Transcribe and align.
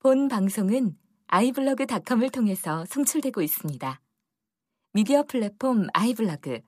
본 0.00 0.28
방송은 0.28 0.96
아이블로그닷컴을 1.26 2.30
통해서 2.30 2.84
송출되고 2.86 3.42
있습니다. 3.42 4.00
미디어 4.92 5.24
플랫폼 5.24 5.88
아이블로그 5.92 6.60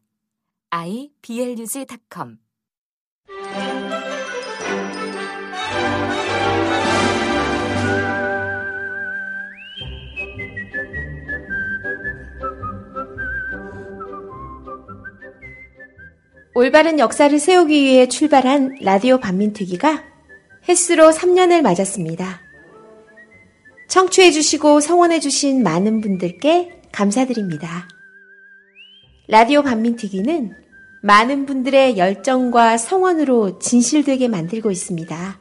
iblog.com 0.71 2.39
올바른 16.57 16.99
역사를 16.99 17.39
세우기 17.39 17.81
위해 17.81 18.09
출발한 18.09 18.75
라디오 18.83 19.21
반민특위가 19.21 20.03
횟수로 20.69 21.11
3년을 21.11 21.63
맞았습니다. 21.63 22.50
청취해주시고 23.91 24.81
성원해주신 24.81 25.63
많은 25.63 26.01
분들께 26.01 26.81
감사드립니다. 26.93 27.87
라디오 29.29 29.63
반민특위는 29.63 30.55
많은 31.03 31.45
분들의 31.45 31.99
열정과 31.99 32.79
성원으로 32.79 33.59
진실되게 33.59 34.29
만들고 34.29 34.71
있습니다. 34.71 35.39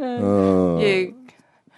어, 0.00 0.78
예, 0.82 1.10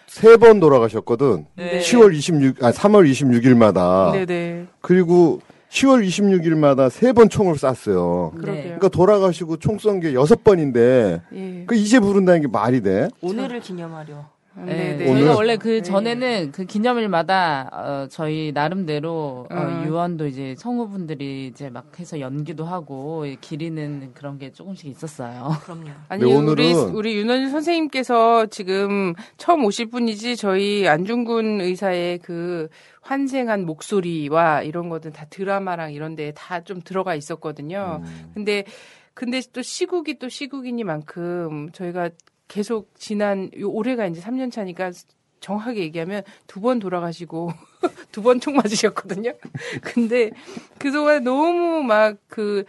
세번 0.07 0.61
돌아가셨거든. 0.61 1.47
네. 1.57 1.81
10월 1.81 2.13
26, 2.15 2.63
아, 2.63 2.73
3월 2.73 3.11
26일마다. 3.11 4.13
네네. 4.13 4.67
그리고 4.83 5.41
10월 5.71 6.07
26일마다 6.07 6.91
세 6.91 7.13
번 7.15 7.31
총을 7.31 7.57
쐈어요. 7.57 8.33
그러게요. 8.39 8.63
그러니까 8.65 8.89
돌아가시고 8.89 9.57
총 9.57 9.79
쏜 9.79 10.01
게 10.01 10.13
여섯 10.13 10.45
번인데, 10.45 11.23
예. 11.35 11.65
그 11.67 11.75
이제 11.75 12.01
부른다는 12.01 12.43
게 12.43 12.49
말이 12.49 12.83
돼? 12.83 13.09
오늘을 13.23 13.61
기념하려. 13.61 14.27
네. 14.67 14.95
오늘- 15.09 15.23
저희가 15.23 15.35
원래 15.37 15.57
그 15.57 15.69
네. 15.69 15.83
전에는 15.83 16.53
그 16.53 16.65
기념일마다 16.65 17.69
어, 17.73 18.07
저희 18.11 18.53
나름대로 18.53 19.47
어, 19.51 19.55
음. 19.55 19.85
유언도 19.87 20.27
이제 20.27 20.55
성우분들이 20.59 21.47
이제 21.47 21.71
막 21.71 21.99
해서 21.99 22.21
연기도 22.21 22.65
하고 22.65 23.25
기리는 23.41 24.11
그런 24.15 24.39
게 24.39 24.51
조금씩 24.53 24.87
있었어요. 24.91 25.51
그럼요. 25.63 25.91
아니 26.09 26.25
네, 26.25 26.35
우리 26.35 26.73
오늘은- 26.73 26.95
우리 26.95 27.17
윤원일 27.17 27.51
선생님께서 27.51 28.47
지금 28.47 29.15
처음 29.37 29.65
오실 29.65 29.87
분이지 29.91 30.37
저희 30.37 30.87
안중근 30.89 31.61
의사의 31.61 32.19
그 32.19 32.69
환생한 33.01 33.65
목소리와 33.65 34.63
이런 34.63 34.89
것들 34.89 35.13
다 35.13 35.27
드라마랑 35.31 35.93
이런 35.93 36.15
데에 36.15 36.33
다 36.33 36.59
좀 36.65 36.81
들어가 36.83 37.15
있었거든요. 37.15 38.03
음. 38.05 38.31
근데 38.35 38.65
근데 39.15 39.41
또 39.53 39.63
시국이 39.63 40.19
또 40.19 40.29
시국이니만큼 40.29 41.71
저희가 41.73 42.11
계속 42.49 42.91
지난 42.99 43.51
요 43.59 43.71
올해가 43.71 44.07
이제 44.07 44.21
3년 44.21 44.51
차니까 44.51 44.91
정확하게 45.41 45.81
얘기하면 45.83 46.23
두 46.49 46.61
번 46.61 46.79
돌아가시고 46.81 47.51
두 48.13 48.23
번 48.23 48.41
총 48.41 48.57
맞으셨거든요. 48.57 49.33
근데 49.83 50.31
그동안 50.79 51.25
너무 51.25 51.83
막 51.83 52.17
그 52.29 52.65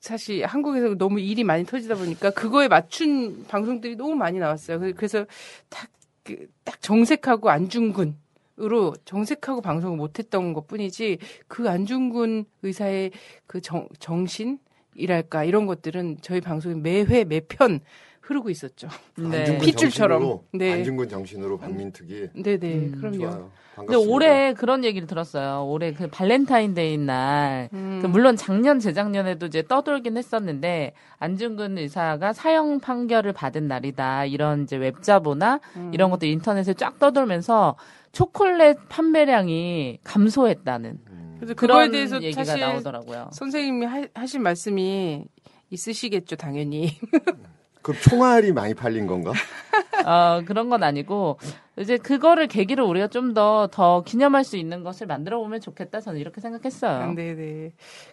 사실 0.00 0.44
한국에서 0.44 0.96
너무 0.96 1.20
일이 1.20 1.44
많이 1.44 1.64
터지다 1.64 1.94
보니까 1.94 2.30
그거에 2.30 2.66
맞춘 2.68 3.44
방송들이 3.46 3.94
너무 3.96 4.14
많이 4.16 4.38
나왔어요. 4.38 4.78
그래서- 4.80 4.96
그래서 4.96 5.26
딱, 5.68 5.88
그, 6.24 6.48
딱 6.64 6.80
정색하고 6.82 7.50
안중근 7.50 8.16
으로 8.60 8.94
정색하고 9.06 9.62
방송을 9.62 9.96
못했던 9.96 10.52
것 10.52 10.66
뿐이지 10.66 11.18
그 11.48 11.68
안중근 11.70 12.44
의사의 12.62 13.10
그 13.46 13.60
정, 13.62 13.88
정신이랄까 13.98 15.44
이런 15.44 15.66
것들은 15.66 16.18
저희 16.20 16.40
방송에 16.40 16.74
매회 16.74 17.24
매편 17.24 17.80
흐르고 18.22 18.50
있었죠. 18.50 18.88
네. 19.16 19.58
핏줄처럼. 19.58 20.40
네. 20.52 20.74
안중근 20.74 21.08
정신으로 21.08 21.58
반민특위. 21.58 22.28
네네, 22.42 22.74
음, 22.74 22.96
그럼요. 22.98 23.18
좋아요. 23.18 23.50
근데 23.74 23.86
반갑습니다. 23.94 24.12
올해 24.14 24.54
그런 24.54 24.84
얘기를 24.84 25.06
들었어요. 25.06 25.66
올해 25.66 25.92
그 25.92 26.06
발렌타인데이 26.06 26.98
날, 26.98 27.68
음. 27.72 27.98
그 28.02 28.06
물론 28.06 28.36
작년, 28.36 28.78
재작년에도 28.78 29.46
이제 29.46 29.62
떠돌긴 29.62 30.16
했었는데, 30.16 30.92
안중근 31.18 31.78
의사가 31.78 32.32
사형 32.32 32.80
판결을 32.80 33.32
받은 33.32 33.66
날이다. 33.66 34.26
이런 34.26 34.64
이제 34.64 34.76
웹자보나 34.76 35.60
음. 35.76 35.90
이런 35.92 36.10
것들 36.10 36.28
인터넷에 36.28 36.74
쫙 36.74 36.98
떠돌면서 36.98 37.76
초콜릿 38.12 38.76
판매량이 38.88 40.00
감소했다는 40.04 40.98
그래서 41.38 41.54
그거에 41.54 41.88
그런 41.88 41.92
대해서 41.92 42.22
얘기가 42.22 42.44
사실 42.44 42.60
나오더라고요. 42.60 43.30
선생님이 43.32 43.86
하, 43.86 44.06
하신 44.14 44.42
말씀이 44.42 45.24
있으시겠죠, 45.70 46.36
당연히. 46.36 46.96
그럼 47.82 48.00
총알이 48.00 48.52
많이 48.52 48.74
팔린 48.74 49.06
건가? 49.06 49.32
어, 50.06 50.42
그런 50.44 50.68
건 50.68 50.82
아니고, 50.82 51.38
이제 51.76 51.96
그거를 51.96 52.46
계기로 52.48 52.86
우리가 52.86 53.08
좀 53.08 53.34
더, 53.34 53.68
더 53.70 54.02
기념할 54.02 54.44
수 54.44 54.56
있는 54.56 54.82
것을 54.82 55.06
만들어 55.06 55.38
보면 55.38 55.60
좋겠다. 55.60 56.00
저는 56.00 56.20
이렇게 56.20 56.40
생각했어요. 56.40 57.12
네 57.12 57.34
네. 57.34 57.72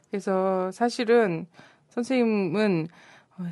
그래서 0.10 0.72
사실은 0.72 1.48
선생님은 1.90 2.88
어, 3.38 3.44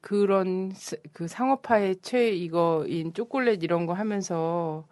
그런 0.00 0.72
스- 0.74 1.00
그 1.12 1.28
상업화의 1.28 1.96
최 2.02 2.30
이거인 2.30 3.14
초콜릿 3.14 3.62
이런 3.62 3.86
거 3.86 3.92
하면서 3.92 4.84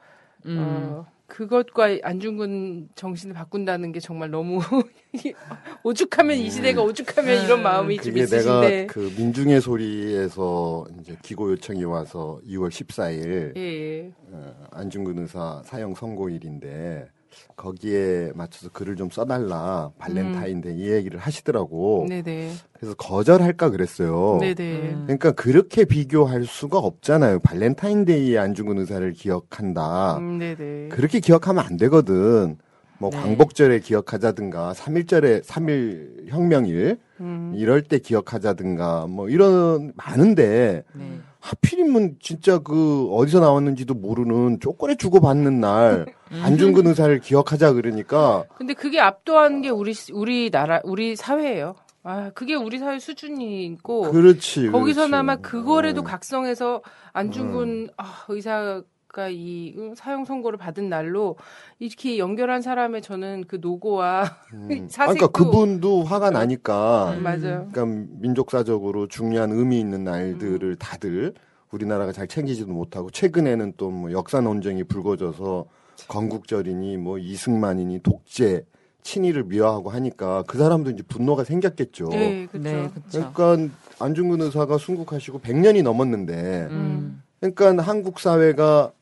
음. 0.47 0.56
어, 0.58 1.06
그것과 1.30 1.98
안중근 2.02 2.91
정신을 2.96 3.34
바꾼다는 3.34 3.92
게 3.92 4.00
정말 4.00 4.30
너무 4.30 4.60
오죽하면 5.84 6.36
이 6.36 6.50
시대가 6.50 6.82
오죽하면 6.82 7.44
이런 7.44 7.62
마음이 7.62 7.96
좀 7.96 8.04
그게 8.12 8.24
있으신데 8.24 8.68
내가 8.68 8.92
그 8.92 9.12
민중의 9.16 9.60
소리에서 9.60 10.84
이제 11.00 11.16
기고 11.22 11.50
요청이 11.52 11.84
와서 11.84 12.41
2월 12.46 12.68
14일 12.68 13.56
예, 13.56 13.60
예. 13.60 14.12
어, 14.32 14.54
안중근 14.72 15.18
의사 15.20 15.62
사형 15.64 15.94
선고일인데 15.94 17.09
거기에 17.56 18.32
맞춰서 18.34 18.71
글을 18.71 18.97
좀 18.97 19.10
써달라 19.10 19.91
발렌타인데이 19.98 20.78
이 20.78 20.91
얘기를 20.91 21.18
하시더라고. 21.18 22.03
음. 22.03 22.09
네네. 22.09 22.53
그래서 22.72 22.94
거절할까 22.94 23.71
그랬어요. 23.71 24.38
네네. 24.41 25.03
그러니까 25.04 25.32
그렇게 25.32 25.84
비교할 25.84 26.44
수가 26.44 26.78
없잖아요. 26.78 27.41
발렌타인데이에 27.41 28.38
안중근 28.38 28.78
의사를 28.78 29.12
기억한다. 29.12 30.18
음, 30.18 30.38
네네. 30.38 30.88
그렇게 30.88 31.21
기억하면 31.21 31.65
안 31.65 31.77
되거든. 31.77 32.59
뭐 32.98 33.09
네. 33.09 33.16
광복절에 33.16 33.80
기억하자든가 33.80 34.74
3일절에 34.74 35.42
3일 35.42 36.28
혁명일 36.28 36.98
음. 37.21 37.53
이럴 37.56 37.83
때 37.83 37.98
기억하자든가 37.98 39.06
뭐 39.06 39.30
이런 39.30 39.92
많은데 39.97 40.84
네. 40.92 41.21
하필이면 41.41 42.16
진짜 42.21 42.59
그 42.59 43.09
어디서 43.13 43.41
나왔는지도 43.41 43.95
모르는 43.95 44.60
초콜릿 44.60 44.98
주고 44.98 45.21
받는 45.21 45.60
날 45.60 46.07
안중근 46.31 46.87
의사를 46.87 47.19
기억하자 47.21 47.72
그러니까 47.72 48.45
근데 48.57 48.75
그게 48.75 49.01
압도하는 49.01 49.63
게 49.63 49.71
우리 49.71 49.95
우리 50.13 50.51
나라 50.51 50.81
우리 50.84 51.16
사회예요. 51.16 51.75
아, 52.03 52.31
그게 52.34 52.54
우리 52.54 52.78
사회 52.78 52.98
수준이고 52.98 54.10
그렇지. 54.10 54.69
거기서나마 54.69 55.37
그렇지. 55.37 55.51
그거라도 55.51 56.03
음. 56.03 56.04
각성해서 56.04 56.83
안중근 57.13 57.91
아, 57.97 58.25
의사 58.28 58.83
아까 59.10 59.28
이 59.28 59.74
음, 59.77 59.95
사형 59.97 60.24
선고를 60.24 60.57
받은 60.57 60.89
날로 60.89 61.36
이렇게 61.80 62.16
연결한 62.18 62.62
사람의 62.62 63.03
저는 63.03 63.45
그 63.48 63.59
노고와 63.60 64.24
음. 64.54 64.68
아, 64.71 64.86
사색도 64.89 65.15
그러니까 65.15 65.27
그분도 65.27 66.04
화가 66.04 66.30
나니까 66.30 67.15
음, 67.16 67.22
맞아요. 67.24 67.68
그러니까 67.72 67.86
민족사적으로 68.21 69.09
중요한 69.09 69.51
의미 69.51 69.80
있는 69.80 70.01
음. 70.01 70.04
날들을 70.04 70.77
다들 70.77 71.34
우리나라가 71.72 72.12
잘 72.12 72.28
챙기지도 72.28 72.72
못하고 72.72 73.10
최근에는 73.10 73.74
또 73.77 73.91
뭐 73.91 74.12
역사 74.12 74.41
논쟁이 74.41 74.84
불거져서 74.84 75.66
건국절이니 76.07 76.97
뭐 76.97 77.18
이승만이니 77.18 78.01
독재 78.04 78.65
친일을 79.03 79.45
미화하고 79.45 79.91
하니까 79.91 80.45
그 80.47 80.57
사람도 80.57 80.91
이제 80.91 81.03
분노가 81.03 81.42
생겼겠죠. 81.42 82.09
네, 82.10 82.47
그렇죠. 82.47 82.68
네, 82.68 82.89
그렇죠. 82.89 83.33
그러니까 83.33 83.74
안중근 83.98 84.41
의사가 84.42 84.78
순국하시고 84.78 85.41
100년이 85.41 85.83
넘었는데 85.83 86.68
음. 86.71 87.22
그러니까 87.41 87.83
한국 87.83 88.21
사회가 88.21 88.92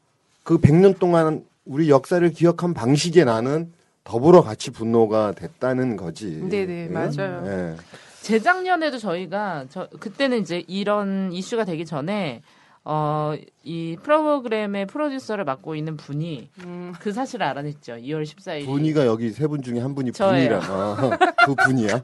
그 0.48 0.56
100년 0.56 0.98
동안 0.98 1.44
우리 1.66 1.90
역사를 1.90 2.26
기억한 2.30 2.72
방식에 2.72 3.22
나는 3.22 3.70
더불어 4.02 4.40
같이 4.40 4.70
분노가 4.70 5.32
됐다는 5.32 5.96
거지. 5.96 6.40
네네, 6.48 6.84
예? 6.84 6.88
맞아요. 6.88 7.44
예. 7.46 7.76
재작년에도 8.22 8.96
저희가 8.96 9.66
저 9.68 9.90
그때는 10.00 10.40
이제 10.40 10.64
이런 10.66 11.34
이슈가 11.34 11.66
되기 11.66 11.84
전에 11.84 12.40
어 12.84 13.34
이 13.64 13.96
프로그램의 14.02 14.86
프로듀서를 14.86 15.44
맡고 15.44 15.74
있는 15.74 15.96
분이 15.98 16.48
음. 16.64 16.94
그 16.98 17.12
사실을 17.12 17.44
알아냈죠. 17.44 17.94
2월 17.96 18.22
14일. 18.22 18.64
분이가 18.64 19.04
여기 19.04 19.30
세 19.30 19.46
분 19.46 19.60
중에 19.62 19.78
한 19.80 19.94
분이. 19.94 20.12
분이라. 20.12 20.58
어, 20.58 21.10
그 21.44 21.54
분이야. 21.54 22.02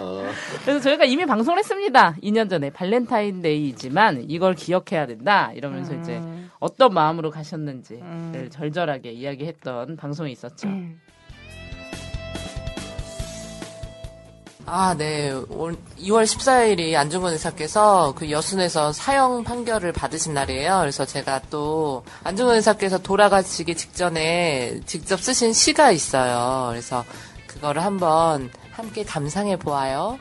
어. 0.00 0.28
그래서 0.64 0.80
저희가 0.80 1.04
이미 1.04 1.24
방송을 1.26 1.60
했습니다. 1.60 2.16
2년 2.22 2.50
전에 2.50 2.70
발렌타인데이지만 2.70 4.24
이걸 4.28 4.54
기억해야 4.54 5.06
된다 5.06 5.52
이러면서 5.54 5.94
이제 5.94 6.16
음. 6.18 6.50
어떤 6.58 6.92
마음으로 6.92 7.30
가셨는지를 7.30 8.02
음. 8.02 8.48
절절하게 8.50 9.12
이야기했던 9.12 9.96
방송이 9.96 10.32
있었죠. 10.32 10.66
음. 10.68 11.00
아, 14.68 14.96
네. 14.98 15.30
올 15.30 15.76
2월 16.00 16.24
14일이 16.24 16.96
안중근 16.96 17.32
의사께서 17.32 18.12
그 18.16 18.32
여순에서 18.32 18.92
사형 18.92 19.44
판결을 19.44 19.92
받으신 19.92 20.34
날이에요. 20.34 20.78
그래서 20.80 21.06
제가 21.06 21.40
또 21.50 22.02
안중근 22.24 22.56
의사께서 22.56 22.98
돌아가시기 22.98 23.76
직전에 23.76 24.80
직접 24.84 25.20
쓰신 25.20 25.52
시가 25.52 25.92
있어요. 25.92 26.70
그래서 26.70 27.04
그거를 27.46 27.84
한번 27.84 28.50
함께 28.72 29.04
감상해 29.04 29.56
보아요. 29.56 30.18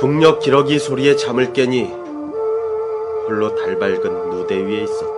북녘 0.00 0.40
기러기 0.40 0.80
소리에 0.80 1.14
잠을 1.14 1.52
깨니 1.52 1.84
홀로 3.28 3.54
달밝은 3.54 4.30
무대 4.30 4.56
위에 4.56 4.82
있었다. 4.82 5.17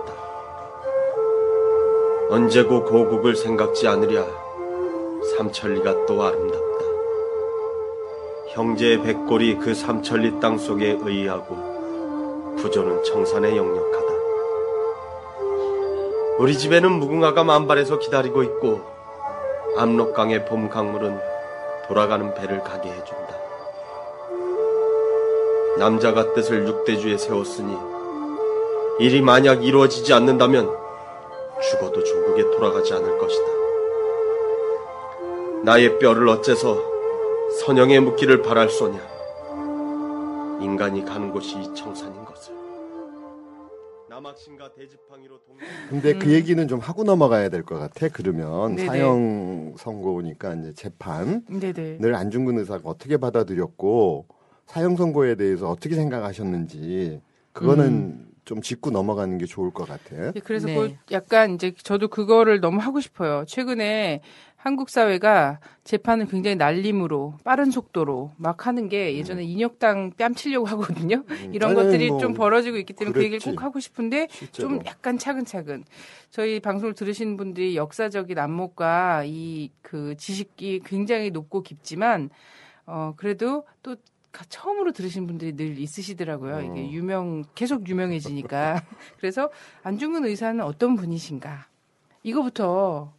언제고 2.31 2.85
고국을 2.85 3.35
생각지 3.35 3.89
않으랴 3.89 4.25
삼천리가 5.35 6.05
또 6.05 6.23
아름답다. 6.23 6.85
형제의 8.51 9.01
백골이 9.01 9.57
그 9.57 9.73
삼천리 9.73 10.39
땅 10.39 10.57
속에 10.57 10.97
의하고 11.01 12.55
부조는 12.55 13.03
청산에 13.03 13.57
역력하다. 13.57 14.13
우리 16.39 16.57
집에는 16.57 16.89
무궁화가 16.89 17.43
만발해서 17.43 17.99
기다리고 17.99 18.43
있고 18.43 18.79
압록강의 19.77 20.45
봄 20.45 20.69
강물은 20.69 21.19
돌아가는 21.89 22.33
배를 22.33 22.63
가게 22.63 22.91
해준다. 22.91 23.35
남자가 25.79 26.33
뜻을 26.33 26.65
육대주에 26.65 27.17
세웠으니 27.17 27.75
일이 28.99 29.21
만약 29.21 29.65
이루어지지 29.65 30.13
않는다면 30.13 30.80
죽어도 31.69 32.03
조국에 32.03 32.43
돌아가지 32.55 32.93
않을 32.93 33.17
것이다. 33.17 33.45
나의 35.63 35.99
뼈를 35.99 36.27
어째서 36.29 36.77
선영에 37.59 37.99
묻기를 37.99 38.41
바랄 38.41 38.69
소냐? 38.69 38.99
인간이 40.61 41.03
가는 41.05 41.31
곳이 41.31 41.57
이 41.59 41.73
청산인 41.75 42.23
것을. 42.25 42.53
남학신과 44.09 44.73
대지팡이로 44.73 45.39
동. 45.45 45.55
근데 45.89 46.17
그 46.17 46.31
얘기는 46.33 46.67
좀 46.67 46.79
하고 46.79 47.03
넘어가야 47.03 47.49
될 47.49 47.63
것 47.63 47.77
같아. 47.77 48.07
그러면 48.11 48.71
음. 48.71 48.75
네네. 48.75 48.87
사형 48.87 49.75
선고니까 49.77 50.55
이제 50.55 50.73
재판 50.73 51.43
네네. 51.47 51.97
늘 51.99 52.15
안중근 52.15 52.57
의사가 52.59 52.81
어떻게 52.89 53.17
받아들였고 53.17 54.25
사형 54.65 54.95
선고에 54.95 55.35
대해서 55.35 55.69
어떻게 55.69 55.95
생각하셨는지 55.95 57.21
그거는 57.53 57.85
음. 57.85 58.30
좀 58.51 58.61
짚고 58.61 58.91
넘어가는 58.91 59.37
게 59.37 59.45
좋을 59.45 59.71
것 59.71 59.87
같아. 59.87 60.33
네, 60.33 60.41
그래서 60.43 60.67
네. 60.67 60.73
그 60.75 61.13
약간 61.13 61.55
이제 61.55 61.71
저도 61.83 62.09
그거를 62.09 62.59
너무 62.59 62.81
하고 62.81 62.99
싶어요. 62.99 63.45
최근에 63.47 64.19
한국 64.57 64.89
사회가 64.89 65.61
재판을 65.85 66.27
굉장히 66.27 66.57
날림으로 66.57 67.35
빠른 67.45 67.71
속도로 67.71 68.33
막 68.35 68.67
하는 68.67 68.89
게 68.89 69.15
예전에 69.15 69.41
인혁당 69.45 70.11
뺨치려고 70.17 70.65
하거든요. 70.67 71.23
이런 71.53 71.71
음. 71.71 71.77
아니, 71.77 71.85
것들이 71.87 72.09
뭐 72.09 72.19
좀 72.19 72.33
벌어지고 72.33 72.75
있기 72.75 72.91
때문에 72.91 73.13
그 73.13 73.23
얘기를 73.23 73.39
그랬지. 73.39 73.55
꼭 73.55 73.63
하고 73.63 73.79
싶은데 73.79 74.27
실제로. 74.29 74.67
좀 74.67 74.79
약간 74.85 75.17
차근차근 75.17 75.85
저희 76.29 76.59
방송을 76.59 76.93
들으시는 76.93 77.37
분들이 77.37 77.77
역사적인 77.77 78.37
안목과 78.37 79.23
이 79.25 79.69
그 79.81 80.15
지식이 80.17 80.81
굉장히 80.85 81.31
높고 81.31 81.63
깊지만 81.63 82.29
어 82.85 83.13
그래도 83.17 83.65
또 83.83 83.95
가- 83.95 84.01
처음으로 84.49 84.91
들으신 84.93 85.27
분들이 85.27 85.55
늘 85.55 85.77
있으시더라고요. 85.77 86.55
어. 86.55 86.61
이게 86.61 86.91
유명 86.91 87.43
계속 87.55 87.87
유명해지니까 87.87 88.81
그래서 89.19 89.49
안중근 89.83 90.25
의사는 90.25 90.63
어떤 90.63 90.95
분이신가 90.95 91.67
이거부터 92.23 93.13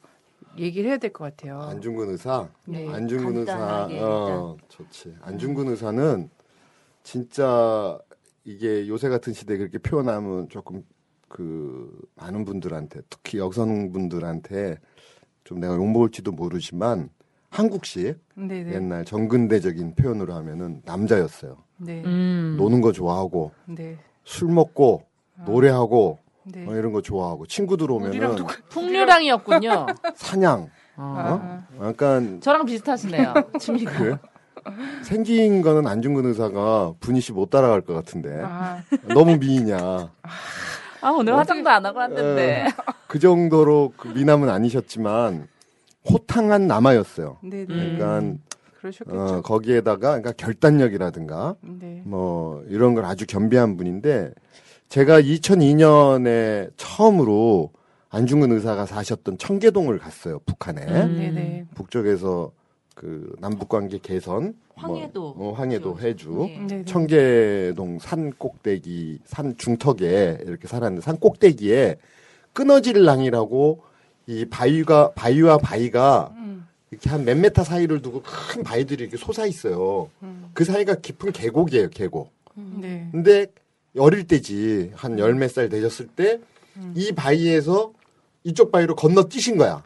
얘기를 0.59 0.89
해야 0.91 0.99
될 0.99 1.13
것 1.13 1.25
같아요. 1.25 1.61
안중근 1.63 2.11
의사, 2.11 2.49
네, 2.67 2.89
안중근 2.89 3.37
의사, 3.39 3.57
간단하게 3.57 3.99
어, 4.01 4.57
좋지. 4.69 5.17
안중근 5.23 5.69
의사는 5.69 6.31
진짜 7.03 7.99
이게 8.45 8.87
요새 8.89 9.09
같은 9.09 9.33
시대에 9.33 9.57
그렇게 9.59 9.79
표현하면 9.79 10.49
조금 10.49 10.85
그 11.29 11.91
많은 12.17 12.45
분들한테 12.45 13.01
특히 13.09 13.39
여성 13.39 13.93
분들한테 13.93 14.79
좀 15.45 15.61
내가 15.61 15.75
욕먹을지도 15.75 16.33
모르지만 16.33 17.09
한국식 17.53 18.19
네네. 18.35 18.73
옛날 18.75 19.05
정근대적인 19.05 19.95
표현으로 19.95 20.33
하면은 20.35 20.81
남자였어요. 20.87 21.59
네. 21.77 22.03
음. 22.05 22.57
노는 22.59 22.81
거 22.81 22.93
좋아하고 22.93 23.53
네. 23.67 23.99
술 24.25 24.49
먹고 24.49 25.05
노래하고 25.45 26.19
네. 26.45 26.63
뭐 26.65 26.75
이런 26.77 26.93
거 26.93 27.03
좋아하고 27.03 27.47
친구들 27.47 27.91
오면은. 27.91 28.37
풍류랑이었군요. 28.71 29.87
사냥. 30.15 30.71
어. 30.97 31.65
어? 31.79 31.87
약간 31.89 32.41
저랑 32.41 32.65
비슷하시네요. 32.65 33.35
취미가. 33.61 33.93
그래? 33.99 34.17
생긴 35.03 35.61
거는 35.61 35.87
안중근 35.87 36.25
의사가 36.27 36.95
분이 37.01 37.21
씨 37.21 37.33
못 37.33 37.51
따라갈 37.51 37.81
것 37.81 37.95
같은데 37.95 38.43
아, 38.45 38.81
너무 39.09 39.37
미이냐 39.37 39.77
아 41.01 41.11
오늘 41.11 41.37
화장도 41.37 41.69
안 41.69 41.85
하고 41.85 41.99
왔는데. 41.99 42.69
그 43.09 43.19
정도로 43.19 43.93
그 43.97 44.09
미남은 44.09 44.49
아니셨지만 44.49 45.49
호탕한 46.09 46.67
남아였어요. 46.67 47.39
네네. 47.43 47.67
그러니까 47.67 48.35
그러셨겠죠. 48.81 49.17
어, 49.17 49.41
거기에다가 49.43 50.21
그러니까 50.21 50.33
결단력이라든가 50.33 51.57
네. 51.61 52.03
뭐 52.05 52.65
이런 52.69 52.95
걸 52.95 53.05
아주 53.05 53.27
겸비한 53.27 53.77
분인데 53.77 54.33
제가 54.89 55.21
2002년에 55.21 56.71
처음으로 56.77 57.71
안중근 58.11 58.53
의사가 58.53 58.85
사셨던 58.85 59.39
청계동을 59.39 59.99
갔어요 59.99 60.41
북한에 60.41 60.83
음. 60.83 61.17
네네. 61.17 61.67
북쪽에서 61.75 62.53
그 62.95 63.35
남북 63.41 63.69
관계 63.69 63.99
개선 63.99 64.55
황해도. 64.75 65.35
뭐, 65.35 65.51
어, 65.51 65.53
황해도 65.55 65.99
해주 66.01 66.47
예. 66.51 66.59
네네. 66.67 66.85
청계동 66.85 67.99
산 68.01 68.33
꼭대기 68.33 69.21
산 69.25 69.57
중턱에 69.57 70.39
이렇게 70.47 70.67
살았는데 70.69 71.03
산 71.03 71.19
꼭대기에 71.19 71.97
끊어질 72.53 73.05
랑이라고 73.05 73.83
이 74.27 74.45
바위가 74.45 75.13
바위와 75.15 75.59
바위가 75.59 76.33
음. 76.37 76.67
이렇게 76.91 77.11
한 77.11 77.25
몇 77.25 77.37
메타 77.39 77.65
사이를 77.65 78.03
두고 78.03 78.23
큰 78.23 78.63
바위들이 78.63 79.05
이렇게 79.05 79.17
솟아 79.17 79.47
있어요. 79.47 80.11
음. 80.23 80.51
그 80.55 80.65
사이가 80.65 80.97
깊은 80.97 81.33
계곡이에요, 81.33 81.89
계곡. 81.91 82.31
네. 82.55 83.09
근데 83.11 83.47
어릴 83.99 84.27
때지 84.27 84.91
한 84.95 85.19
열 85.19 85.35
몇 85.35 85.51
살 85.51 85.69
되셨을 85.69 86.09
때이 86.09 86.39
음. 86.77 86.95
바위에서 87.17 87.93
이쪽 88.45 88.71
바위로 88.73 88.95
건너 88.97 89.25
뛰신 89.25 89.57
거야. 89.57 89.83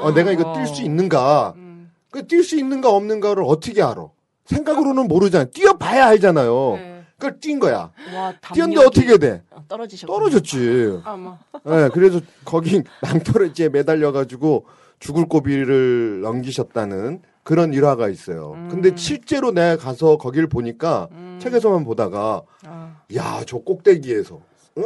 어, 0.00 0.12
내가 0.12 0.32
이거 0.32 0.52
뛸 0.54 0.66
수 0.66 0.82
있는가? 0.82 1.54
음. 1.56 1.90
그뛸 2.10 2.42
수 2.42 2.56
있는가 2.58 2.90
없는가를 2.90 3.42
어떻게 3.46 3.82
알아? 3.82 4.08
생각으로는 4.46 5.08
모르잖아요. 5.08 5.50
뛰어봐야 5.50 6.06
알잖아요. 6.06 6.72
네. 6.76 7.02
그걸 7.18 7.40
뛴 7.40 7.58
거야. 7.58 7.90
와, 8.14 8.32
뛰었는데 8.54 8.84
어떻게 8.84 9.18
돼? 9.18 9.42
떨어지셨 9.68 10.06
떨어졌지. 10.08 11.00
아마. 11.04 11.38
예, 11.66 11.88
그래서 11.92 12.20
거기 12.44 12.82
낭떠러지에 13.02 13.68
매달려가지고 13.70 14.64
죽을 14.98 15.26
고비를 15.26 16.20
넘기셨다는 16.22 17.20
그런 17.42 17.72
일화가 17.72 18.08
있어요. 18.08 18.52
근데 18.70 18.90
실제로 18.96 19.52
내가 19.52 19.76
가서 19.76 20.16
거기를 20.18 20.48
보니까 20.48 21.08
음. 21.12 21.38
책에서만 21.40 21.84
보다가 21.84 22.42
아. 22.64 23.00
야, 23.14 23.42
저 23.46 23.58
꼭대기에서, 23.58 24.36
어? 24.76 24.82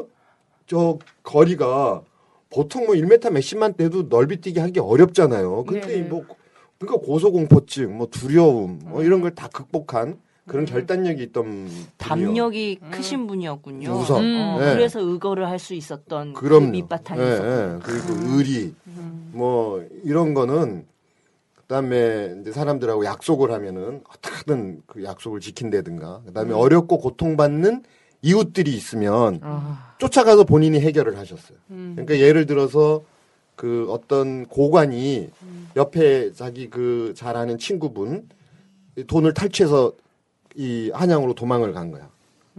저 0.66 0.98
거리가 1.22 2.02
보통 2.50 2.86
뭐 2.86 2.94
1m 2.94 3.30
몇십만 3.30 3.74
돼도 3.74 4.04
넓이 4.04 4.40
뛰기 4.40 4.58
하기 4.60 4.80
어렵잖아요. 4.80 5.64
근데 5.64 5.86
네네. 5.86 6.08
뭐, 6.08 6.24
그러니까 6.78 7.06
고소공포증, 7.06 7.96
뭐 7.96 8.08
두려움, 8.10 8.80
뭐 8.84 9.02
이런 9.02 9.20
걸 9.20 9.34
다 9.34 9.48
극복한 9.48 10.18
그런 10.50 10.64
결단력이 10.64 11.22
있던 11.24 11.44
분이요. 11.44 11.84
담력이 11.98 12.80
크신 12.90 13.28
분이었군요. 13.28 13.90
우선. 13.92 14.16
어, 14.18 14.58
네. 14.58 14.74
그래서 14.74 15.00
의거를 15.00 15.48
할 15.48 15.60
수 15.60 15.74
있었던 15.74 16.32
그 16.32 16.40
그럼요. 16.40 16.70
밑바탕이 16.70 17.20
예, 17.20 17.26
있었군요. 17.26 17.74
예. 17.74 17.78
그리고 17.82 18.36
의리, 18.36 18.74
뭐 19.32 19.86
이런 20.04 20.32
거는 20.34 20.86
그다음에 21.54 22.34
이제 22.40 22.50
사람들하고 22.50 23.04
약속을 23.04 23.52
하면은 23.52 24.02
어떻게든 24.08 24.82
그 24.86 25.04
약속을 25.04 25.38
지킨다든가 25.40 26.22
그다음에 26.26 26.52
어렵고 26.54 26.98
고통받는 26.98 27.84
이웃들이 28.22 28.74
있으면 28.74 29.38
아, 29.42 29.94
쫓아가서 29.98 30.44
본인이 30.44 30.80
해결을 30.80 31.16
하셨어요. 31.18 31.58
음. 31.70 31.92
그러니까 31.94 32.18
예를 32.18 32.46
들어서 32.46 33.02
그 33.54 33.86
어떤 33.90 34.46
고관이 34.46 35.28
옆에 35.76 36.32
자기 36.32 36.68
그잘 36.70 37.36
아는 37.36 37.58
친구분 37.58 38.28
돈을 39.06 39.34
탈취해서 39.34 39.92
이 40.60 40.90
한양으로 40.92 41.32
도망을 41.34 41.72
간 41.72 41.90
거야. 41.90 42.10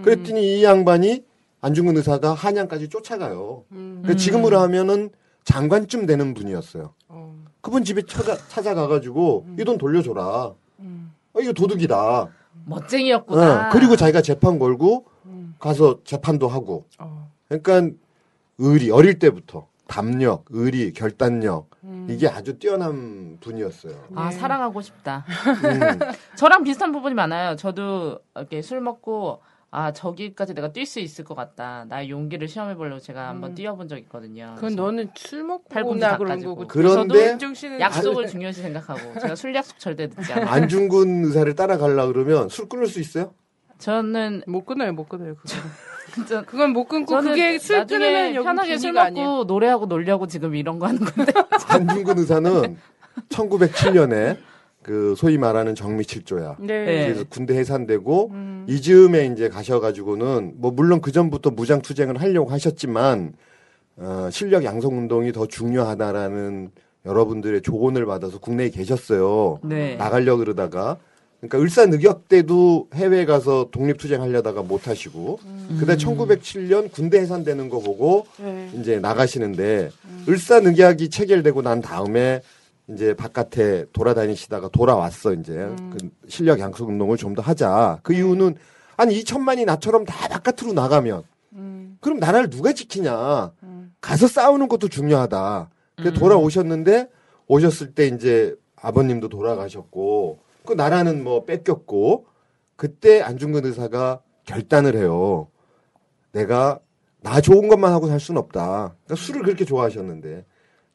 그랬더니 0.01 0.57
이 0.57 0.63
양반이 0.63 1.23
안중근 1.61 1.97
의사가 1.97 2.33
한양까지 2.33 2.89
쫓아가요. 2.89 3.63
음. 3.73 4.01
그 4.03 4.15
지금으로 4.15 4.59
하면은 4.61 5.11
장관쯤 5.43 6.07
되는 6.07 6.33
분이었어요. 6.33 6.95
어. 7.09 7.43
그분 7.61 7.83
집에 7.83 8.01
찾아, 8.01 8.35
찾아가가지고 8.35 9.45
이돈 9.59 9.77
돌려줘라. 9.77 10.53
음. 10.79 11.13
어, 11.33 11.41
이거 11.41 11.53
도둑이다. 11.53 12.29
멋쟁이였구나. 12.65 13.67
어, 13.67 13.69
그리고 13.71 13.95
자기가 13.95 14.23
재판 14.23 14.57
걸고 14.57 15.05
음. 15.27 15.53
가서 15.59 15.99
재판도 16.03 16.47
하고. 16.47 16.85
어. 16.97 17.31
그러니까 17.49 17.95
의리 18.57 18.89
어릴 18.89 19.19
때부터 19.19 19.67
담력, 19.85 20.45
의리, 20.49 20.91
결단력 20.93 21.69
음. 21.83 22.07
이게 22.09 22.27
아주 22.27 22.57
뛰어난 22.59 23.37
분이었어요. 23.39 23.93
아 24.15 24.29
네. 24.29 24.35
사랑하고 24.35 24.81
싶다. 24.81 25.25
음. 25.63 25.99
저랑 26.37 26.63
비슷한 26.63 26.91
부분이 26.91 27.15
많아요. 27.15 27.55
저도 27.55 28.19
이렇게 28.35 28.61
술 28.61 28.81
먹고 28.81 29.41
아 29.73 29.91
저기까지 29.93 30.53
내가 30.53 30.69
뛸 30.69 30.85
수 30.85 30.99
있을 30.99 31.23
것 31.23 31.33
같다. 31.33 31.85
나의 31.87 32.09
용기를 32.09 32.47
시험해 32.47 32.75
보려고 32.75 32.99
제가 32.99 33.29
한번 33.29 33.51
음. 33.51 33.55
뛰어본 33.55 33.87
적 33.87 33.97
있거든요. 33.99 34.53
그건 34.55 34.75
너는 34.75 35.09
술 35.15 35.43
먹고나 35.43 36.11
다 36.11 36.17
그런. 36.17 36.43
거고. 36.43 36.67
그런데 36.67 37.31
윤정 37.31 37.53
씨는 37.53 37.79
약속을 37.79 38.27
중요시 38.27 38.61
생각하고 38.61 39.19
제가 39.19 39.35
술 39.35 39.55
약속 39.55 39.79
절대 39.79 40.07
듣지 40.09 40.33
않아요. 40.33 40.47
안중근 40.47 41.25
의사를 41.25 41.55
따라가려 41.55 42.07
그러면 42.07 42.49
술 42.49 42.67
끊을 42.67 42.87
수 42.87 42.99
있어요? 42.99 43.33
저는 43.79 44.43
못 44.45 44.65
끊어요, 44.65 44.93
못 44.93 45.09
끊어요. 45.09 45.35
그거. 45.35 45.49
진짜 46.13 46.41
그건 46.43 46.71
못 46.71 46.85
끊고 46.85 47.19
그게 47.21 47.57
술 47.57 47.77
나중에 47.77 47.99
끊으면 47.99 48.43
편하게 48.43 48.77
술 48.77 48.93
먹고 48.93 49.05
아니에요. 49.05 49.43
노래하고 49.45 49.85
놀려고 49.85 50.27
지금 50.27 50.55
이런 50.55 50.79
거 50.79 50.87
하는 50.87 50.99
건데. 50.99 51.31
안중근 51.67 52.17
의사는 52.19 52.77
1907년에 53.29 54.37
그 54.83 55.13
소위 55.15 55.37
말하는 55.37 55.75
정미칠조야. 55.75 56.57
네. 56.59 56.85
네. 56.85 57.05
그래서 57.05 57.23
군대 57.29 57.55
해산되고 57.57 58.29
음. 58.31 58.65
이즈음에 58.67 59.27
이제 59.27 59.47
가셔가지고는 59.47 60.53
뭐 60.55 60.71
물론 60.71 61.01
그 61.01 61.11
전부터 61.11 61.51
무장 61.51 61.81
투쟁을 61.81 62.19
하려고 62.19 62.49
하셨지만 62.49 63.33
어, 63.97 64.29
실력 64.31 64.63
양성 64.63 64.97
운동이 64.97 65.31
더 65.31 65.45
중요하다라는 65.45 66.71
여러분들의 67.05 67.61
조언을 67.61 68.05
받아서 68.05 68.39
국내에 68.39 68.69
계셨어요. 68.69 69.59
네. 69.63 69.95
나가려 69.95 70.37
그러다가 70.37 70.97
그러니까 71.41 71.59
을사늑역 71.59 72.29
때도 72.29 72.87
해외 72.93 73.25
가서 73.25 73.69
독립 73.71 73.97
투쟁 73.97 74.21
하려다가 74.21 74.61
못 74.61 74.87
하시고 74.87 75.39
그다음 75.79 75.97
1907년 75.97 76.91
군대 76.91 77.19
해산되는 77.19 77.67
거 77.69 77.79
보고 77.79 78.27
네. 78.37 78.69
이제 78.75 78.99
나가시는데 78.99 79.89
을사늑약이 80.29 81.09
체결되고 81.09 81.63
난 81.63 81.81
다음에 81.81 82.41
이제 82.89 83.15
바깥에 83.15 83.85
돌아다니시다가 83.91 84.69
돌아왔어 84.69 85.33
이제 85.33 85.53
그 85.91 86.09
실력 86.27 86.59
양성 86.59 86.89
운동을 86.89 87.17
좀 87.17 87.33
더 87.33 87.41
하자. 87.41 87.99
그 88.03 88.13
이유는 88.13 88.55
아니 88.97 89.19
2천만이 89.23 89.65
나처럼 89.65 90.05
다 90.05 90.27
바깥으로 90.27 90.73
나가면 90.73 91.23
음. 91.53 91.97
그럼 92.01 92.19
나라를 92.19 92.49
누가 92.49 92.71
지키냐? 92.73 93.51
음. 93.63 93.93
가서 93.99 94.27
싸우는 94.27 94.67
것도 94.67 94.89
중요하다. 94.89 95.69
그래서 95.95 96.13
돌아오셨는데 96.19 97.09
오셨을 97.47 97.93
때 97.93 98.07
이제 98.07 98.53
아버님도 98.75 99.29
돌아가셨고 99.29 100.39
그 100.65 100.73
나라는 100.73 101.23
뭐 101.23 101.45
뺏겼고 101.45 102.25
그때 102.75 103.21
안중근 103.21 103.65
의사가 103.65 104.21
결단을 104.45 104.95
해요. 104.95 105.47
내가 106.31 106.79
나 107.21 107.41
좋은 107.41 107.67
것만 107.67 107.91
하고 107.93 108.07
살 108.07 108.19
수는 108.19 108.39
없다. 108.41 108.95
그러니까 109.05 109.15
술을 109.15 109.43
그렇게 109.43 109.65
좋아하셨는데 109.65 110.45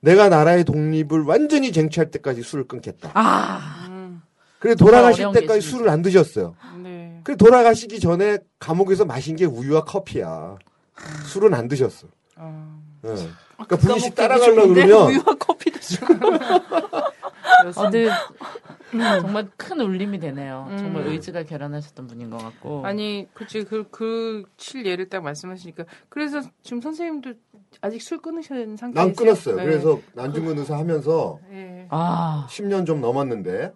내가 0.01 0.29
나라의 0.29 0.65
독립을 0.65 1.23
완전히 1.25 1.73
쟁취할 1.73 2.11
때까지 2.11 2.43
술을 2.43 2.67
끊겠다. 2.67 3.11
아, 3.15 3.87
음. 3.89 4.23
그래 4.59 4.75
돌아가실 4.75 5.31
때까지. 5.33 5.61
술을 5.61 5.89
안 5.89 6.03
드셨어요. 6.03 6.57
네. 6.83 7.21
그래 7.25 7.37
돌아가시기 7.37 8.01
전에 8.01 8.39
감옥에서 8.59 9.05
마신 9.05 9.37
게 9.37 9.45
우유와 9.45 9.85
커피야. 9.85 10.57
술은 11.27 11.55
안 11.55 11.69
드셨어. 11.69 12.09
어. 12.37 12.81
예. 13.05 13.15
그러니까 13.55 13.77
분이씨 13.77 14.15
따라가려 14.15 14.55
그러면 14.55 15.09
우유와 15.11 15.25
커피도 15.39 15.79
주고. 17.63 17.81
어, 17.81 17.91
근데 17.91 18.09
정말 19.21 19.49
큰 19.57 19.81
울림이 19.81 20.19
되네요. 20.19 20.69
음. 20.71 20.79
정말 20.79 21.07
의지가 21.07 21.45
결연하셨던 21.45 22.07
분인 22.07 22.31
것 22.31 22.39
같고. 22.39 22.85
아니, 22.85 23.27
그치, 23.35 23.65
그, 23.65 23.89
그, 23.91 24.45
칠 24.57 24.87
예를 24.87 25.09
딱 25.09 25.23
말씀하시니까. 25.23 25.85
그래서 26.09 26.41
지금 26.63 26.81
선생님도 26.81 27.35
아직 27.81 28.01
술 28.01 28.19
끊으신 28.19 28.77
상태에서. 28.77 29.07
난 29.07 29.15
끊었어요. 29.15 29.57
네. 29.57 29.65
그래서 29.65 30.01
안중근 30.17 30.59
의사 30.59 30.79
하면서 30.79 31.39
네. 31.51 31.87
아, 31.91 32.47
10년 32.51 32.87
좀 32.87 33.01
넘었는데 33.01 33.73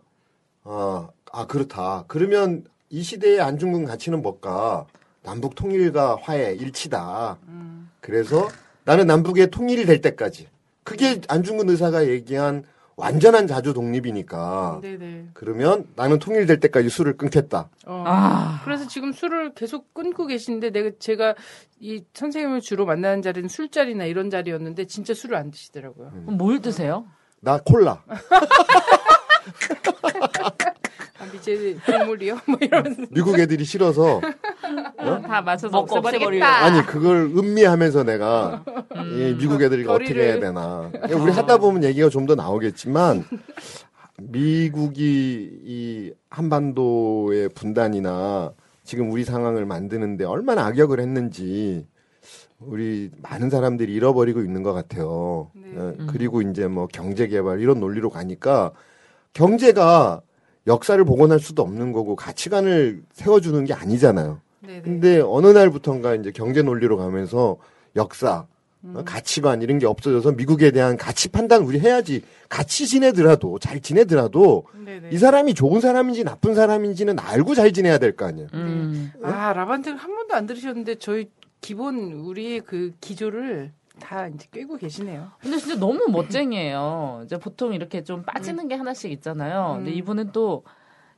아, 0.64 1.08
아 1.32 1.46
그렇다. 1.46 2.04
그러면 2.08 2.64
이 2.88 3.02
시대의 3.02 3.40
안중근 3.40 3.84
가치는 3.84 4.22
뭘까? 4.22 4.86
남북 5.22 5.54
통일과 5.54 6.16
화해, 6.16 6.54
일치다. 6.54 7.38
음. 7.48 7.90
그래서 8.00 8.48
나는 8.84 9.06
남북의 9.06 9.50
통일이 9.50 9.84
될 9.84 10.00
때까지. 10.00 10.48
그게 10.82 11.20
안중근 11.28 11.68
의사가 11.68 12.08
얘기한 12.08 12.64
완전한 13.00 13.46
자주 13.46 13.72
독립이니까. 13.72 14.80
네네. 14.82 15.28
그러면 15.32 15.86
나는 15.96 16.18
통일될 16.18 16.60
때까지 16.60 16.90
술을 16.90 17.16
끊겠다. 17.16 17.70
어. 17.86 18.04
아. 18.06 18.60
그래서 18.64 18.86
지금 18.86 19.12
술을 19.12 19.54
계속 19.54 19.94
끊고 19.94 20.26
계신데 20.26 20.70
내가 20.70 20.90
제가 20.98 21.34
이 21.78 22.04
선생님을 22.12 22.60
주로 22.60 22.84
만나는 22.84 23.22
자리는 23.22 23.48
술자리나 23.48 24.04
이런 24.04 24.30
자리였는데 24.30 24.86
진짜 24.86 25.14
술을 25.14 25.36
안 25.36 25.50
드시더라고요. 25.50 26.10
그럼 26.10 26.36
뭘 26.36 26.60
드세요? 26.60 27.06
나 27.40 27.58
콜라. 27.58 28.02
아, 31.32 31.40
이제 31.40 31.76
국물이요? 31.84 32.38
뭐 32.46 32.58
이러면서. 32.60 33.02
미국 33.10 33.38
애들이 33.38 33.64
싫어서 33.64 34.20
다 34.98 35.42
맞춰서 35.42 35.70
먹고 35.76 35.96
없애버리겠다. 35.98 36.64
아니 36.64 36.86
그걸 36.86 37.22
음미하면서 37.36 38.04
내가 38.04 38.64
음. 38.96 39.12
이 39.18 39.38
미국 39.38 39.62
애들 39.62 39.80
이거 39.80 39.92
어떻게 39.94 40.08
거리를. 40.14 40.22
해야 40.24 40.40
되나 40.40 40.90
우리 41.14 41.30
하다 41.32 41.58
보면 41.58 41.84
얘기가 41.84 42.08
좀 42.08 42.26
더 42.26 42.34
나오겠지만 42.34 43.24
미국이 44.18 45.50
이 45.64 46.12
한반도의 46.28 47.48
분단이나 47.50 48.52
지금 48.84 49.10
우리 49.10 49.24
상황을 49.24 49.64
만드는데 49.66 50.24
얼마나 50.24 50.66
악역을 50.66 51.00
했는지 51.00 51.86
우리 52.58 53.10
많은 53.22 53.48
사람들이 53.48 53.92
잃어버리고 53.94 54.42
있는 54.42 54.62
것 54.62 54.74
같아요. 54.74 55.50
네. 55.54 55.72
어, 55.76 55.94
그리고 56.10 56.42
이제 56.42 56.66
뭐 56.68 56.86
경제 56.92 57.26
개발 57.26 57.60
이런 57.60 57.80
논리로 57.80 58.10
가니까 58.10 58.72
경제가 59.32 60.20
역사를 60.66 61.02
복원할 61.04 61.40
수도 61.40 61.62
없는 61.62 61.92
거고 61.92 62.16
가치관을 62.16 63.02
세워주는 63.12 63.64
게 63.64 63.74
아니잖아요. 63.74 64.40
네네. 64.60 64.82
근데 64.82 65.20
어느 65.20 65.46
날부턴가 65.48 66.14
이제 66.16 66.30
경제 66.32 66.62
논리로 66.62 66.96
가면서 66.96 67.56
역사, 67.96 68.46
음. 68.84 68.94
어, 68.96 69.04
가치관 69.04 69.62
이런 69.62 69.78
게 69.78 69.86
없어져서 69.86 70.32
미국에 70.32 70.70
대한 70.70 70.96
가치 70.96 71.28
판단 71.28 71.62
우리 71.62 71.80
해야지. 71.80 72.22
같이 72.48 72.86
지내더라도 72.86 73.58
잘 73.58 73.80
지내더라도 73.80 74.64
네네. 74.84 75.10
이 75.12 75.18
사람이 75.18 75.54
좋은 75.54 75.80
사람인지 75.80 76.24
나쁜 76.24 76.54
사람인지는 76.54 77.18
알고 77.18 77.54
잘 77.54 77.72
지내야 77.72 77.98
될 77.98 78.16
거 78.16 78.26
아니에요. 78.26 78.48
음. 78.54 79.12
아, 79.22 79.52
라반들 79.52 79.96
한 79.96 80.14
번도 80.14 80.34
안 80.34 80.46
들으셨는데 80.46 80.96
저희 80.96 81.30
기본 81.60 82.12
우리의 82.12 82.60
그 82.60 82.92
기조를 83.00 83.72
다 84.00 84.26
이제 84.26 84.48
꿰고 84.50 84.76
계시네요. 84.76 85.28
근데 85.38 85.58
진짜 85.58 85.78
너무 85.78 86.06
멋쟁이에요. 86.10 87.22
이제 87.24 87.38
보통 87.38 87.72
이렇게 87.72 88.02
좀 88.02 88.24
빠지는 88.24 88.66
게 88.66 88.74
하나씩 88.74 89.12
있잖아요. 89.12 89.74
근데 89.76 89.92
음. 89.92 89.96
이분은 89.96 90.32
또 90.32 90.64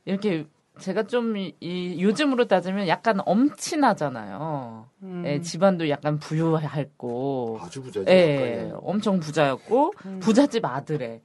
이렇게 0.05 0.45
제가 0.79 1.03
좀이 1.03 1.55
요즘으로 1.61 2.47
따지면 2.47 2.87
약간 2.87 3.19
엄친하잖아요. 3.25 4.87
음. 5.03 5.23
예, 5.25 5.39
집안도 5.39 5.87
약간 5.89 6.17
부유했고, 6.17 7.59
아주 7.61 7.83
부자지. 7.83 8.05
예, 8.09 8.71
엄청 8.81 9.19
부자였고 9.19 9.93
음. 10.05 10.19
부잣집 10.19 10.65
아들에 10.65 11.21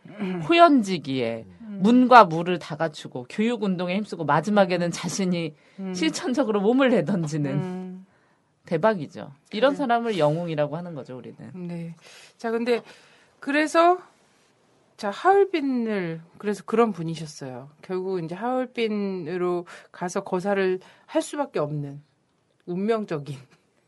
호연지기에 0.48 1.46
문과 1.78 2.24
무를 2.24 2.58
다 2.58 2.76
갖추고 2.76 3.26
교육 3.30 3.62
운동에 3.62 3.96
힘쓰고 3.96 4.24
마지막에는 4.24 4.90
자신이 4.90 5.54
음. 5.78 5.94
실천적으로 5.94 6.60
몸을 6.60 6.90
내던지는 6.90 7.50
음. 7.52 7.87
대박이죠. 8.68 9.32
이런 9.52 9.72
네. 9.72 9.76
사람을 9.78 10.18
영웅이라고 10.18 10.76
하는 10.76 10.94
거죠, 10.94 11.16
우리는. 11.16 11.36
네. 11.54 11.94
자, 12.36 12.50
근데 12.50 12.82
그래서 13.40 13.98
자 14.98 15.10
하얼빈을 15.10 16.20
그래서 16.36 16.62
그런 16.66 16.92
분이셨어요. 16.92 17.70
결국 17.80 18.22
이제 18.22 18.34
하얼빈으로 18.34 19.64
가서 19.90 20.22
거사를 20.22 20.80
할 21.06 21.22
수밖에 21.22 21.60
없는 21.60 22.02
운명적인 22.66 23.38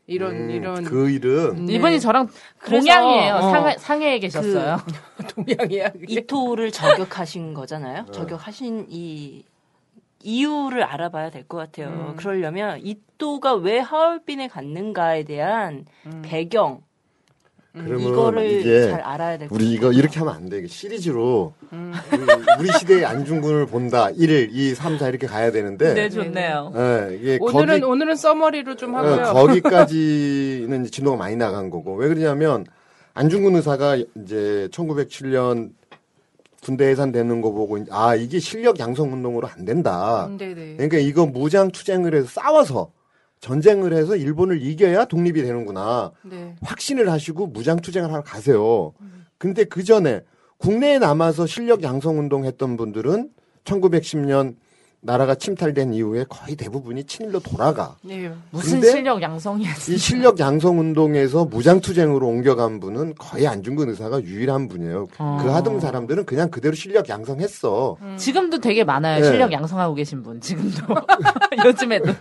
이런 0.07 0.35
음, 0.35 0.49
이런 0.49 0.83
그 0.83 1.11
일은 1.11 1.65
네. 1.65 1.73
이분이 1.73 1.99
저랑 1.99 2.27
그래서, 2.57 2.87
동양이에요. 2.87 3.35
어. 3.35 3.51
상해, 3.51 3.77
상해에 3.77 4.19
계셨어요. 4.19 4.77
동양이야. 5.35 5.91
그게. 5.91 6.13
이토를 6.13 6.71
저격하신 6.71 7.53
거잖아요. 7.53 8.05
네. 8.05 8.11
저격하신 8.11 8.87
이 8.89 9.43
이유를 10.23 10.83
알아봐야 10.83 11.29
될 11.29 11.43
것 11.47 11.57
같아요. 11.57 11.87
음. 12.11 12.15
그러려면 12.15 12.79
이토가 12.83 13.55
왜 13.55 13.79
하얼빈에 13.79 14.47
갔는가에 14.47 15.23
대한 15.23 15.85
음. 16.05 16.21
배경 16.23 16.81
그러면 17.73 18.01
이거를 18.01 18.89
잘 18.91 18.99
알아야 19.01 19.37
될것 19.37 19.55
우리 19.55 19.75
같아요. 19.75 19.91
이거 19.91 19.97
이렇게 19.97 20.19
하면 20.19 20.33
안 20.35 20.49
돼. 20.49 20.57
이게 20.59 20.67
시리즈로 20.67 21.53
음. 21.71 21.93
우리, 22.11 22.21
우리 22.67 22.71
시대의 22.77 23.05
안중근을 23.05 23.65
본다. 23.67 24.09
1, 24.09 24.49
2, 24.51 24.75
3, 24.75 24.97
4 24.97 25.07
이렇게 25.07 25.25
가야 25.25 25.51
되는데 25.51 25.93
네, 25.93 26.09
좋네요. 26.09 26.73
예, 26.75 27.17
이게 27.17 27.37
오늘은 27.39 27.79
거기 27.79 27.83
오늘은 27.83 28.15
써머리로 28.17 28.75
좀 28.75 28.93
어, 28.93 28.97
하고요. 28.97 29.31
거기까지는 29.33 30.83
진도가 30.85 31.15
많이 31.17 31.35
나간 31.37 31.69
거고 31.69 31.95
왜 31.95 32.09
그러냐면 32.09 32.65
안중근 33.13 33.55
의사가 33.55 33.95
이제 33.95 34.67
1907년 34.71 35.71
군대 36.61 36.85
해산되는 36.87 37.41
거 37.41 37.51
보고 37.51 37.79
아 37.89 38.15
이게 38.15 38.39
실력 38.39 38.79
양성 38.79 39.11
운동으로 39.11 39.47
안 39.47 39.65
된다. 39.65 40.27
음, 40.27 40.37
네네. 40.37 40.75
그러니까 40.75 40.97
이거 40.97 41.25
무장 41.25 41.71
투쟁을 41.71 42.13
해서 42.13 42.27
싸워서 42.27 42.91
전쟁을 43.39 43.93
해서 43.93 44.15
일본을 44.15 44.61
이겨야 44.61 45.05
독립이 45.05 45.41
되는구나. 45.41 46.11
네. 46.23 46.55
확신을 46.61 47.09
하시고 47.09 47.47
무장 47.47 47.77
투쟁을 47.79 48.11
하러 48.11 48.21
가세요. 48.21 48.93
근데 49.39 49.63
그 49.63 49.83
전에 49.83 50.21
국내에 50.57 50.99
남아서 50.99 51.47
실력 51.47 51.81
양성 51.81 52.19
운동 52.19 52.45
했던 52.45 52.77
분들은 52.77 53.31
1910년 53.63 54.55
나라가 55.03 55.33
침탈된 55.33 55.95
이후에 55.95 56.25
거의 56.29 56.55
대부분이 56.55 57.05
친일로 57.05 57.39
돌아가. 57.39 57.95
네. 58.03 58.31
무슨 58.51 58.81
실력 58.83 59.19
양성이었어요. 59.21 59.95
이 59.95 59.97
실력 59.97 60.39
양성 60.39 60.79
운동에서 60.79 61.45
무장 61.45 61.81
투쟁으로 61.81 62.27
옮겨간 62.27 62.79
분은 62.79 63.15
거의 63.17 63.47
안중근 63.47 63.89
의사가 63.89 64.21
유일한 64.21 64.67
분이에요. 64.67 65.07
어. 65.17 65.39
그 65.41 65.49
하던 65.49 65.79
사람들은 65.79 66.25
그냥 66.25 66.51
그대로 66.51 66.75
실력 66.75 67.09
양성했어. 67.09 67.97
지금도 68.17 68.59
되게 68.59 68.83
많아요. 68.83 69.21
네. 69.21 69.25
실력 69.27 69.51
양성하고 69.51 69.95
계신 69.95 70.21
분. 70.21 70.39
지금도. 70.39 70.77
요즘에도 71.65 72.13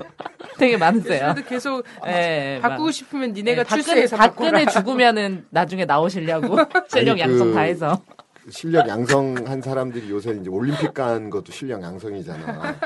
되게 0.57 0.79
많으세요. 0.79 1.35
그래도 1.35 1.49
계속 1.49 1.85
예, 2.07 2.61
바꾸고 2.63 2.85
막- 2.85 2.93
싶으면 2.93 3.33
니네가 3.35 3.61
예, 3.61 3.65
박근혜, 3.65 3.83
출세해서 3.83 4.17
박근혜 4.17 4.65
바꾸라. 4.65 4.71
죽으면은 4.73 5.45
나중에 5.51 5.85
나오시려고 5.85 6.57
실력 6.89 7.13
아니, 7.13 7.21
양성 7.21 7.49
그- 7.49 7.55
다 7.55 7.61
해서. 7.61 8.01
실력 8.49 8.89
양성한 8.89 9.61
사람들이 9.63 10.11
요새 10.11 10.37
이제 10.41 10.49
올림픽 10.49 10.95
간 10.95 11.29
것도 11.31 11.53
실력 11.53 11.83
양성이잖아. 11.83 12.77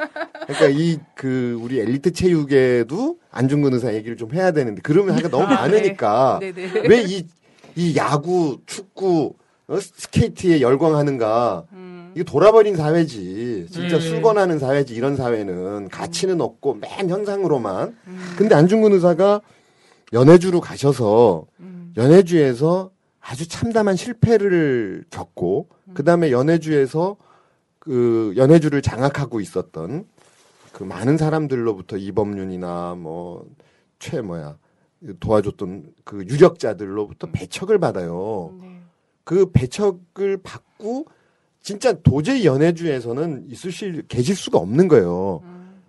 그러니까 0.46 0.68
이 0.68 0.98
그 1.14 1.58
우리 1.62 1.80
엘리트 1.80 2.12
체육에도 2.12 3.16
안중근 3.30 3.72
의사 3.72 3.94
얘기를 3.94 4.16
좀 4.16 4.32
해야 4.34 4.50
되는데 4.50 4.80
그러면 4.82 5.14
하기가 5.14 5.28
너무 5.30 5.44
많으니까 5.54 6.38
네네. 6.40 6.88
왜이 6.88 7.24
이 7.76 7.96
야구, 7.96 8.58
축구, 8.66 9.34
어, 9.66 9.78
스케이트에 9.80 10.60
열광하는가? 10.60 11.64
음. 11.72 12.12
이게 12.14 12.22
돌아버린 12.24 12.76
사회지. 12.76 13.66
진짜 13.70 13.96
음. 13.96 14.00
수건하는 14.00 14.58
사회지. 14.58 14.94
이런 14.94 15.16
사회는 15.16 15.88
가치는 15.88 16.40
없고 16.40 16.74
맨 16.74 17.08
현상으로만. 17.10 17.96
근데 18.36 18.54
안중근 18.54 18.92
의사가 18.92 19.40
연해주로 20.12 20.60
가셔서 20.60 21.46
연해주에서 21.96 22.90
아주 23.26 23.48
참담한 23.48 23.96
실패를 23.96 25.04
겪고 25.10 25.68
그다음에 25.94 26.30
연해주에서 26.30 27.16
그 27.78 28.34
연해주를 28.36 28.82
장악하고 28.82 29.40
있었던 29.40 30.06
그 30.72 30.82
많은 30.84 31.16
사람들로부터 31.16 31.96
이범윤이나 31.96 32.96
뭐 32.96 33.46
최 34.04 34.20
뭐야 34.20 34.58
도와줬던 35.20 35.92
그 36.04 36.24
유력자들로부터 36.28 37.28
배척을 37.32 37.78
받아요. 37.78 38.54
네. 38.60 38.80
그 39.24 39.50
배척을 39.50 40.38
받고 40.42 41.06
진짜 41.62 41.94
도저히 42.02 42.44
연해주에서는 42.44 43.46
있으실 43.48 44.06
계실 44.08 44.36
수가 44.36 44.58
없는 44.58 44.88
거예요. 44.88 45.42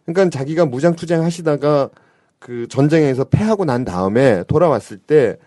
그러니까 0.05 0.29
자기가 0.37 0.65
무장 0.65 0.95
투쟁 0.95 1.23
하시다가 1.23 1.89
그 2.39 2.67
전쟁에서 2.69 3.25
패하고 3.25 3.65
난 3.65 3.83
다음에 3.83 4.43
돌아왔을 4.45 4.97
때 4.97 5.37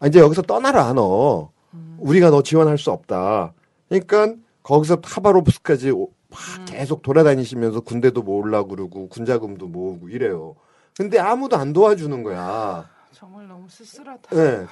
아, 0.00 0.06
이제 0.06 0.20
여기서 0.20 0.42
떠나라 0.42 0.92
너. 0.92 1.50
우리가 1.98 2.30
너 2.30 2.42
지원할 2.42 2.78
수 2.78 2.90
없다. 2.90 3.52
그러니까 3.88 4.34
거기서 4.62 4.98
하바로프스까지 5.02 5.90
오- 5.90 6.10
막 6.30 6.38
계속 6.66 7.02
돌아다니시면서 7.02 7.80
군대도 7.80 8.22
모으려고 8.22 8.68
그러고 8.68 9.08
군자금도 9.08 9.66
모으고 9.66 10.08
이래요. 10.08 10.54
근데 10.96 11.18
아무도 11.18 11.56
안 11.56 11.72
도와주는 11.72 12.22
거야. 12.22 12.88
정말 13.12 13.48
너무 13.48 13.66
쓸쓸하다. 13.68 14.36
예. 14.36 14.66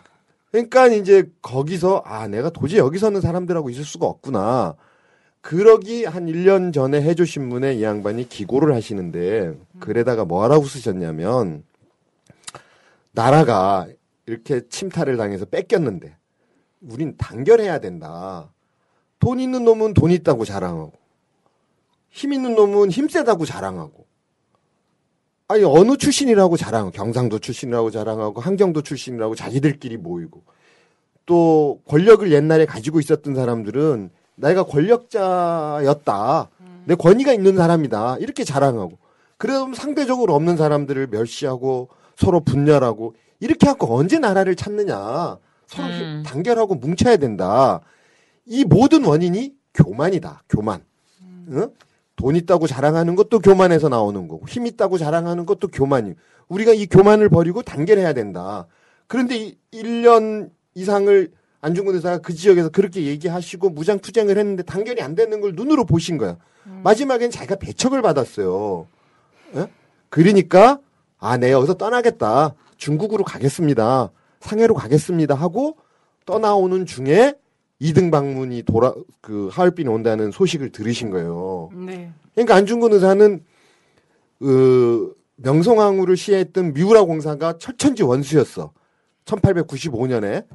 그러니까 0.52 0.86
이제 0.88 1.28
거기서 1.42 2.02
아 2.04 2.28
내가 2.28 2.50
도저히 2.50 2.78
여기서는 2.78 3.20
사람들하고 3.20 3.70
있을 3.70 3.84
수가 3.84 4.06
없구나. 4.06 4.74
그러기 5.40 6.04
한 6.04 6.26
1년 6.26 6.72
전에 6.72 7.00
해조 7.02 7.24
신문에 7.24 7.74
이 7.74 7.82
양반이 7.82 8.28
기고를 8.28 8.74
하시는데 8.74 9.56
글에다가 9.80 10.24
뭐라고 10.24 10.64
쓰셨냐면 10.64 11.62
나라가 13.12 13.86
이렇게 14.26 14.68
침탈을 14.68 15.16
당해서 15.16 15.44
뺏겼는데 15.44 16.16
우린 16.80 17.16
단결해야 17.16 17.78
된다. 17.78 18.52
돈 19.18 19.40
있는 19.40 19.64
놈은 19.64 19.94
돈 19.94 20.10
있다고 20.10 20.44
자랑하고 20.44 20.92
힘 22.10 22.32
있는 22.32 22.54
놈은 22.54 22.90
힘 22.90 23.08
세다고 23.08 23.46
자랑하고 23.46 24.06
아니 25.48 25.62
어느 25.64 25.96
출신이라고 25.96 26.56
자랑하고 26.56 26.90
경상도 26.90 27.38
출신이라고 27.38 27.90
자랑하고 27.90 28.40
한경도 28.40 28.82
출신이라고 28.82 29.34
자기들끼리 29.34 29.96
모이고 29.96 30.42
또 31.24 31.80
권력을 31.86 32.30
옛날에 32.30 32.66
가지고 32.66 33.00
있었던 33.00 33.34
사람들은 33.34 34.10
내가 34.34 34.64
권력자였다 34.64 36.50
내 36.84 36.94
권위가 36.94 37.32
있는 37.32 37.56
사람이다 37.56 38.18
이렇게 38.18 38.44
자랑하고 38.44 38.98
그러면 39.38 39.74
상대적으로 39.74 40.34
없는 40.34 40.56
사람들을 40.56 41.08
멸시하고 41.08 41.88
서로 42.16 42.40
분열하고 42.40 43.14
이렇게 43.46 43.66
하고 43.66 43.96
언제 43.96 44.18
나라를 44.18 44.56
찾느냐 44.56 45.38
서로 45.66 45.88
음. 45.88 46.22
단결하고 46.26 46.74
뭉쳐야 46.74 47.16
된다 47.16 47.80
이 48.44 48.64
모든 48.64 49.04
원인이 49.04 49.54
교만이다 49.74 50.42
교만 50.48 50.82
응? 51.50 51.70
돈 52.16 52.34
있다고 52.34 52.66
자랑하는 52.66 53.14
것도 53.14 53.38
교만에서 53.40 53.88
나오는 53.88 54.26
거고 54.26 54.46
힘 54.48 54.66
있다고 54.66 54.98
자랑하는 54.98 55.46
것도 55.46 55.68
교만이고 55.68 56.18
우리가 56.48 56.72
이 56.72 56.86
교만을 56.86 57.28
버리고 57.28 57.62
단결해야 57.62 58.12
된다. 58.12 58.66
그런데 59.06 59.36
이 59.36 59.56
1년 59.72 60.50
이상을 60.74 61.30
안중근 61.60 61.94
의사가 61.94 62.18
그 62.18 62.34
지역에서 62.34 62.70
그렇게 62.70 63.02
얘기하시고 63.04 63.70
무장 63.70 63.98
투쟁을 63.98 64.38
했는데 64.38 64.62
단결이 64.62 65.02
안 65.02 65.14
되는 65.14 65.40
걸 65.40 65.52
눈으로 65.54 65.84
보신 65.84 66.18
거야. 66.18 66.36
마지막엔 66.82 67.30
자기가 67.30 67.56
배척을 67.56 68.02
받았어요. 68.02 68.86
예? 69.54 69.66
그러니까 70.08 70.80
아, 71.18 71.36
내 71.36 71.52
여기서 71.52 71.74
떠나겠다. 71.74 72.54
중국으로 72.76 73.24
가겠습니다. 73.24 74.10
상해로 74.40 74.74
가겠습니다 74.74 75.34
하고 75.34 75.76
떠나오는 76.24 76.86
중에 76.86 77.34
이등 77.78 78.10
방문이 78.10 78.62
돌아 78.62 78.94
그 79.20 79.48
하얼빈에 79.52 79.88
온다는 79.90 80.30
소식을 80.30 80.70
들으신 80.72 81.10
거예요. 81.10 81.70
네. 81.74 82.10
그러니까 82.34 82.54
안중근 82.56 82.92
의사는 82.92 83.44
그 84.38 85.14
명성황후를 85.36 86.16
시해했던 86.16 86.72
미우라 86.74 87.04
공사가 87.04 87.58
철천지 87.58 88.02
원수였어. 88.02 88.72
1895년에 89.24 90.46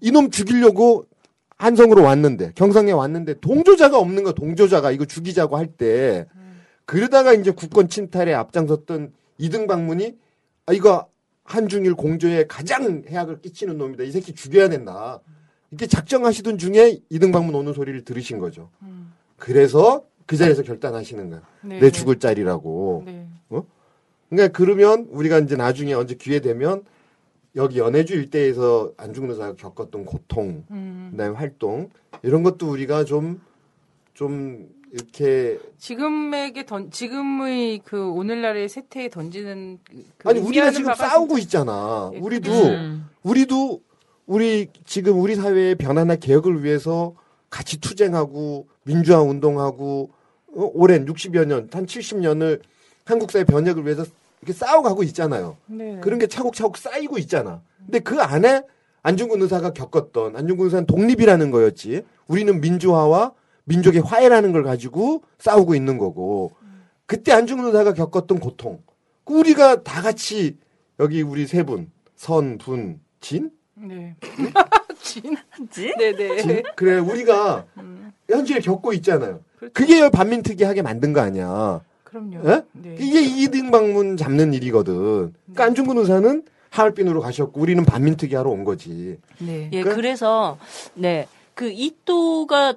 이놈 0.00 0.30
죽이려고 0.30 1.06
한성으로 1.56 2.02
왔는데 2.02 2.52
경성에 2.54 2.92
왔는데 2.92 3.40
동조자가 3.40 3.98
없는 3.98 4.22
거야. 4.24 4.32
동조자가 4.32 4.92
이거 4.92 5.04
죽이자고 5.04 5.56
할 5.56 5.66
때 5.66 6.26
그러다가 6.86 7.32
이제 7.32 7.50
국권 7.50 7.88
침탈에 7.88 8.34
앞장섰던 8.34 9.12
이등 9.38 9.66
방문이 9.66 10.16
아 10.66 10.72
이거 10.72 11.06
한중일 11.50 11.94
공조에 11.94 12.46
가장 12.46 13.02
해악을 13.08 13.40
끼치는 13.40 13.76
놈이다. 13.76 14.04
이 14.04 14.12
새끼 14.12 14.34
죽여야 14.34 14.68
된다. 14.68 15.20
이렇게 15.70 15.86
작정하시던 15.86 16.58
중에 16.58 17.00
이등 17.10 17.32
방문 17.32 17.54
오는 17.56 17.72
소리를 17.72 18.04
들으신 18.04 18.38
거죠. 18.38 18.70
그래서 19.36 20.04
그 20.26 20.36
자리에서 20.36 20.62
결단하시는 20.62 21.28
거야. 21.30 21.42
네. 21.62 21.80
내 21.80 21.90
죽을 21.90 22.20
자리라고. 22.20 23.02
네. 23.04 23.26
그러니까 24.28 24.56
그러면 24.56 25.08
우리가 25.10 25.40
이제 25.40 25.56
나중에 25.56 25.92
언제 25.92 26.14
기회 26.14 26.38
되면 26.38 26.84
여기 27.56 27.80
연해주 27.80 28.14
일대에서 28.14 28.92
안중근 28.96 29.30
의사가 29.30 29.56
겪었던 29.56 30.04
고통, 30.04 30.64
음. 30.70 31.08
그다음에 31.10 31.34
활동 31.34 31.90
이런 32.22 32.44
것도 32.44 32.70
우리가 32.70 33.04
좀좀 33.04 34.68
이렇게 34.92 35.58
지금에게 35.78 36.66
던 36.66 36.90
지금의 36.90 37.82
그 37.84 38.10
오늘날의 38.10 38.68
세태에 38.68 39.08
던지는 39.08 39.78
그 40.18 40.28
아니 40.28 40.40
우리가 40.40 40.70
지금 40.70 40.86
바가 40.86 41.08
싸우고 41.08 41.38
있잖아. 41.38 42.10
예, 42.14 42.18
우리도 42.18 42.50
음. 42.50 43.08
우리도 43.22 43.80
우리 44.26 44.68
지금 44.84 45.20
우리 45.20 45.34
사회의 45.36 45.74
변화나 45.74 46.16
개혁을 46.16 46.64
위해서 46.64 47.14
같이 47.50 47.80
투쟁하고 47.80 48.66
민주화 48.84 49.20
운동하고 49.20 50.10
어, 50.54 50.70
오랜 50.74 51.06
60여 51.06 51.44
년, 51.46 51.68
한 51.72 51.86
70년을 51.86 52.60
한국 53.04 53.30
사회 53.30 53.44
변혁을 53.44 53.84
위해서 53.84 54.04
이렇게 54.42 54.52
싸워가고 54.52 55.02
있잖아요. 55.04 55.56
네. 55.66 55.98
그런 56.00 56.18
게 56.18 56.26
차곡차곡 56.26 56.76
쌓이고 56.76 57.18
있잖아. 57.18 57.60
근데 57.84 58.00
그 58.00 58.20
안에 58.20 58.62
안중근 59.02 59.42
의사가 59.42 59.72
겪었던 59.72 60.36
안중근 60.36 60.64
의사는 60.64 60.86
독립이라는 60.86 61.50
거였지. 61.50 62.02
우리는 62.26 62.60
민주화와 62.60 63.32
민족의 63.64 64.00
화해라는 64.02 64.52
걸 64.52 64.62
가지고 64.62 65.22
싸우고 65.38 65.74
있는 65.74 65.98
거고. 65.98 66.52
그때 67.06 67.32
안중근 67.32 67.66
의사가 67.66 67.92
겪었던 67.94 68.38
고통. 68.38 68.80
그 69.24 69.34
우리가 69.34 69.82
다 69.82 70.00
같이 70.02 70.58
여기 70.98 71.22
우리 71.22 71.46
세 71.46 71.62
분, 71.64 71.90
선, 72.16 72.58
분, 72.58 73.00
진? 73.20 73.50
네. 73.74 74.14
진? 75.02 75.34
네네. 75.98 76.42
진? 76.42 76.62
그래, 76.76 76.98
우리가 76.98 77.64
음, 77.78 78.12
현실에 78.28 78.60
겪고 78.60 78.92
있잖아요. 78.94 79.40
그렇죠. 79.58 79.72
그게 79.72 80.08
반민특위 80.10 80.62
하게 80.64 80.82
만든 80.82 81.12
거 81.12 81.20
아니야. 81.20 81.80
그럼요. 82.04 82.48
예? 82.48 82.62
네. 82.72 82.96
이게 82.98 83.20
이등 83.22 83.70
방문 83.70 84.16
잡는 84.16 84.52
일이거든. 84.52 85.32
그러니까 85.46 85.64
안중근 85.64 85.96
의사는 85.98 86.44
하얼빈으로 86.70 87.20
가셨고 87.20 87.60
우리는 87.60 87.84
반민특위 87.84 88.34
하러 88.34 88.50
온 88.50 88.64
거지. 88.64 89.18
네. 89.38 89.68
예, 89.72 89.82
그- 89.82 89.94
그래서 89.94 90.58
네. 90.94 91.26
그 91.54 91.70
이또가 91.70 92.74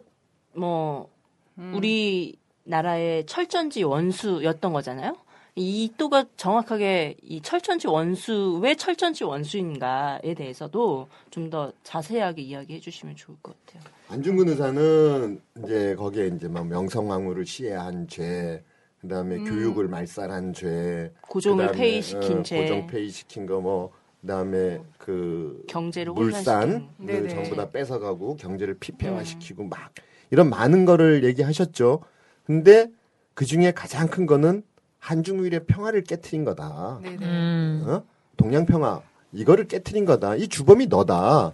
뭐 0.56 1.10
음. 1.58 1.74
우리 1.76 2.36
나라의 2.63 3.26
철전지 3.26 3.84
원수였던 3.84 4.74
거잖아요. 4.74 5.16
이 5.56 5.84
이또가 5.84 6.26
정확하게 6.36 7.16
이 7.22 7.39
철전지 7.42 7.88
원수 7.88 8.60
왜 8.63 8.74
철전지 8.74 9.24
원수인가에 9.24 10.34
대해서도 10.36 11.08
좀 11.30 11.50
더 11.52 11.72
자세하게 11.84 12.42
이야기해 12.42 12.80
주시면 12.80 13.16
좋을 13.16 13.38
것 13.44 13.56
같아요. 13.66 13.84
안중근 14.08 14.50
의사는 14.50 15.39
이제 15.63 15.96
거기에 15.96 16.28
이제 16.36 16.48
막 16.48 16.68
명성황후를 16.68 17.46
시해한 17.46 18.08
죄, 18.08 18.63
그다음에 19.02 19.36
음. 19.36 19.46
교육을 19.46 19.88
말살한 19.89 20.54
죄, 20.54 21.13
고종을 21.22 21.68
그다음에, 21.68 21.80
폐위시킨 21.80 22.39
어, 22.39 22.44
죄, 22.44 22.62
고종 22.62 22.88
폐위시킨 22.88 23.46
거 23.46 23.62
뭐, 23.62 23.92
그다음에 24.22 24.82
그 24.98 25.63
경제를 25.68 26.13
물산을 26.13 26.88
네네. 26.98 27.28
전부 27.30 27.56
다 27.56 27.70
뺏어가고 27.70 28.38
경제를 28.38 28.74
음. 28.74 28.80
피폐화시키고 28.80 29.66
막 29.66 29.94
이런 30.34 30.50
많은 30.50 30.86
거를 30.86 31.24
얘기하셨죠. 31.26 32.00
근데 32.43 32.89
그 33.36 33.46
중에 33.46 33.72
가장 33.72 34.08
큰 34.08 34.26
거는 34.26 34.63
한중일의 34.98 35.65
평화를 35.67 36.04
깨트린 36.04 36.43
거다. 36.43 37.00
네네. 37.04 37.24
음. 37.24 37.86
어? 37.86 38.04
동양 38.36 38.65
평화 38.65 39.04
이거를 39.32 39.67
깨트린 39.67 40.06
거다. 40.06 40.36
이 40.36 40.48
주범이 40.48 40.88
너다. 40.88 41.54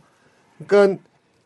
그러니까 0.65 1.03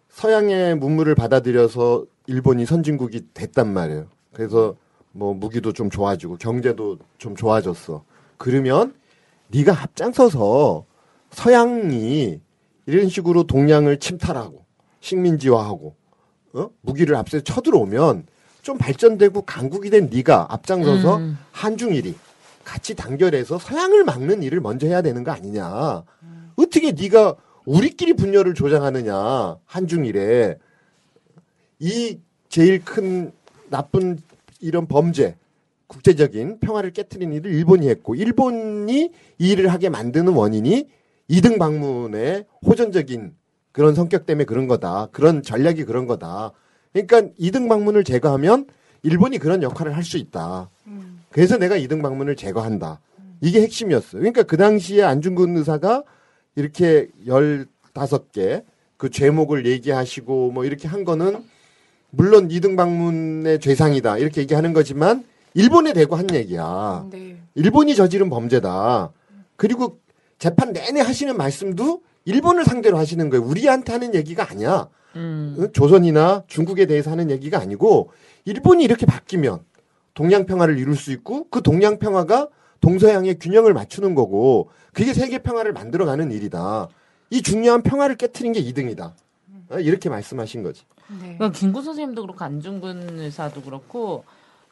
서양의 0.09 0.75
문물을 0.75 1.15
받아들여서 1.15 2.05
일본이 2.27 2.67
선진국이 2.67 3.29
됐단 3.33 3.73
말이에요. 3.73 4.05
그래서 4.31 4.75
뭐 5.11 5.33
무기도 5.33 5.73
좀 5.73 5.89
좋아지고 5.89 6.37
경제도 6.37 6.99
좀 7.17 7.35
좋아졌어. 7.35 8.03
그러면 8.37 8.93
네가 9.47 9.81
앞장서서 9.81 10.85
서양이 11.31 12.39
이런 12.85 13.09
식으로 13.09 13.45
동양을 13.45 13.97
침탈하고 13.97 14.65
식민지화하고 14.99 15.95
어? 16.53 16.69
무기를 16.81 17.15
앞서 17.15 17.39
쳐들어오면 17.41 18.25
좀 18.61 18.77
발전되고 18.77 19.41
강국이 19.41 19.89
된 19.89 20.09
네가 20.11 20.47
앞장서서 20.49 21.17
음. 21.17 21.37
한중일이 21.51 22.15
같이 22.63 22.95
단결해서 22.95 23.59
서양을 23.59 24.05
막는 24.05 24.41
일을 24.41 24.61
먼저 24.61 24.87
해야 24.87 25.01
되는 25.01 25.23
거 25.23 25.31
아니냐. 25.31 26.03
어떻게 26.55 26.91
네가 26.93 27.35
우리끼리 27.65 28.13
분열을 28.13 28.53
조장하느냐. 28.53 29.57
한중일에. 29.65 30.57
이 31.79 32.19
제일 32.47 32.83
큰 32.85 33.31
나쁜 33.69 34.19
이런 34.61 34.87
범죄, 34.87 35.35
국제적인 35.87 36.59
평화를 36.59 36.91
깨뜨린 36.91 37.33
일을 37.33 37.51
일본이 37.51 37.89
했고, 37.89 38.15
일본이 38.15 39.11
이 39.39 39.49
일을 39.49 39.67
하게 39.67 39.89
만드는 39.89 40.33
원인이 40.33 40.87
이등 41.27 41.57
방문의 41.57 42.45
호전적인 42.65 43.33
그런 43.73 43.93
성격 43.95 44.25
때문에 44.25 44.45
그런 44.45 44.67
거다. 44.67 45.09
그런 45.11 45.43
전략이 45.43 45.83
그런 45.83 46.05
거다. 46.07 46.51
그러니까 46.93 47.23
이등 47.37 47.67
방문을 47.67 48.05
제거하면 48.05 48.67
일본이 49.01 49.37
그런 49.39 49.61
역할을 49.61 49.95
할 49.97 50.03
수 50.03 50.17
있다. 50.17 50.69
음. 50.87 51.21
그래서 51.29 51.57
내가 51.57 51.75
이등 51.75 52.01
방문을 52.01 52.37
제거한다. 52.37 53.01
이게 53.41 53.61
핵심이었어요. 53.61 54.19
그러니까 54.21 54.43
그 54.43 54.55
당시에 54.55 55.03
안중근 55.03 55.57
의사가 55.57 56.03
이렇게 56.55 57.09
열다섯 57.27 58.31
개 58.31 58.63
그 59.03 59.09
죄목을 59.09 59.65
얘기하시고 59.65 60.51
뭐 60.51 60.63
이렇게 60.63 60.87
한 60.87 61.03
거는 61.03 61.43
물론 62.09 62.49
이등 62.49 62.77
방문의 62.77 63.59
죄상이다. 63.59 64.17
이렇게 64.17 64.39
얘기하는 64.39 64.71
거지만 64.71 65.25
일본에 65.55 65.91
대고 65.91 66.15
한 66.15 66.33
얘기야. 66.33 67.07
네. 67.11 67.35
일본이 67.53 67.95
저지른 67.95 68.29
범죄다. 68.29 69.11
그리고 69.57 69.99
재판 70.39 70.71
내내 70.71 71.01
하시는 71.01 71.35
말씀도 71.35 72.01
일본을 72.25 72.63
상대로 72.65 72.97
하시는 72.97 73.29
거예요. 73.29 73.43
우리한테 73.45 73.91
하는 73.93 74.15
얘기가 74.15 74.49
아니야. 74.49 74.87
음. 75.15 75.55
응? 75.59 75.71
조선이나 75.73 76.43
중국에 76.47 76.85
대해서 76.85 77.11
하는 77.11 77.29
얘기가 77.29 77.59
아니고 77.59 78.11
일본이 78.45 78.83
이렇게 78.83 79.05
바뀌면 79.05 79.59
동양 80.13 80.45
평화를 80.45 80.77
이룰 80.77 80.95
수 80.95 81.11
있고 81.11 81.47
그 81.49 81.61
동양 81.61 81.99
평화가 81.99 82.49
동서양의 82.81 83.39
균형을 83.39 83.73
맞추는 83.73 84.15
거고 84.15 84.69
그게 84.93 85.13
세계 85.13 85.39
평화를 85.39 85.73
만들어가는 85.73 86.31
일이다. 86.31 86.87
이 87.29 87.41
중요한 87.41 87.81
평화를 87.81 88.15
깨트린 88.15 88.53
게 88.53 88.61
2등이다. 88.61 89.13
이렇게 89.79 90.09
말씀하신 90.09 90.61
거지. 90.63 90.83
네. 91.09 91.35
그러니까 91.37 91.51
김구 91.51 91.81
선생님도 91.81 92.21
그렇고 92.21 92.43
안중근 92.43 93.19
의사도 93.19 93.61
그렇고 93.61 94.23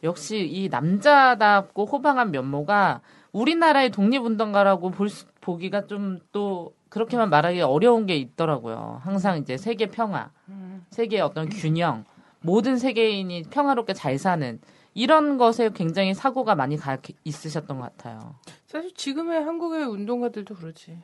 역시 0.04 0.40
이 0.40 0.70
남자답고 0.70 1.86
호방한 1.86 2.32
면모가 2.32 3.02
우리나라의 3.32 3.92
독립운동가라고 3.92 4.92
볼 4.92 5.10
수- 5.10 5.26
보기가 5.42 5.88
좀 5.88 6.20
또 6.32 6.74
그렇게만 6.92 7.30
말하기 7.30 7.62
어려운 7.62 8.06
게 8.06 8.18
있더라고요. 8.18 9.00
항상 9.02 9.38
이제 9.38 9.56
세계 9.56 9.86
평화, 9.86 10.30
음. 10.50 10.86
세계의 10.90 11.22
어떤 11.22 11.48
균형, 11.48 12.04
모든 12.42 12.78
세계인이 12.78 13.44
평화롭게 13.50 13.94
잘 13.94 14.18
사는 14.18 14.60
이런 14.94 15.38
것에 15.38 15.70
굉장히 15.74 16.14
사고가 16.14 16.54
많이 16.56 16.76
가 16.76 16.98
있으셨던 17.24 17.80
것 17.80 17.84
같아요. 17.84 18.36
사실 18.68 18.94
지금의 18.94 19.42
한국의 19.42 19.86
운동가들도 19.86 20.54
그렇지. 20.56 20.98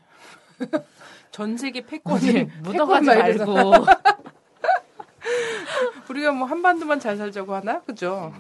전 1.32 1.56
세계 1.56 1.86
패권이 1.86 2.50
묻어가지 2.64 3.06
말고 3.06 3.86
우리가 6.10 6.34
뭐 6.34 6.48
한반도만 6.48 7.00
잘 7.00 7.16
살자고 7.16 7.54
하나? 7.54 7.80
그죠? 7.84 8.34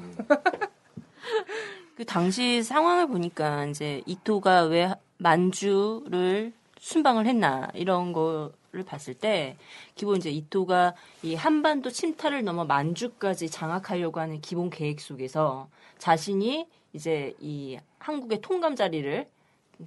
그 1.96 2.04
당시 2.04 2.62
상황을 2.62 3.08
보니까 3.08 3.68
이제 3.68 4.02
이토가 4.06 4.64
왜 4.64 4.94
만주를 5.18 6.52
순방을 6.80 7.26
했나 7.26 7.70
이런 7.74 8.14
거를 8.14 8.84
봤을 8.86 9.14
때 9.14 9.58
기본 9.96 10.18
이제 10.18 10.30
이토가 10.30 10.94
이 11.24 11.36
한반도 11.36 11.90
침탈을 11.90 12.44
넘어 12.44 12.66
만주까지 12.66 13.50
장악하려고 13.50 14.20
하는 14.20 14.42
기본 14.42 14.70
계획 14.70 15.00
속에서 15.00 15.70
자신이 15.98 16.68
이제 16.94 17.36
이 17.40 17.78
한국의 18.00 18.42
통감 18.42 18.76
자리를 18.76 19.28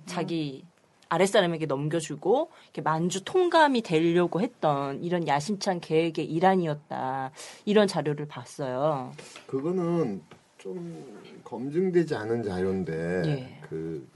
자기 0.06 0.64
아랫사람에게 1.08 1.66
넘겨주고 1.66 2.50
이렇게 2.66 2.82
만주 2.82 3.24
통감이 3.24 3.82
되려고 3.82 4.40
했던 4.40 5.02
이런 5.02 5.26
야심찬 5.26 5.80
계획의 5.80 6.24
일환이었다 6.24 7.32
이런 7.64 7.88
자료를 7.88 8.26
봤어요. 8.28 9.12
그거는 9.46 10.22
좀 10.56 11.42
검증되지 11.42 12.14
않은 12.14 12.44
자료인데 12.44 13.22
예. 13.26 13.58
그, 13.62 13.68
그 13.68 14.08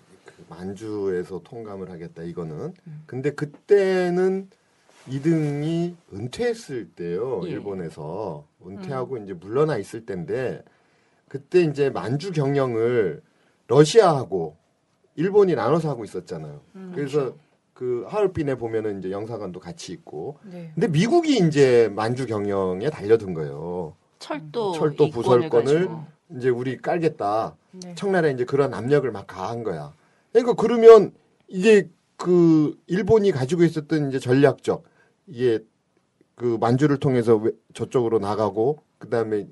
만주에서 0.55 1.43
통감을 1.45 1.91
하겠다 1.91 2.23
이거는 2.23 2.75
근데 3.07 3.31
그때는 3.31 4.49
2등이 5.09 5.95
은퇴했을 6.13 6.91
때요 6.91 7.43
예. 7.45 7.51
일본에서 7.51 8.47
은퇴하고 8.67 9.19
이제 9.19 9.33
물러나 9.33 9.77
있을 9.77 10.07
때인데 10.07 10.63
그때 11.29 11.63
이제 11.63 11.91
만주 11.91 12.33
경영을 12.33 13.23
러시아하고 13.67 14.57
일본이 15.17 15.55
나눠서 15.55 15.89
하고 15.89 16.05
있었잖아요. 16.05 16.61
그래서 16.95 17.35
그 17.73 18.05
하얼빈에 18.09 18.55
보면은 18.57 18.99
이제 18.99 19.11
영사관도 19.11 19.59
같이 19.61 19.93
있고 19.93 20.39
네. 20.45 20.71
근데 20.75 20.89
미국이 20.89 21.39
이제 21.39 21.91
만주 21.95 22.27
경영에 22.27 22.89
달려든 22.91 23.35
거예요. 23.35 23.95
철도 24.19 24.73
철도 24.73 25.07
이권을 25.07 25.11
부설권을 25.11 25.75
가지고. 25.75 26.05
이제 26.37 26.49
우리 26.49 26.77
깔겠다. 26.77 27.57
네. 27.73 27.95
청나라에 27.97 28.33
이제 28.33 28.45
그런 28.45 28.73
압력을 28.75 29.11
막 29.11 29.27
가한 29.27 29.65
거야. 29.65 29.93
그러니까 30.35 30.55
그러면 30.55 31.13
이게 31.47 31.89
그 32.17 32.77
일본이 32.89 33.31
가지고 33.31 33.63
있었던 33.63 34.09
이제 34.09 34.19
전략적 34.19 34.83
이게 35.29 35.61
그 36.35 36.59
만주를 36.61 36.99
통해서 36.99 37.37
왜- 37.37 37.53
저쪽으로 37.73 38.19
나가고 38.19 38.81
그다음에 38.99 39.47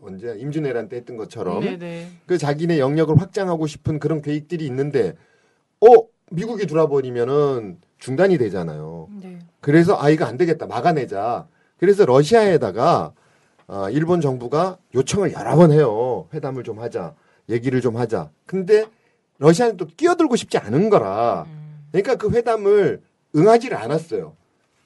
언제 0.00 0.34
임진왜란 0.38 0.88
때 0.88 0.96
했던 0.96 1.16
것처럼 1.18 1.60
네네. 1.60 2.08
그 2.26 2.38
자기네 2.38 2.78
영역을 2.78 3.20
확장하고 3.20 3.66
싶은 3.66 3.98
그런 3.98 4.22
계획들이 4.22 4.64
있는데 4.66 5.14
어 5.80 5.86
미국이 6.30 6.66
들어버리면은 6.66 7.78
중단이 7.98 8.38
되잖아요. 8.38 9.08
네. 9.20 9.38
그래서 9.60 9.98
아 10.00 10.08
이거 10.08 10.24
안 10.24 10.38
되겠다 10.38 10.66
막아내자. 10.66 11.46
그래서 11.76 12.06
러시아에다가 12.06 13.12
아, 13.68 13.90
일본 13.90 14.20
정부가 14.20 14.78
요청을 14.94 15.32
여러 15.32 15.56
번 15.56 15.72
해요. 15.72 16.28
회담을 16.32 16.62
좀 16.62 16.78
하자. 16.78 17.14
얘기를 17.50 17.80
좀 17.80 17.96
하자. 17.96 18.30
근데 18.46 18.86
러시아는 19.38 19.76
또 19.76 19.86
끼어들고 19.86 20.36
싶지 20.36 20.58
않은 20.58 20.90
거라. 20.90 21.46
그러니까 21.92 22.16
그 22.16 22.30
회담을 22.30 23.02
응하지를 23.34 23.76
않았어요. 23.76 24.34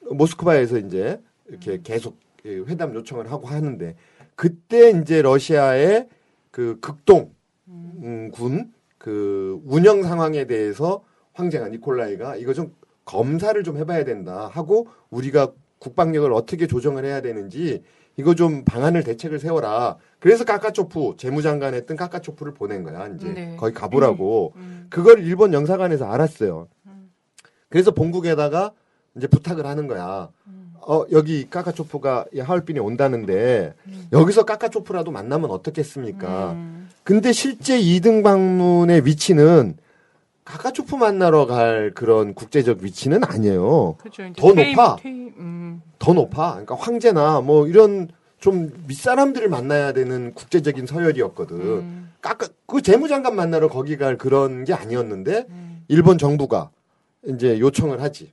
모스크바에서 0.01 0.77
이제 0.79 1.21
이렇게 1.47 1.79
계속 1.83 2.17
이 2.45 2.49
회담 2.67 2.93
요청을 2.95 3.31
하고 3.31 3.47
하는데 3.47 3.95
그때 4.35 4.89
이제 4.89 5.21
러시아의 5.21 6.07
그 6.49 6.79
극동 6.81 7.31
음, 7.67 8.31
군그 8.31 9.61
운영 9.65 10.03
상황에 10.03 10.45
대해서 10.45 11.03
황제가 11.33 11.69
니콜라이가 11.69 12.35
이거 12.37 12.53
좀 12.53 12.73
검사를 13.05 13.61
좀 13.63 13.77
해봐야 13.77 14.03
된다 14.03 14.49
하고 14.51 14.87
우리가 15.09 15.53
국방력을 15.79 16.31
어떻게 16.33 16.67
조정을 16.67 17.05
해야 17.05 17.21
되는지 17.21 17.83
이거 18.17 18.35
좀 18.35 18.63
방안을 18.65 19.03
대책을 19.03 19.39
세워라. 19.39 19.97
그래서 20.19 20.43
까까초프 20.43 21.15
재무장관 21.17 21.73
했던 21.73 21.97
까까초프를 21.97 22.53
보낸 22.53 22.83
거야. 22.83 23.07
이제 23.07 23.33
네. 23.33 23.55
거기 23.57 23.73
가보라고. 23.73 24.53
음. 24.57 24.87
그걸 24.89 25.23
일본 25.25 25.53
영사관에서 25.53 26.05
알았어요. 26.05 26.67
그래서 27.69 27.91
본국에다가 27.91 28.71
이제 29.15 29.27
부탁을 29.27 29.65
하는 29.65 29.87
거야. 29.87 30.29
어, 30.81 31.05
여기 31.11 31.49
까까초프가 31.49 32.25
이 32.33 32.39
하얼빈에 32.39 32.79
온다는데 32.79 33.73
여기서 34.11 34.43
까까초프라도 34.43 35.11
만나면 35.11 35.51
어떻겠습니까? 35.51 36.53
음. 36.53 36.89
근데 37.03 37.31
실제 37.31 37.79
2등 37.79 38.23
방문의 38.23 39.05
위치는 39.05 39.77
까까초프 40.55 40.95
만나러 40.95 41.45
갈 41.45 41.91
그런 41.95 42.33
국제적 42.33 42.79
위치는 42.81 43.23
아니에요. 43.23 43.95
그렇죠. 43.99 44.23
더 44.35 44.53
퇴임- 44.53 44.75
높아. 44.75 44.95
퇴임, 44.97 45.33
음. 45.37 45.81
더 45.97 46.11
높아. 46.13 46.51
그러니까 46.51 46.75
황제나 46.75 47.39
뭐 47.39 47.67
이런 47.67 48.09
좀 48.39 48.71
윗사람들을 48.87 49.47
만나야 49.47 49.93
되는 49.93 50.33
국제적인 50.33 50.87
서열이었거든. 50.87 51.55
음. 51.57 52.11
까까 52.21 52.47
그 52.65 52.81
재무장관 52.81 53.35
만나러 53.35 53.69
거기 53.69 53.95
갈 53.97 54.17
그런 54.17 54.65
게 54.65 54.73
아니었는데 54.73 55.45
음. 55.49 55.85
일본 55.87 56.17
정부가 56.17 56.69
이제 57.25 57.57
요청을 57.59 58.01
하지. 58.01 58.31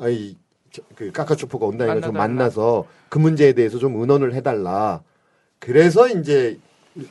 아이 0.00 0.36
저- 0.72 0.82
그 0.94 1.12
까카초프가 1.12 1.66
온다니까 1.66 2.06
좀. 2.06 2.16
만나서 2.16 2.86
그 3.10 3.18
문제에 3.18 3.52
대해서 3.52 3.78
좀 3.78 4.00
의논을 4.00 4.32
해달라. 4.32 5.02
그래서 5.58 6.08
이제 6.08 6.58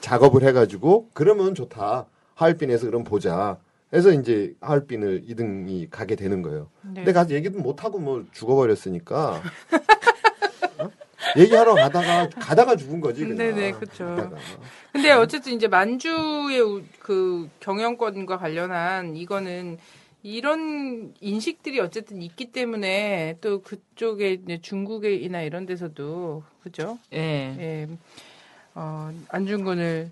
작업을 0.01 0.41
해가지고 0.43 1.09
그러면 1.13 1.53
좋다. 1.53 2.05
하얼빈에서 2.35 2.87
그럼 2.87 3.03
보자. 3.03 3.57
해서 3.93 4.11
이제 4.11 4.53
하얼빈을 4.61 5.23
2등이 5.27 5.87
가게 5.89 6.15
되는 6.15 6.41
거예요. 6.41 6.69
네. 6.83 6.93
근데 6.95 7.13
가서 7.13 7.33
얘기도 7.33 7.59
못 7.59 7.83
하고 7.83 7.99
뭐 7.99 8.25
죽어버렸으니까. 8.33 9.41
어? 10.79 10.91
얘기하러 11.37 11.73
가다가 11.75 12.29
가다가 12.29 12.75
죽은 12.75 12.99
거지. 13.01 13.21
그냥. 13.25 13.37
네네, 13.37 13.71
그쵸. 13.73 14.05
가다가. 14.05 14.37
근데 14.91 15.11
어쨌든 15.11 15.53
이제 15.53 15.67
만주의 15.67 16.59
우- 16.61 16.83
그 16.99 17.49
경영권과 17.61 18.37
관련한 18.37 19.15
이거는 19.15 19.77
이런 20.23 21.13
인식들이 21.21 21.79
어쨌든 21.79 22.21
있기 22.21 22.51
때문에 22.51 23.37
또 23.39 23.61
그쪽에 23.61 24.33
이제 24.33 24.59
중국이나 24.61 25.41
이런 25.43 25.65
데서도 25.65 26.43
그죠? 26.61 26.97
예. 27.13 27.17
예. 27.19 27.87
어, 28.75 29.11
안중근을 29.29 30.11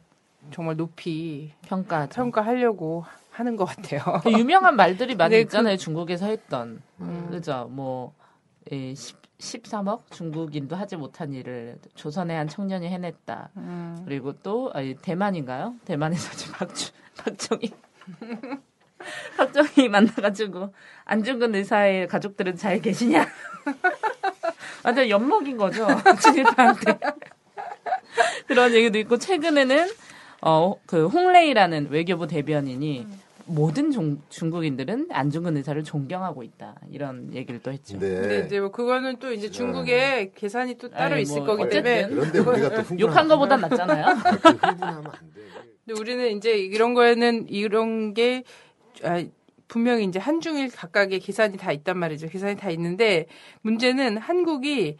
정말 0.54 0.78
높이 0.78 1.52
평가. 1.68 2.08
평가하려고 2.08 3.04
하는 3.36 3.58
것 3.58 3.66
같아요. 3.66 4.02
그 4.24 4.32
유명한 4.32 4.76
말들이 4.78 5.14
많이 5.16 5.36
네, 5.36 5.42
있잖아요. 5.42 5.76
중국에서 5.76 6.26
했던. 6.28 6.82
음. 7.02 7.28
그죠? 7.30 7.68
뭐, 7.70 8.14
예, 8.72 8.96
10, 8.96 9.18
13억 9.40 10.10
중국인도 10.12 10.78
하지 10.78 10.96
못한 10.96 11.34
일을 11.34 11.78
조선의 11.96 12.38
한 12.38 12.48
청년이 12.48 12.88
해냈다. 12.88 13.50
음. 13.58 14.02
그리고 14.06 14.32
또 14.42 14.72
아니, 14.74 14.96
대만인가요? 14.96 15.76
대만에서 15.84 16.32
지금 16.38 16.54
박주, 16.56 16.92
박정희 17.18 17.72
박정희 19.38 19.90
만나가지고 19.90 20.74
안중근 21.04 21.56
의사의 21.56 22.08
가족들은 22.08 22.56
잘 22.56 22.80
계시냐? 22.80 23.28
완전 24.86 25.10
엿먹인 25.10 25.58
거죠 25.58 25.88
친일파한테 26.22 27.00
그런 28.48 28.74
얘기도 28.74 28.98
있고 29.00 29.18
최근에는 29.18 29.88
어 30.42 30.76
그 30.86 31.08
홍레이라는 31.08 31.88
외교부 31.90 32.28
대변인이 32.28 33.08
모든 33.48 33.92
종- 33.92 34.22
중국인들은 34.30 35.08
안중근 35.12 35.58
의사를 35.58 35.84
존경하고 35.84 36.44
있다 36.44 36.76
이런 36.92 37.34
얘기를 37.34 37.60
또 37.62 37.72
했죠. 37.72 38.00
네. 38.00 38.10
근데 38.10 38.44
이제 38.46 38.60
뭐 38.60 38.72
그거는 38.72 39.18
또 39.20 39.32
이제 39.32 39.50
중국에 39.52 40.32
계산이 40.36 40.76
또 40.78 40.90
따로 40.90 41.14
아니, 41.16 41.24
있을 41.24 41.38
뭐 41.38 41.48
거기 41.48 41.64
어쨌든. 41.64 41.84
때문에 41.84 42.16
그런데 42.16 42.40
우리가 42.40 42.70
또 42.70 42.82
흥분하면 42.82 43.00
욕한 43.00 43.28
거보단 43.28 43.62
낫잖아요. 43.62 44.06
아, 44.06 44.14
그 44.42 44.50
흥분하면 44.50 45.06
안 45.08 45.34
돼. 45.34 45.42
근데 45.86 46.00
우리는 46.00 46.38
이제 46.38 46.58
이런 46.58 46.94
거에는 46.96 47.48
이런 47.50 48.14
게 48.14 48.44
아, 49.04 49.24
분명히 49.68 50.06
이제 50.06 50.20
한중일 50.20 50.70
각각의 50.72 51.20
계산이 51.20 51.58
다 51.58 51.72
있단 51.72 51.98
말이죠. 51.98 52.28
계산이 52.30 52.56
다 52.58 52.70
있는데 52.72 53.28
문제는 53.62 54.18
한국이 54.18 54.98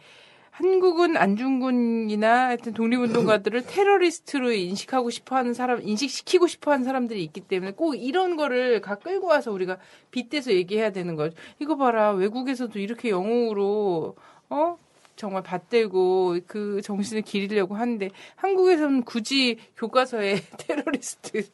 한국은 0.56 1.18
안중근이나 1.18 2.46
하여튼 2.46 2.72
독립운동가들을 2.72 3.66
테러리스트로 3.66 4.52
인식하고 4.52 5.10
싶어하는 5.10 5.52
사람, 5.52 5.82
인식시키고 5.82 6.46
싶어하는 6.46 6.82
사람들이 6.82 7.22
있기 7.24 7.42
때문에 7.42 7.72
꼭 7.72 7.94
이런 7.94 8.36
거를 8.36 8.80
가 8.80 8.94
끌고 8.94 9.26
와서 9.26 9.52
우리가 9.52 9.76
빗대서 10.12 10.52
얘기해야 10.52 10.92
되는 10.92 11.14
거죠. 11.14 11.36
이거 11.58 11.76
봐라 11.76 12.12
외국에서도 12.12 12.78
이렇게 12.78 13.10
영웅으로 13.10 14.16
어 14.48 14.78
정말 15.14 15.42
받들고 15.42 16.38
그 16.46 16.80
정신을 16.80 17.20
기리려고 17.20 17.74
하는데 17.74 18.08
한국에서는 18.36 19.02
굳이 19.02 19.58
교과서에 19.76 20.40
테러리스트 20.56 21.50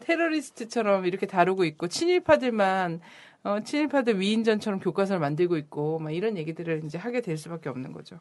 테러리스트처럼 0.00 1.06
이렇게 1.06 1.26
다루고 1.26 1.64
있고 1.66 1.86
친일파들만 1.86 3.00
어, 3.44 3.60
친일파들 3.64 4.20
위인전처럼 4.20 4.80
교과서를 4.80 5.20
만들고 5.20 5.56
있고 5.56 5.98
막 5.98 6.10
이런 6.10 6.36
얘기들을 6.36 6.82
이제 6.84 6.98
하게 6.98 7.20
될 7.20 7.36
수밖에 7.36 7.68
없는 7.68 7.92
거죠. 7.92 8.18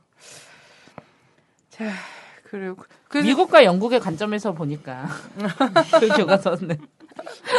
자 1.70 1.92
그리고 2.44 2.84
그 3.10 3.18
미국과 3.20 3.66
영국의 3.66 4.00
관점에서 4.00 4.54
보니까 4.54 5.08
그 6.00 6.08
교과서는 6.10 6.78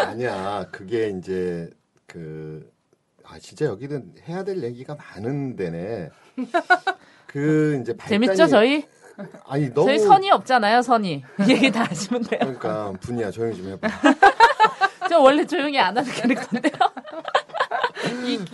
아니야. 0.06 0.66
그게 0.70 1.08
이제 1.10 1.68
그 2.06 2.78
아 3.30 3.38
진짜 3.38 3.66
여기는 3.66 4.14
해야 4.26 4.42
될 4.42 4.62
얘기가 4.62 4.94
많은 4.94 5.54
데네. 5.54 6.10
그 7.26 7.78
이제 7.82 7.94
발단이 7.94 8.26
재밌죠 8.26 8.46
저희? 8.46 8.86
아니 9.44 9.68
너무 9.74 9.86
저희 9.88 9.98
선이 9.98 10.30
없잖아요 10.30 10.80
선이 10.80 11.24
이 11.46 11.50
얘기 11.50 11.70
다 11.70 11.82
하시면 11.84 12.22
돼요. 12.22 12.38
그러니까 12.40 12.92
분이야 13.00 13.30
조용히 13.30 13.56
좀 13.56 13.68
해봐. 13.68 13.88
저 15.10 15.20
원래 15.20 15.44
조용히 15.44 15.78
안 15.78 15.96
하는 15.96 16.10
캐릭터인데요. 16.10 16.72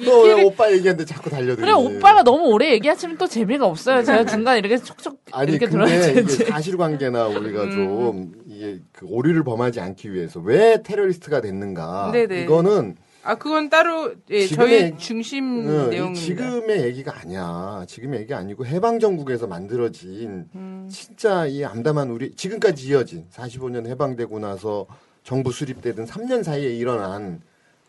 너왜 0.04 0.42
오빠 0.44 0.70
얘기하는데 0.72 1.04
자꾸 1.04 1.30
달려들지? 1.30 1.60
그래 1.60 1.72
오빠가 1.72 2.22
너무 2.22 2.46
오래 2.48 2.70
얘기하시면 2.72 3.18
또 3.18 3.26
재미가 3.26 3.66
없어요. 3.66 4.02
제가 4.02 4.24
중간에 4.24 4.58
이렇게 4.58 4.78
촉촉 4.78 5.20
아니 5.32 5.52
이렇게 5.52 5.68
들어야지. 5.68 6.24
사실관계나 6.46 7.26
우리가 7.28 7.70
좀 7.70 8.32
이게 8.46 8.80
그 8.92 9.06
오류를 9.06 9.44
범하지 9.44 9.80
않기 9.80 10.12
위해서 10.12 10.40
왜 10.40 10.82
테러리스트가 10.82 11.40
됐는가? 11.40 12.10
네네. 12.12 12.42
이거는 12.42 12.96
아 13.26 13.36
그건 13.36 13.70
따로 13.70 14.12
예, 14.30 14.46
저희 14.46 14.96
중심 14.98 15.66
응, 15.66 15.86
이 15.86 15.90
내용입니다. 15.90 16.20
지금의 16.20 16.82
얘기가 16.84 17.18
아니야. 17.20 17.84
지금의 17.88 18.20
얘기가 18.20 18.36
아니고 18.36 18.66
해방 18.66 18.98
정국에서 18.98 19.46
만들어진 19.46 20.46
음. 20.54 20.88
진짜 20.90 21.46
이 21.46 21.64
암담한 21.64 22.10
우리 22.10 22.32
지금까지 22.34 22.86
이어진 22.88 23.24
45년 23.32 23.86
해방되고 23.86 24.38
나서 24.40 24.86
정부 25.22 25.52
수립되던 25.52 26.04
3년 26.04 26.42
사이에 26.42 26.68
일어난 26.76 27.40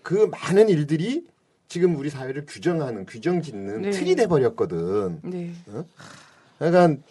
그 0.04 0.30
많은 0.32 0.70
일들이 0.70 1.26
지금 1.76 1.98
우리 1.98 2.10
사회를 2.10 2.46
규정하는 2.48 3.06
규정 3.06 3.42
짓는 3.42 3.82
네. 3.82 3.90
틀이 3.90 4.16
돼 4.16 4.28
버렸거든. 4.28 5.20
네. 5.24 5.52
약간 6.62 7.04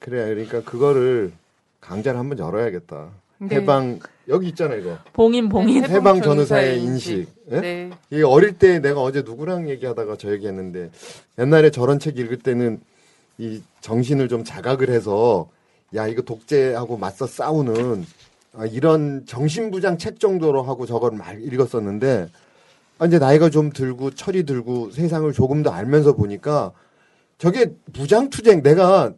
그래 0.00 0.26
그러니까 0.26 0.62
그거를 0.62 1.32
강좌를 1.80 2.20
한번 2.20 2.38
열어야겠다. 2.38 3.08
네. 3.38 3.56
해방 3.56 4.00
여기 4.28 4.48
있잖아 4.48 4.74
이거 4.74 4.98
봉인 5.14 5.48
봉인. 5.48 5.82
해방 5.82 5.96
해방 5.96 6.20
전후사의 6.20 6.82
인식. 6.82 7.26
예? 7.52 7.60
네. 7.60 7.90
이게 8.10 8.22
어릴 8.22 8.58
때 8.58 8.80
내가 8.80 9.00
어제 9.00 9.22
누구랑 9.22 9.70
얘기하다가 9.70 10.16
저 10.18 10.30
얘기했는데 10.30 10.90
옛날에 11.38 11.70
저런 11.70 11.98
책 11.98 12.18
읽을 12.18 12.40
때는 12.40 12.82
이 13.38 13.62
정신을 13.80 14.28
좀 14.28 14.44
자각을 14.44 14.90
해서 14.90 15.48
야 15.94 16.06
이거 16.06 16.20
독재하고 16.20 16.98
맞서 16.98 17.26
싸우는 17.26 18.04
아, 18.56 18.66
이런 18.66 19.24
정신부장 19.24 19.96
책 19.96 20.20
정도로 20.20 20.62
하고 20.64 20.84
저걸 20.84 21.12
말 21.12 21.42
읽었었는데 21.42 22.28
아, 22.98 23.06
이제 23.06 23.18
나이가 23.18 23.50
좀 23.50 23.70
들고 23.70 24.12
철이 24.12 24.44
들고 24.44 24.90
세상을 24.90 25.30
조금 25.32 25.62
더 25.62 25.70
알면서 25.70 26.14
보니까 26.14 26.72
저게 27.38 27.74
무장투쟁 27.92 28.62
내가 28.62 29.12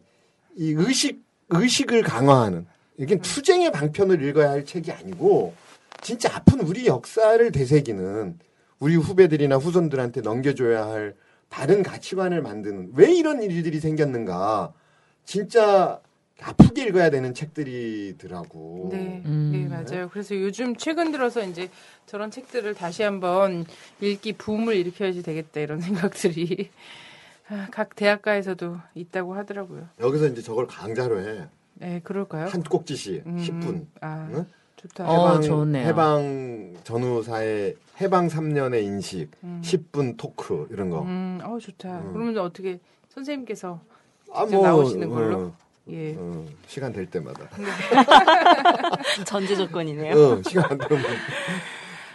이 0.55 0.73
의식 0.75 1.23
의식을 1.49 2.01
강화하는 2.01 2.65
이게 2.97 3.17
투쟁의 3.17 3.71
방편을 3.71 4.23
읽어야 4.23 4.49
할 4.49 4.65
책이 4.65 4.91
아니고 4.91 5.53
진짜 6.01 6.35
아픈 6.35 6.61
우리 6.61 6.87
역사를 6.87 7.51
되새기는 7.51 8.39
우리 8.79 8.95
후배들이나 8.95 9.57
후손들한테 9.57 10.21
넘겨줘야 10.21 10.87
할 10.87 11.15
다른 11.49 11.83
가치관을 11.83 12.41
만드는 12.41 12.91
왜 12.95 13.13
이런 13.13 13.41
일들이 13.41 13.79
생겼는가. 13.79 14.73
진짜 15.25 15.99
아프게 16.41 16.85
읽어야 16.87 17.09
되는 17.09 17.33
책들이더라고. 17.33 18.89
네, 18.91 19.21
음. 19.25 19.49
네 19.51 19.67
맞아요. 19.67 20.09
그래서 20.09 20.35
요즘 20.35 20.75
최근 20.75 21.11
들어서 21.11 21.43
이제 21.43 21.69
저런 22.05 22.29
책들을 22.31 22.73
다시 22.75 23.03
한번 23.03 23.65
읽기 24.01 24.33
붐을 24.33 24.75
일으켜야지 24.75 25.23
되겠다 25.23 25.59
이런 25.61 25.81
생각들이 25.81 26.69
아, 27.49 27.67
각 27.71 27.95
대학가에서도 27.95 28.77
있다고 28.95 29.33
하더라고요. 29.35 29.87
여기서 29.99 30.27
이제 30.27 30.41
저걸 30.41 30.67
강좌로 30.67 31.19
해. 31.21 31.47
네, 31.75 32.01
그럴까요? 32.03 32.47
한 32.47 32.63
꼭지씩 32.63 33.25
음, 33.25 33.37
10분. 33.37 33.85
아, 34.01 34.29
응? 34.33 34.45
좋다. 34.77 35.09
어, 35.09 35.29
해방, 35.29 35.41
좋네요. 35.41 35.87
해방 35.87 36.75
전후사의 36.83 37.75
해방 37.99 38.27
3년의 38.27 38.83
인식, 38.83 39.31
음. 39.43 39.61
10분 39.63 40.17
토크 40.17 40.67
이런 40.71 40.89
거. 40.89 41.01
음, 41.01 41.39
어 41.43 41.57
좋다. 41.59 41.99
음. 41.99 42.13
그러면 42.13 42.37
어떻게 42.37 42.79
선생님께서 43.09 43.81
아, 44.31 44.45
직접 44.45 44.61
나오시는 44.61 45.09
걸로? 45.09 45.53
어, 45.87 45.91
예. 45.91 46.15
어, 46.17 46.45
시간 46.67 46.91
될 46.91 47.05
때마다. 47.05 47.47
전제 49.25 49.55
조건이네요. 49.55 50.15
어, 50.15 50.41
시간 50.47 50.71
안 50.71 50.77
되면 50.77 51.03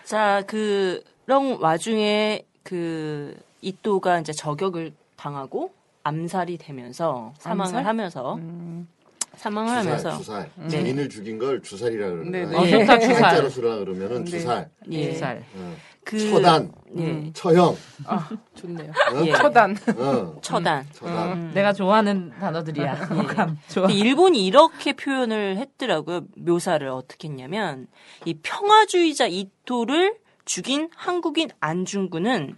자, 0.05 0.43
그런 0.47 1.59
와중에 1.61 2.45
그 2.63 3.35
이또가 3.63 4.21
이제 4.21 4.33
저격을 4.33 4.93
당하고 5.17 5.73
암살이 6.05 6.59
되면서 6.59 7.33
사망을 7.39 7.69
암살? 7.77 7.87
하면서 7.87 8.35
음, 8.35 8.89
사망을 9.37 9.69
주살, 9.69 9.87
하면서 9.87 10.19
주살. 10.19 10.51
네. 10.57 10.69
장인을 10.69 11.09
죽인 11.09 11.39
걸 11.39 11.63
주살이라 11.63 12.11
그러는 12.11 12.31
네. 12.33 12.45
네. 12.45 12.57
어, 12.57 12.65
주살. 12.99 13.23
한자로 13.23 13.49
쓰라 13.49 13.77
그러면은 13.79 14.25
네. 14.25 14.31
주살. 14.31 14.69
예. 14.91 15.13
살. 15.15 15.45
어. 15.55 15.75
그 16.05 16.19
처단, 16.19 16.73
예. 16.99 17.31
처형, 17.33 17.77
아 18.07 18.29
좋네요. 18.55 18.91
어? 18.91 19.25
예. 19.25 19.33
처단. 19.33 19.77
어, 19.97 20.39
처단. 20.43 20.87
처단. 20.93 21.33
음. 21.33 21.51
내가 21.55 21.73
좋아하는 21.73 22.31
단어들이야. 22.39 22.95
감 23.35 23.59
좋아. 23.69 23.87
근데 23.87 23.95
일본이 23.95 24.45
이렇게 24.45 24.93
표현을 24.95 25.57
했더라고요. 25.59 26.23
묘사를 26.37 26.87
어떻게 26.89 27.29
했냐면 27.29 27.87
이 28.25 28.35
평화주의자 28.35 29.27
이토를 29.27 30.17
죽인 30.45 30.91
한국인 30.97 31.51
안중근은 31.61 32.57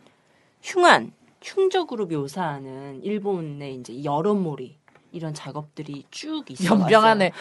흉한 0.63 1.13
흉적으로 1.43 2.07
묘사하는 2.07 3.03
일본의 3.05 3.75
이제 3.77 4.03
여론몰이 4.03 4.79
이런 5.13 5.35
작업들이 5.35 6.05
쭉 6.11 6.45
있어 6.51 6.75
연병하네. 6.75 7.33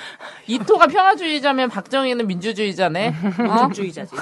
이토가 0.48 0.88
평화주의자면 0.88 1.70
박정희는 1.70 2.28
민주주의자네. 2.28 3.08
어? 3.50 3.62
민주주의자지. 3.62 4.16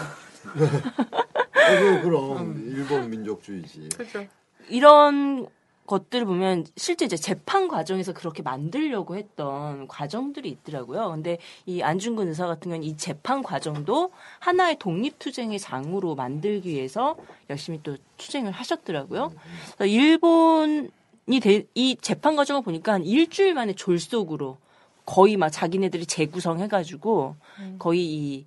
어, 1.69 2.01
그럼 2.01 2.63
일본 2.75 3.09
민족주의지. 3.09 3.89
그죠. 3.95 4.25
이런 4.69 5.47
것들을 5.87 6.25
보면 6.25 6.65
실제 6.77 7.03
이제 7.05 7.17
재판 7.17 7.67
과정에서 7.67 8.13
그렇게 8.13 8.41
만들려고 8.43 9.17
했던 9.17 9.87
과정들이 9.89 10.47
있더라고요. 10.49 11.09
근데 11.09 11.37
이 11.65 11.81
안중근 11.81 12.29
의사 12.29 12.47
같은 12.47 12.69
경우는 12.71 12.87
이 12.87 12.95
재판 12.95 13.43
과정도 13.43 14.11
하나의 14.39 14.77
독립투쟁의 14.79 15.59
장으로 15.59 16.15
만들기 16.15 16.69
위해서 16.69 17.17
열심히 17.49 17.81
또 17.83 17.97
투쟁을 18.17 18.51
하셨더라고요. 18.53 19.33
그래서 19.77 19.85
일본이 19.85 21.39
대- 21.41 21.65
이 21.75 21.97
재판 21.99 22.35
과정을 22.37 22.61
보니까 22.61 22.93
한 22.93 23.03
일주일 23.03 23.53
만에 23.53 23.73
졸속으로 23.73 24.57
거의 25.05 25.35
막 25.35 25.49
자기네들이 25.49 26.05
재구성해가지고 26.05 27.35
거의 27.79 28.05
이 28.05 28.45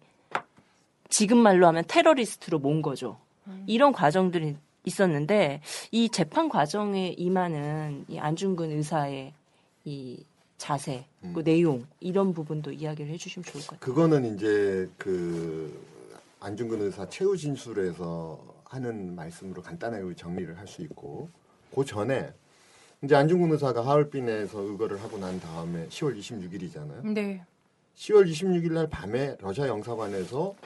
지금 1.15 1.39
말로 1.39 1.69
하면 1.69 1.85
테러리스트로 1.87 2.59
모은 2.59 2.83
거죠. 2.83 3.21
이런 3.69 3.93
과정들이 3.93 4.57
있었는데 4.85 5.61
이 5.93 6.09
재판 6.09 6.49
과정에 6.49 7.15
임하는 7.17 8.05
이 8.09 8.19
안중근 8.19 8.73
의사의 8.73 9.33
이 9.85 10.25
자세, 10.59 11.07
그 11.33 11.45
내용 11.45 11.87
이런 12.01 12.35
부분도 12.35 12.73
이야기를 12.73 13.13
해주시면 13.13 13.45
좋을 13.45 13.63
것 13.63 13.79
같아요. 13.79 13.79
그거는 13.79 14.35
이제 14.35 14.91
그 14.99 15.81
안중근 16.41 16.81
의사 16.81 17.09
최후 17.09 17.37
진술에서 17.37 18.41
하는 18.65 19.15
말씀으로 19.15 19.63
간단하게 19.63 20.17
정리를 20.17 20.59
할 20.59 20.67
수 20.67 20.83
있고 20.83 21.29
그 21.73 21.85
전에 21.85 22.33
이제 23.05 23.15
안중근 23.15 23.53
의사가 23.53 23.87
하얼빈에서 23.87 24.59
의거를 24.59 25.01
하고 25.01 25.17
난 25.19 25.39
다음에 25.39 25.87
10월 25.87 26.19
26일이잖아요. 26.19 27.07
네. 27.13 27.45
10월 27.95 28.29
26일 28.29 28.73
날 28.73 28.89
밤에 28.89 29.37
러시아 29.41 29.69
영사관에서 29.69 30.57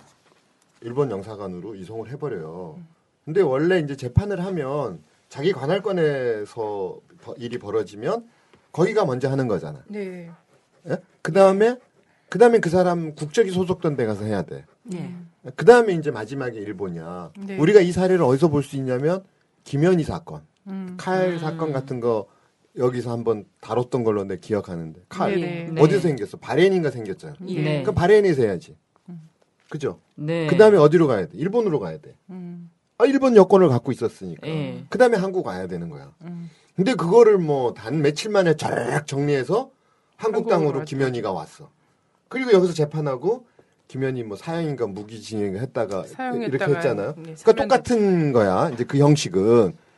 일본 0.82 1.10
영사관으로 1.10 1.74
이송을 1.74 2.10
해버려요. 2.10 2.78
근데 3.24 3.40
원래 3.42 3.78
이제 3.80 3.96
재판을 3.96 4.44
하면 4.44 5.00
자기 5.28 5.52
관할권에서 5.52 7.00
버- 7.22 7.34
일이 7.36 7.58
벌어지면 7.58 8.26
거기가 8.72 9.04
먼저 9.04 9.28
하는 9.30 9.48
거잖아. 9.48 9.82
네. 9.88 10.30
그 11.22 11.32
다음에 11.32 11.76
그 12.28 12.38
다음에 12.38 12.58
그 12.60 12.70
사람 12.70 13.14
국적이 13.14 13.50
소속된 13.50 13.96
데 13.96 14.06
가서 14.06 14.24
해야 14.24 14.42
돼. 14.42 14.64
네. 14.84 15.14
그 15.56 15.64
다음에 15.64 15.94
이제 15.94 16.10
마지막에 16.10 16.58
일본이야. 16.58 17.32
네. 17.38 17.56
우리가 17.58 17.80
이 17.80 17.92
사례를 17.92 18.22
어디서 18.22 18.48
볼 18.48 18.62
수 18.62 18.76
있냐면 18.76 19.24
김현희 19.64 20.04
사건, 20.04 20.42
음. 20.66 20.94
칼 20.98 21.38
사건 21.38 21.72
같은 21.72 22.00
거 22.00 22.26
여기서 22.76 23.10
한번 23.10 23.44
다뤘던 23.60 24.04
걸로 24.04 24.24
내 24.24 24.38
기억하는데 24.38 25.02
칼 25.08 25.34
네네. 25.34 25.70
네. 25.72 25.80
어디서 25.82 26.00
생겼어? 26.00 26.36
바레인인가 26.38 26.90
생겼잖아. 26.90 27.34
예. 27.48 27.62
네. 27.62 27.82
그 27.82 27.92
바레인에서 27.92 28.42
해야지. 28.42 28.76
그죠? 29.70 30.00
네. 30.14 30.46
그 30.46 30.56
다음에 30.56 30.78
어디로 30.78 31.06
가야 31.06 31.26
돼? 31.26 31.30
일본으로 31.34 31.78
가야 31.80 31.98
돼. 31.98 32.16
음. 32.30 32.70
아, 32.98 33.04
일본 33.04 33.36
여권을 33.36 33.68
갖고 33.68 33.92
있었으니까. 33.92 34.46
예. 34.48 34.84
그 34.88 34.98
다음에 34.98 35.16
한국 35.16 35.46
와야 35.46 35.66
되는 35.66 35.88
거야. 35.88 36.12
음. 36.22 36.50
근데 36.74 36.94
그거를 36.94 37.38
뭐 37.38 37.74
단 37.74 38.02
며칠 38.02 38.30
만에 38.30 38.54
쫙 38.56 39.06
정리해서 39.06 39.70
한국 40.16 40.48
땅으로. 40.48 40.84
김현희가 40.84 41.32
왔어. 41.32 41.70
그리고 42.28 42.52
여기서 42.52 42.72
재판하고 42.72 43.46
김현희 43.88 44.22
뭐 44.24 44.36
사형인가 44.36 44.86
무기징역 44.86 45.60
했다가 45.60 46.04
이렇게 46.34 46.64
했잖아요. 46.74 47.14
네, 47.16 47.34
그러니까 47.42 47.52
3년 47.52 47.56
똑같은 47.56 48.32
거야. 48.32 48.70
이제 48.70 48.84
그 48.84 48.98
형식은. 48.98 49.40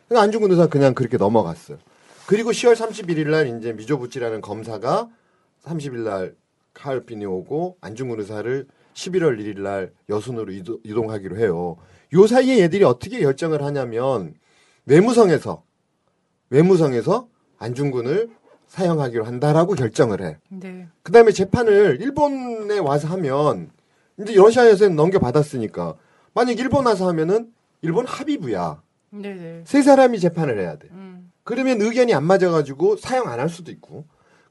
그러니까 0.09 0.23
안중근 0.23 0.51
의사 0.51 0.67
그냥 0.67 0.95
그렇게 0.95 1.17
넘어갔어요. 1.17 1.79
그리고 2.27 2.51
10월 2.51 2.75
31일 2.77 3.29
날 3.31 3.59
이제 3.59 3.73
미조부치라는 3.73 4.41
검사가 4.43 5.09
30일 5.65 5.99
날 6.05 6.35
하얼빈이 6.75 7.25
오고 7.27 7.79
안중근 7.81 8.21
의사를 8.21 8.67
11월 8.95 9.39
1일 9.39 9.61
날 9.61 9.93
여순으로 10.09 10.53
이동하기로 10.85 11.37
해요. 11.39 11.77
요 12.13 12.27
사이에 12.27 12.59
얘들이 12.61 12.85
어떻게 12.85 13.21
결정을 13.21 13.63
하냐면 13.63 14.35
외무성에서 14.87 15.63
외무성에서 16.51 17.29
안중근을 17.59 18.31
사형하기로 18.67 19.25
한다라고 19.25 19.75
결정을 19.75 20.23
해. 20.23 20.39
네. 20.49 20.87
그 21.03 21.13
다음에 21.13 21.33
재판을 21.33 21.99
일본에 22.01 22.79
와서 22.79 23.09
하면, 23.09 23.71
이제 24.19 24.33
러시아에서는 24.35 24.95
넘겨받았으니까, 24.95 25.97
만약 26.35 26.59
일본 26.59 26.87
와서 26.87 27.09
하면은, 27.09 27.53
일본 27.83 28.07
합의부야. 28.07 28.81
네네. 29.11 29.63
세 29.67 29.83
사람이 29.83 30.21
재판을 30.21 30.61
해야 30.61 30.77
돼. 30.79 30.87
음. 30.93 31.33
그러면 31.43 31.81
의견이 31.83 32.15
안 32.15 32.25
맞아가지고 32.25 32.97
사형 32.97 33.27
안 33.29 33.41
할 33.41 33.49
수도 33.49 33.73
있고, 33.73 34.05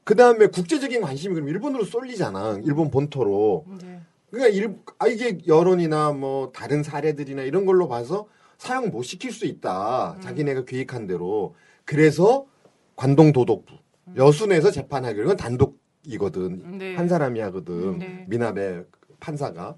그 0.04 0.14
다음에 0.14 0.46
국제적인 0.48 1.00
관심이 1.00 1.34
그럼 1.34 1.48
일본으로 1.48 1.84
쏠리잖아. 1.84 2.60
일본 2.64 2.90
본토로. 2.90 3.64
네. 3.82 4.00
그러니까 4.30 4.48
일, 4.56 4.76
아, 4.98 5.06
이게 5.06 5.38
여론이나 5.46 6.12
뭐 6.12 6.52
다른 6.52 6.82
사례들이나 6.82 7.42
이런 7.42 7.66
걸로 7.66 7.88
봐서 7.88 8.26
사용 8.58 8.90
못 8.90 9.02
시킬 9.02 9.32
수 9.32 9.46
있다. 9.46 10.18
자기네가 10.20 10.64
계획한 10.64 11.06
대로. 11.06 11.54
그래서 11.84 12.46
관동 12.94 13.32
도독부 13.32 13.74
여순에서 14.16 14.70
재판하기로 14.70 15.24
이건 15.24 15.36
단독이거든. 15.36 16.78
네. 16.78 16.94
한 16.94 17.08
사람이 17.08 17.40
하거든. 17.40 17.98
네. 17.98 18.26
미나베 18.28 18.84
판사가. 19.18 19.74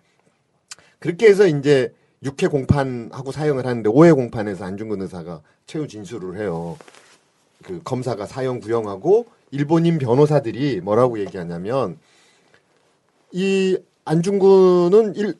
그렇게 0.98 1.26
해서 1.26 1.46
이제 1.46 1.94
6회 2.22 2.50
공판하고 2.50 3.32
사형을 3.32 3.66
하는데 3.66 3.88
5회 3.88 4.14
공판에서 4.14 4.64
안중근 4.64 5.00
의사가 5.02 5.42
최후 5.66 5.88
진술을 5.88 6.38
해요. 6.38 6.76
그 7.62 7.80
검사가 7.82 8.26
사형 8.26 8.60
구형하고 8.60 9.26
일본인 9.50 9.98
변호사들이 9.98 10.80
뭐라고 10.80 11.18
얘기하냐면 11.20 11.98
이 13.30 13.78
안중근은 14.04 15.14
일, 15.16 15.34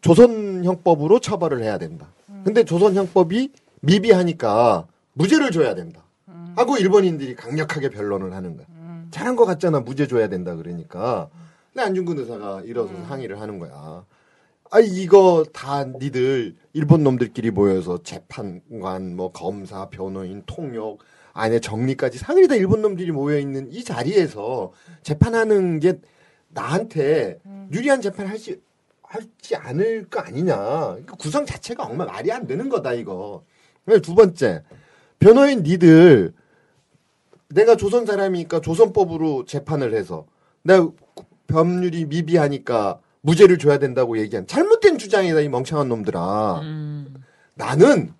조선형법으로 0.00 1.20
처벌을 1.20 1.62
해야 1.62 1.78
된다. 1.78 2.08
근데 2.44 2.64
조선형법이 2.64 3.50
미비하니까 3.80 4.86
무죄를 5.12 5.50
줘야 5.50 5.74
된다. 5.74 6.02
하고 6.54 6.76
일본인들이 6.78 7.34
강력하게 7.34 7.90
변론을 7.90 8.32
하는 8.32 8.56
거야. 8.56 8.66
잘한 9.10 9.36
것 9.36 9.44
같잖아. 9.44 9.80
무죄 9.80 10.06
줘야 10.06 10.28
된다. 10.28 10.54
그러니까. 10.54 11.28
근데 11.72 11.86
안중근 11.86 12.18
의사가 12.18 12.62
일어서서 12.62 13.02
항의를 13.02 13.40
하는 13.40 13.58
거야. 13.58 14.04
아 14.70 14.80
이거 14.80 15.44
다 15.52 15.84
니들 15.84 16.56
일본 16.72 17.04
놈들끼리 17.04 17.50
모여서 17.50 18.02
재판관, 18.02 19.14
뭐 19.14 19.30
검사, 19.32 19.88
변호인, 19.88 20.42
통역 20.46 20.98
안에 21.34 21.60
정리까지 21.60 22.18
상일이 22.18 22.48
다 22.48 22.54
일본 22.56 22.82
놈들이 22.82 23.12
모여 23.12 23.38
있는 23.38 23.70
이 23.70 23.84
자리에서 23.84 24.72
재판하는 25.02 25.78
게 25.78 26.00
나한테 26.56 27.38
유리한 27.70 28.00
재판 28.00 28.26
할지 28.26 28.60
할지 29.02 29.54
않을 29.54 30.08
거 30.08 30.20
아니냐. 30.20 30.96
그 31.06 31.14
구성 31.16 31.46
자체가 31.46 31.86
정말 31.86 32.06
말이 32.06 32.32
안 32.32 32.46
되는 32.46 32.68
거다 32.68 32.94
이거. 32.94 33.44
두 34.02 34.14
번째 34.14 34.64
변호인 35.20 35.62
니들 35.62 36.34
내가 37.48 37.76
조선 37.76 38.04
사람이니까 38.04 38.60
조선법으로 38.60 39.44
재판을 39.44 39.94
해서 39.94 40.26
내가 40.62 40.90
법률이 41.46 42.06
미비하니까 42.06 43.00
무죄를 43.20 43.58
줘야 43.58 43.78
된다고 43.78 44.18
얘기한 44.18 44.46
잘못된 44.48 44.98
주장이다 44.98 45.40
이 45.40 45.48
멍청한 45.48 45.88
놈들아. 45.88 46.60
음. 46.62 47.14
나는 47.54 48.12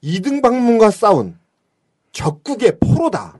이등 0.00 0.42
방문과 0.42 0.90
싸운 0.90 1.38
적국의 2.12 2.78
포로다. 2.80 3.38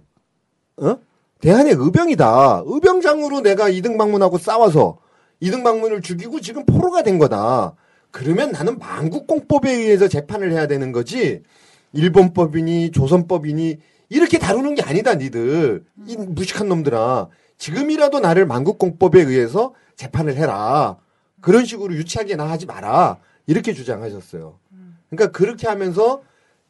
어? 0.77 0.99
대한의 1.45 1.75
의병이다. 1.77 2.63
의병장으로 2.65 3.43
내가 3.43 3.69
이등 3.69 3.99
방문하고 3.99 4.39
싸워서 4.39 4.97
이등 5.41 5.63
방문을 5.63 6.01
죽이고 6.01 6.41
지금 6.41 6.65
포로가 6.65 7.03
된 7.03 7.19
거다. 7.19 7.75
그러면 8.11 8.51
나는 8.53 8.79
만국공법에 8.79 9.71
의해서 9.71 10.09
재판을 10.09 10.53
해야 10.53 10.67
되는 10.67 10.91
거지. 10.91 11.43
일본법이니 11.93 12.93
조선법이니 12.93 13.77
이렇게 14.09 14.39
다루는 14.39 14.75
게 14.75 14.81
아니다, 14.85 15.17
니들. 15.17 15.85
이 16.07 16.17
무식한 16.17 16.67
놈들아. 16.67 17.29
지금이라도 17.59 18.21
나를 18.21 18.47
만국공법에 18.47 19.21
의해서 19.21 19.75
재판을 19.97 20.37
해라. 20.37 20.97
그런 21.43 21.67
식으로 21.67 21.95
유치하게 21.95 22.37
나 22.37 22.49
하지 22.49 22.65
마라. 22.65 23.19
이렇게 23.47 23.75
주장하셨어요. 23.75 24.59
그러니까 25.11 25.37
그렇게 25.37 25.69
하면서 25.69 26.23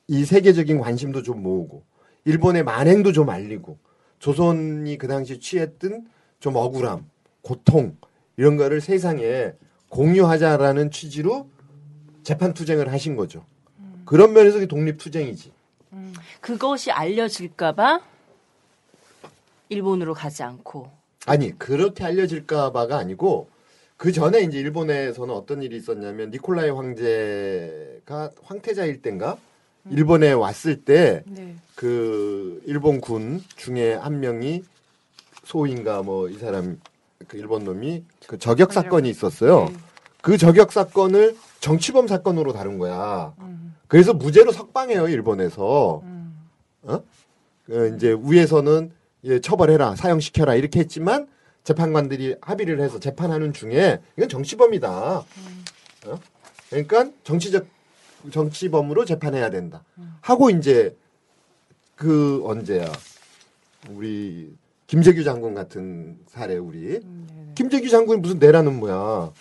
이 0.09 0.25
세계적인 0.25 0.81
관심도 0.81 1.23
좀 1.23 1.45
모으고 1.45 1.85
일본의 2.25 2.65
만행도 2.65 3.13
좀 3.13 3.31
알리고 3.31 3.79
조선이 4.25 4.97
그 4.97 5.07
당시 5.07 5.39
취했던 5.39 6.09
좀 6.41 6.57
억울함, 6.57 7.05
고통 7.43 7.95
이런 8.39 8.57
거를 8.57 8.81
세상에 8.81 9.53
공유하자라는 9.91 10.91
취지로 10.91 11.47
재판 12.23 12.55
투쟁을 12.55 12.91
하신 12.91 13.17
거죠. 13.17 13.45
그런 14.07 14.33
면에서 14.33 14.65
독립 14.65 14.97
투쟁이지. 14.97 15.53
그것이 16.41 16.91
알려질까봐 16.91 18.01
일본으로 19.69 20.15
가지 20.15 20.43
않고 20.43 20.91
아니 21.27 21.59
그렇게 21.59 22.05
알려질까봐가 22.05 22.97
아니고 22.97 23.51
그 23.99 24.11
전에 24.11 24.41
이제 24.41 24.59
일본에서는 24.59 25.35
어떤 25.35 25.63
일이 25.63 25.77
있었냐면 25.77 26.31
니콜라이 26.31 26.71
황제가 26.71 28.31
황태자일 28.43 29.03
땐가 29.03 29.37
일본에 29.91 30.33
왔을 30.33 30.83
때 30.85 31.23
네. 31.27 31.55
그 31.75 32.63
일본 32.67 33.01
군 33.01 33.43
중에 33.57 33.95
한 33.95 34.21
명이 34.21 34.63
소인가 35.45 36.03
뭐 36.03 36.29
이 36.31 36.39
사람 36.39 36.81
그 37.29 37.37
일본 37.37 37.65
놈이 37.65 38.05
그 38.27 38.39
저격 38.39 38.73
사건이 38.73 39.09
있었어요. 39.11 39.67
네. 39.69 39.77
그 40.23 40.39
저격 40.39 40.73
사건을 40.73 41.37
정치범 41.61 42.09
사건으로 42.09 42.53
다룬 42.53 42.79
거야. 42.79 43.35
음, 43.41 43.75
그래서 43.89 44.15
무죄로 44.15 44.53
석방해요 44.53 45.09
일본에서. 45.09 46.01
음. 46.05 46.49
어? 46.83 47.03
그 47.67 47.95
이제 47.97 48.17
위에서는 48.23 48.91
예, 49.25 49.41
처벌해라, 49.41 49.97
사형시켜라 49.97 50.55
이렇게 50.55 50.81
했지만 50.81 51.27
재판관들이 51.65 52.37
합의를 52.43 52.81
해서 52.81 53.01
재판하는 53.01 53.55
중에 53.55 54.01
이건 54.17 54.29
정치범이다. 54.29 54.91
어? 56.07 56.21
그러니까 56.69 57.09
정치적 57.23 57.67
정치범으로 58.31 59.05
재판해야 59.05 59.51
된다. 59.51 59.85
하고 60.21 60.51
이제 60.51 60.97
그 61.97 62.43
언제야? 62.45 62.91
우리 63.91 64.55
김재규 64.87 65.25
장군 65.25 65.55
같은 65.55 66.19
사례 66.27 66.57
우리 66.57 67.01
김재규 67.55 67.89
장군이 67.89 68.21
무슨 68.21 68.39
내라는 68.39 68.75
뭐야? 68.79 69.33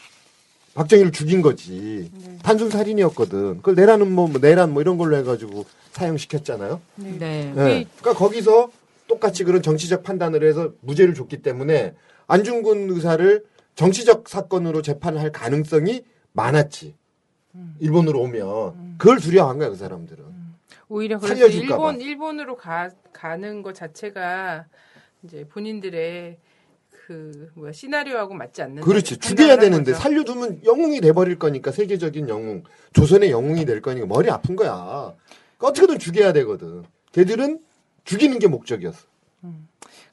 박정희를 0.73 1.11
죽인 1.11 1.41
거지. 1.41 2.11
단순 2.41 2.69
살인이었거든. 2.69 3.57
그걸 3.57 3.75
내라는 3.75 4.11
뭐, 4.11 4.27
뭐 4.27 4.39
내란 4.41 4.73
뭐 4.73 4.81
이런 4.81 4.97
걸로 4.97 5.15
해가지고 5.17 5.65
사형시켰잖아요. 5.91 6.81
네. 6.95 7.17
네. 7.19 7.51
그러니까 7.53 8.13
거기서 8.13 8.71
똑같이 9.07 9.43
그런 9.43 9.61
정치적 9.61 10.03
판단을 10.03 10.43
해서 10.43 10.71
무죄를 10.81 11.13
줬기 11.13 11.41
때문에 11.41 11.93
안중근 12.27 12.89
의사를 12.89 13.43
정치적 13.75 14.27
사건으로 14.27 14.81
재판할 14.81 15.31
가능성이 15.31 16.03
많았지. 16.31 16.95
일본으로 17.79 18.19
오면 18.21 18.95
그걸 18.97 19.19
두려워한 19.19 19.57
거야 19.59 19.69
그 19.69 19.75
사람들은. 19.75 20.23
오히려 20.89 21.17
그래서 21.19 21.35
살려줄까 21.35 21.77
봐. 21.77 21.89
일본 21.91 22.01
일본으로 22.01 22.55
가 22.57 22.89
가는 23.11 23.61
것 23.61 23.73
자체가 23.75 24.65
이제 25.23 25.45
본인들의 25.49 26.37
그 26.89 27.51
뭐야 27.55 27.71
시나리오하고 27.71 28.33
맞지 28.33 28.61
않는. 28.63 28.83
그렇지 28.83 29.17
죽여야 29.17 29.53
한 29.53 29.59
되는데 29.59 29.91
거죠. 29.91 30.01
살려두면 30.01 30.61
영웅이 30.65 31.01
돼버릴 31.01 31.37
거니까 31.37 31.71
세계적인 31.71 32.29
영웅 32.29 32.63
조선의 32.93 33.31
영웅이 33.31 33.65
될 33.65 33.81
거니까 33.81 34.07
머리 34.07 34.29
아픈 34.29 34.55
거야. 34.55 35.13
그러니까 35.57 35.67
어떻게든 35.67 35.99
죽여야 35.99 36.33
되거든. 36.33 36.83
걔들은 37.11 37.59
죽이는 38.05 38.39
게 38.39 38.47
목적이었어. 38.47 39.05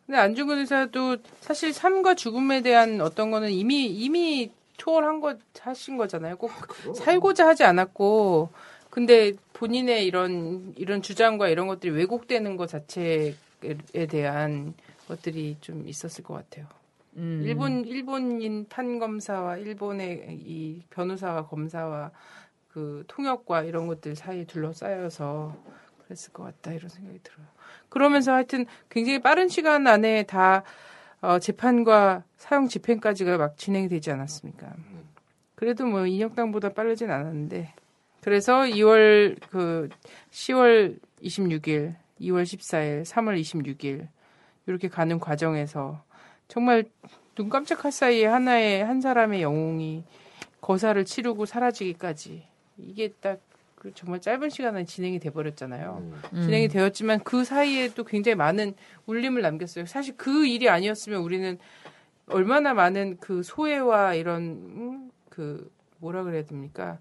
근데 0.06 0.18
안중근 0.18 0.58
의사도 0.58 1.18
사실 1.40 1.72
삶과 1.72 2.14
죽음에 2.14 2.62
대한 2.62 3.00
어떤 3.00 3.30
거는 3.30 3.50
이미 3.50 3.86
이미 3.86 4.50
초월한 4.80 5.20
거 5.20 5.36
하신 5.60 5.98
거잖아요. 5.98 6.38
꼭 6.38 6.50
살고자 6.96 7.46
하지 7.46 7.64
않았고 7.64 8.48
근데 8.88 9.34
본인의 9.52 10.06
이런 10.06 10.72
이런 10.76 11.02
주장과 11.02 11.50
이런 11.50 11.66
것들이 11.66 11.92
왜곡되는 11.92 12.56
것 12.56 12.66
자체에 12.66 13.34
대한 14.08 14.72
것들이 15.06 15.58
좀 15.60 15.86
있었을 15.86 16.24
것 16.24 16.32
같아요. 16.32 16.66
음. 17.16 17.42
일본 17.44 17.84
일본인 17.84 18.66
판검사와 18.70 19.58
일본의 19.58 20.38
이 20.46 20.82
변호사와 20.88 21.46
검사와 21.46 22.10
그 22.72 23.04
통역과 23.06 23.64
이런 23.64 23.86
것들 23.86 24.16
사이에 24.16 24.44
둘러싸여서 24.44 25.56
그랬을 26.04 26.32
것 26.32 26.44
같다 26.44 26.72
이런 26.72 26.88
생각이 26.88 27.20
들어요. 27.22 27.46
그러면서 27.90 28.32
하여튼 28.32 28.64
굉장히 28.88 29.20
빠른 29.20 29.48
시간 29.48 29.86
안에 29.86 30.22
다 30.22 30.62
어, 31.22 31.38
재판과 31.38 32.24
사형 32.36 32.68
집행까지가 32.68 33.36
막 33.36 33.56
진행이 33.56 33.88
되지 33.88 34.10
않았습니까? 34.10 34.74
그래도 35.54 35.84
뭐 35.84 36.06
인혁당보다 36.06 36.70
빠르진 36.70 37.10
않았는데 37.10 37.74
그래서 38.22 38.60
2월 38.62 39.38
그 39.50 39.88
10월 40.30 40.98
26일, 41.22 41.96
2월 42.20 42.42
14일, 42.44 43.04
3월 43.04 43.40
26일 43.40 44.08
이렇게 44.66 44.88
가는 44.88 45.18
과정에서 45.18 46.02
정말 46.48 46.84
눈 47.34 47.48
깜짝할 47.48 47.92
사이에 47.92 48.26
하나의 48.26 48.84
한 48.84 49.00
사람의 49.00 49.42
영웅이 49.42 50.04
거사를 50.60 51.02
치르고 51.04 51.46
사라지기까지 51.46 52.46
이게 52.78 53.08
딱 53.20 53.40
그 53.80 53.92
정말 53.94 54.20
짧은 54.20 54.50
시간 54.50 54.76
안에 54.76 54.84
진행이 54.84 55.18
돼 55.20 55.30
버렸잖아요. 55.30 56.12
음. 56.34 56.42
진행이 56.42 56.68
되었지만 56.68 57.20
그 57.24 57.44
사이에도 57.44 58.04
굉장히 58.04 58.36
많은 58.36 58.74
울림을 59.06 59.40
남겼어요. 59.40 59.86
사실 59.86 60.14
그 60.18 60.46
일이 60.46 60.68
아니었으면 60.68 61.22
우리는 61.22 61.58
얼마나 62.26 62.74
많은 62.74 63.16
그 63.20 63.42
소외와 63.42 64.14
이런 64.16 64.42
음, 64.42 65.10
그 65.30 65.72
뭐라 65.96 66.24
그래야 66.24 66.44
됩니까? 66.44 66.98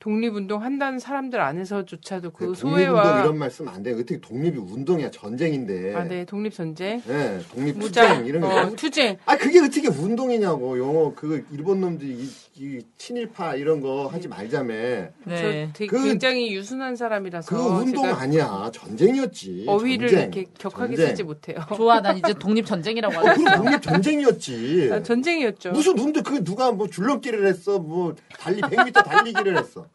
독립운동 0.00 0.62
한다는 0.62 0.98
사람들 0.98 1.40
안에서조차도 1.40 2.32
그 2.32 2.46
독립운동 2.46 2.70
소외와 2.72 3.20
이런 3.22 3.38
말씀 3.38 3.68
안 3.68 3.84
돼. 3.84 3.92
어떻게 3.92 4.20
독립이 4.20 4.58
운동이야 4.58 5.12
전쟁인데. 5.12 5.94
아, 5.94 6.02
네, 6.02 6.24
독립 6.24 6.52
전쟁, 6.52 7.00
네, 7.06 7.40
독립 7.54 7.78
투쟁 7.78 8.26
이런 8.26 8.42
거. 8.42 8.48
어, 8.48 8.70
투쟁. 8.74 9.16
아 9.26 9.36
그게 9.36 9.60
어떻게 9.60 9.86
운동이냐고 9.86 10.76
영어 10.80 11.14
그 11.14 11.46
일본 11.52 11.80
놈들이 11.80 12.14
이, 12.14 12.28
이 12.58 12.80
친일파 12.96 13.54
이런 13.56 13.80
거 13.82 14.06
하지 14.06 14.28
말자며 14.28 14.72
네. 14.72 15.12
저 15.26 15.78
되게 15.78 15.86
그- 15.88 16.02
굉장히 16.04 16.54
유순한 16.54 16.96
사람이라서 16.96 17.54
그 17.54 17.62
운동 17.62 18.06
아니야 18.06 18.70
전쟁이었지 18.72 19.64
어휘를 19.68 20.08
전쟁. 20.08 20.22
이렇게 20.32 20.50
격하게 20.58 20.96
전쟁. 20.96 21.08
쓰지 21.08 21.22
못해요. 21.22 21.56
좋아, 21.76 22.00
난 22.00 22.16
이제 22.16 22.32
독립 22.32 22.64
전쟁이라고 22.64 23.14
어, 23.14 23.20
그럼. 23.34 23.56
독립 23.62 23.82
전쟁이었지 23.82 24.88
아, 24.90 25.02
전쟁이었죠. 25.02 25.72
무슨 25.72 25.94
놈들 25.96 26.22
그 26.22 26.42
누가 26.44 26.72
뭐 26.72 26.88
줄넘기를 26.88 27.46
했어 27.46 27.78
뭐 27.78 28.14
달리 28.38 28.62
100m 28.62 29.04
달리기를 29.04 29.58
했어 29.58 29.86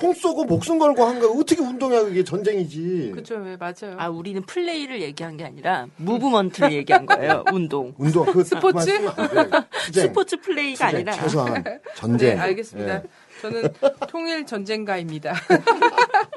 총 0.00 0.12
쏘고 0.12 0.44
목숨 0.44 0.78
걸고 0.78 1.04
한 1.04 1.18
거 1.20 1.28
어떻게 1.30 1.62
운동이야 1.62 2.02
그게 2.04 2.24
전쟁이지 2.24 3.12
그죠, 3.14 3.36
왜 3.36 3.56
맞아요. 3.56 3.96
아 3.98 4.08
우리는 4.08 4.42
플레이를 4.42 5.00
얘기한 5.02 5.36
게 5.36 5.44
아니라 5.44 5.86
무브먼트를 5.96 6.72
얘기한 6.72 7.06
거예요. 7.06 7.44
운동. 7.52 7.94
운동 7.98 8.24
그 8.26 8.42
스포츠? 8.44 8.90
스포츠 9.92 10.40
플레이가 10.40 10.86
투쟁, 10.86 10.96
아니라 10.96 11.12
최소한 11.12 11.62
네, 11.64 11.78
전쟁 11.94 12.40
알겠습니다. 12.40 12.94
예. 12.96 13.02
저는 13.40 13.72
통일 14.08 14.46
전쟁가입니다. 14.46 15.34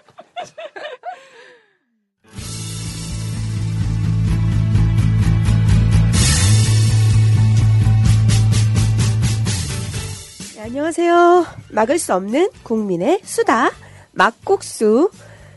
안녕하세요. 10.67 11.45
막을 11.71 11.97
수 11.97 12.13
없는 12.13 12.49
국민의 12.63 13.21
수다 13.23 13.71
막국수 14.11 15.09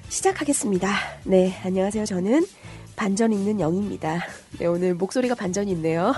시작하겠습니다. 0.09 0.89
네, 1.25 1.53
안녕하세요. 1.65 2.05
저는 2.05 2.47
반전 2.95 3.33
있는 3.33 3.59
영입니다. 3.59 4.25
네, 4.61 4.67
오늘 4.67 4.95
목소리가 4.95 5.35
반전이 5.35 5.73
있네요. 5.73 6.15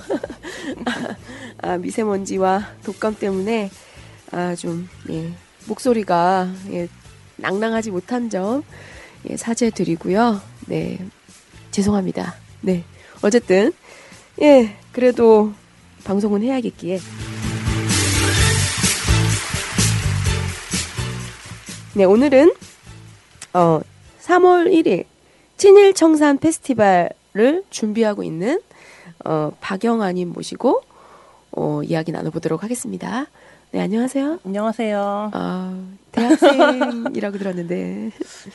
아, 1.63 1.79
미세먼지와 1.79 2.69
독감 2.85 3.17
때문에 3.17 3.71
아, 4.31 4.55
좀 4.57 4.87
예, 5.09 5.33
목소리가 5.69 6.51
예, 6.73 6.87
낭낭하지 7.37 7.93
못한 7.93 8.29
점 8.29 8.63
예, 9.31 9.39
사죄드리고요. 9.39 10.39
네, 10.67 10.99
죄송합니다. 11.71 12.35
네, 12.61 12.85
어쨌든 13.23 13.73
예, 14.43 14.77
그래도 14.93 15.55
방송은 16.05 16.43
해야겠기에. 16.43 16.99
네, 21.95 22.05
오늘은 22.05 22.55
어 23.53 23.81
3월 24.23 24.73
1일 24.73 25.05
친일 25.59 25.93
청산 25.93 26.39
페스티벌을 26.39 27.65
준비하고 27.69 28.23
있는 28.23 28.63
어 29.27 29.53
박영아님 29.61 30.33
모시고 30.33 30.81
어 31.51 31.83
이야기 31.83 32.11
나눠보도록 32.11 32.63
하겠습니다. 32.63 33.27
네, 33.73 33.81
안녕하세요. 33.81 34.41
안녕하세요. 34.45 35.31
아, 35.33 35.83
대학생이라고 36.13 37.39
들었는데. 37.39 38.11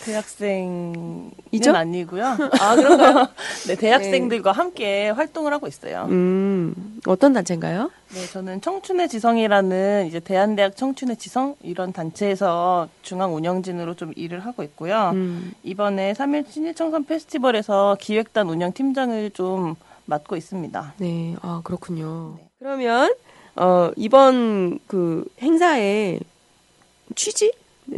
대학생은 0.05 1.31
이죠? 1.51 1.71
아니고요. 1.71 2.23
아, 2.23 2.75
그런가요? 2.75 3.27
네, 3.67 3.75
대학생들과 3.75 4.51
함께 4.51 5.09
활동을 5.09 5.53
하고 5.53 5.65
있어요. 5.65 6.05
음, 6.09 6.99
어떤 7.07 7.33
단체인가요? 7.33 7.89
네, 8.13 8.27
저는 8.27 8.61
청춘의 8.61 9.09
지성이라는 9.09 10.05
이제 10.05 10.19
대한대학 10.19 10.75
청춘의 10.77 11.17
지성 11.17 11.55
이런 11.63 11.91
단체에서 11.93 12.87
중앙 13.01 13.33
운영진으로 13.33 13.95
좀 13.95 14.13
일을 14.15 14.41
하고 14.41 14.61
있고요. 14.61 15.09
음, 15.15 15.51
이번에 15.63 16.13
3일 16.13 16.47
친일청산 16.47 17.05
페스티벌에서 17.05 17.97
기획단 17.99 18.47
운영 18.49 18.71
팀장을 18.71 19.31
좀 19.31 19.73
맡고 20.05 20.35
있습니다. 20.35 20.93
네, 20.97 21.35
아, 21.41 21.61
그렇군요. 21.63 22.37
그러면, 22.59 23.11
어, 23.57 23.91
이번 23.95 24.79
그 24.87 25.25
행사의 25.41 26.19
취지? 27.15 27.51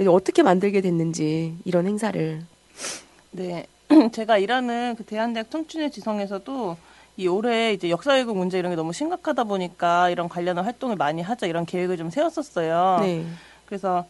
어떻게 0.07 0.43
만들게 0.43 0.81
됐는지, 0.81 1.55
이런 1.65 1.85
행사를. 1.85 2.41
네, 3.31 3.65
제가 4.13 4.37
일하는 4.37 4.95
그 4.97 5.03
대한대학 5.03 5.51
청춘의 5.51 5.91
지성에서도 5.91 6.77
이 7.17 7.27
올해 7.27 7.73
이제 7.73 7.89
역사 7.89 8.13
왜곡 8.13 8.37
문제 8.37 8.57
이런 8.57 8.71
게 8.71 8.75
너무 8.77 8.93
심각하다 8.93 9.43
보니까 9.43 10.09
이런 10.09 10.29
관련한 10.29 10.63
활동을 10.63 10.95
많이 10.95 11.21
하자 11.21 11.47
이런 11.47 11.65
계획을 11.65 11.97
좀 11.97 12.09
세웠었어요. 12.09 12.99
네. 13.01 13.25
그래서 13.65 14.05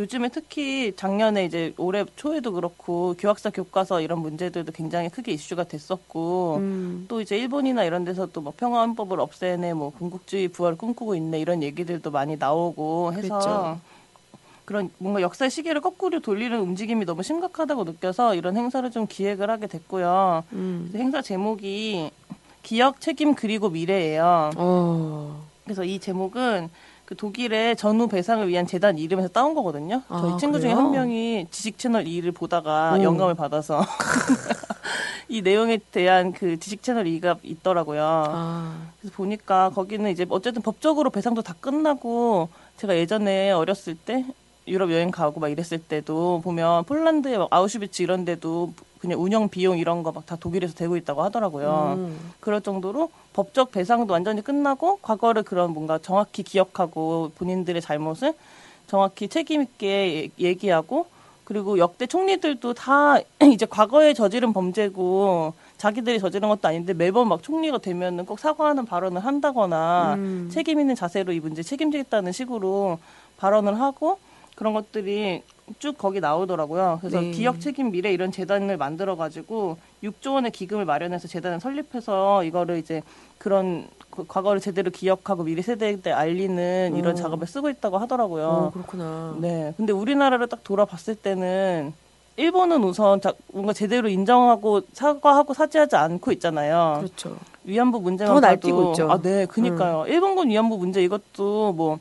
요즘에 0.00 0.30
특히 0.30 0.94
작년에 0.96 1.44
이제 1.44 1.74
올해 1.76 2.06
초에도 2.16 2.52
그렇고 2.52 3.14
교학사 3.18 3.50
교과서 3.50 4.00
이런 4.00 4.20
문제들도 4.20 4.72
굉장히 4.72 5.10
크게 5.10 5.32
이슈가 5.32 5.64
됐었고 5.64 6.56
음, 6.56 7.04
또 7.06 7.20
이제 7.20 7.36
일본이나 7.36 7.84
이런 7.84 8.04
데서도 8.04 8.40
뭐 8.40 8.54
평화헌법을 8.56 9.20
없애네 9.20 9.74
뭐 9.74 9.90
군국주의 9.90 10.48
부활을 10.48 10.78
꿈꾸고 10.78 11.14
있네 11.16 11.38
이런 11.38 11.62
얘기들도 11.62 12.10
많이 12.10 12.36
나오고 12.36 13.12
해서 13.12 13.20
그랬죠. 13.20 13.80
그런 14.64 14.88
뭔가 14.98 15.20
역사의 15.20 15.50
시계를 15.50 15.82
거꾸로 15.82 16.20
돌리는 16.20 16.58
움직임이 16.58 17.04
너무 17.04 17.22
심각하다고 17.22 17.84
느껴서 17.84 18.34
이런 18.34 18.56
행사를 18.56 18.88
좀 18.90 19.06
기획을 19.06 19.50
하게 19.50 19.66
됐고요. 19.66 20.44
음. 20.52 20.90
행사 20.94 21.20
제목이 21.20 22.10
기억, 22.62 23.00
책임 23.00 23.34
그리고 23.34 23.68
미래예요. 23.68 24.50
어, 24.56 25.44
그래서 25.64 25.84
이 25.84 25.98
제목은 25.98 26.70
그 27.10 27.16
독일의 27.16 27.74
전후 27.74 28.06
배상을 28.06 28.46
위한 28.46 28.68
재단 28.68 28.96
이름에서 28.96 29.26
따온 29.26 29.52
거거든요. 29.52 30.00
저희 30.08 30.32
아, 30.32 30.36
친구 30.36 30.60
중에 30.60 30.70
그래요? 30.70 30.84
한 30.84 30.92
명이 30.92 31.48
지식 31.50 31.76
채널 31.76 32.04
2를 32.04 32.32
보다가 32.32 32.98
오. 33.00 33.02
영감을 33.02 33.34
받아서 33.34 33.84
이 35.28 35.42
내용에 35.42 35.80
대한 35.90 36.32
그 36.32 36.56
지식 36.60 36.84
채널 36.84 37.06
2가 37.06 37.38
있더라고요. 37.42 38.00
아, 38.28 38.76
그래서 39.00 39.16
보니까 39.16 39.70
거기는 39.70 40.08
이제 40.08 40.24
어쨌든 40.28 40.62
법적으로 40.62 41.10
배상도 41.10 41.42
다 41.42 41.52
끝나고 41.58 42.48
제가 42.76 42.96
예전에 42.96 43.50
어렸을 43.50 43.96
때 43.96 44.24
유럽 44.68 44.92
여행 44.92 45.10
가고 45.10 45.40
막 45.40 45.48
이랬을 45.48 45.82
때도 45.88 46.42
보면 46.44 46.84
폴란드의 46.84 47.38
막 47.38 47.48
아우슈비츠 47.50 48.02
이런 48.02 48.24
데도 48.24 48.72
그냥 49.00 49.20
운영 49.22 49.48
비용 49.48 49.78
이런 49.78 50.02
거 50.02 50.12
막 50.12 50.26
다 50.26 50.36
독일에서 50.36 50.74
대고 50.74 50.96
있다고 50.96 51.22
하더라고요. 51.22 51.94
음, 51.96 52.32
그럴 52.40 52.60
정도로 52.60 53.10
법적 53.32 53.72
배상도 53.72 54.12
완전히 54.12 54.42
끝나고 54.42 54.98
과거를 55.02 55.42
그런 55.42 55.72
뭔가 55.72 55.98
정확히 55.98 56.42
기억하고 56.42 57.32
본인들의 57.36 57.80
잘못을 57.80 58.34
정확히 58.86 59.28
책임 59.28 59.62
있게 59.62 60.30
예- 60.38 60.44
얘기하고 60.48 61.06
그리고 61.44 61.78
역대 61.78 62.06
총리들도 62.06 62.74
다 62.74 63.16
이제 63.52 63.66
과거에 63.66 64.12
저지른 64.14 64.52
범죄고 64.52 65.54
자기들이 65.78 66.18
저지른 66.20 66.48
것도 66.50 66.68
아닌데 66.68 66.92
매번 66.92 67.28
막 67.28 67.42
총리가 67.42 67.78
되면은 67.78 68.26
꼭 68.26 68.38
사과하는 68.38 68.84
발언을 68.84 69.24
한다거나 69.24 70.14
음. 70.18 70.48
책임 70.52 70.78
있는 70.78 70.94
자세로 70.94 71.32
이 71.32 71.40
문제 71.40 71.62
책임지겠다는 71.62 72.32
식으로 72.32 72.98
발언을 73.38 73.80
하고 73.80 74.18
그런 74.54 74.74
것들이 74.74 75.42
쭉 75.78 75.96
거기 75.96 76.20
나오더라고요. 76.20 76.98
그래서 77.00 77.20
네. 77.20 77.30
기억 77.30 77.60
책임 77.60 77.90
미래 77.90 78.12
이런 78.12 78.32
재단을 78.32 78.76
만들어 78.76 79.16
가지고 79.16 79.76
6조 80.02 80.34
원의 80.34 80.50
기금을 80.50 80.84
마련해서 80.84 81.28
재단을 81.28 81.60
설립해서 81.60 82.44
이거를 82.44 82.78
이제 82.78 83.02
그런 83.38 83.86
그 84.10 84.24
과거를 84.26 84.60
제대로 84.60 84.90
기억하고 84.90 85.44
미래 85.44 85.62
세대에 85.62 85.98
알리는 86.12 86.96
이런 86.96 87.12
어. 87.12 87.14
작업에 87.14 87.46
쓰고 87.46 87.70
있다고 87.70 87.96
어, 87.96 88.00
하더라고요. 88.00 88.70
그렇구나. 88.74 89.36
네. 89.40 89.72
근데 89.76 89.92
우리나라를 89.92 90.48
딱 90.48 90.64
돌아봤을 90.64 91.14
때는 91.14 91.92
일본은 92.36 92.82
우선 92.84 93.20
자- 93.20 93.34
뭔가 93.52 93.72
제대로 93.72 94.08
인정하고 94.08 94.82
사과하고 94.92 95.52
사죄하지 95.54 95.96
않고 95.96 96.32
있잖아요. 96.32 96.96
그렇죠. 97.00 97.36
위안부 97.64 98.00
문제만 98.00 98.34
더 98.34 98.40
날뛰고 98.40 98.90
있죠. 98.92 99.10
아, 99.10 99.20
네, 99.20 99.46
그니까요. 99.46 100.04
일본군 100.08 100.48
위안부 100.48 100.78
문제 100.78 101.02
이것도 101.02 101.72
뭐 101.74 101.98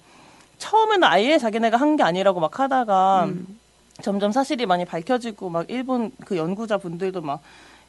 처음에는 0.57 1.03
아예 1.05 1.37
자기네가 1.37 1.77
한 1.77 1.95
게 1.95 2.03
아니라고 2.03 2.39
막 2.39 2.59
하다가 2.59 3.25
음. 3.25 3.58
점점 4.01 4.31
사실이 4.31 4.65
많이 4.65 4.85
밝혀지고 4.85 5.49
막 5.49 5.69
일본 5.69 6.11
그 6.25 6.37
연구자 6.37 6.77
분들도 6.77 7.21
막 7.21 7.41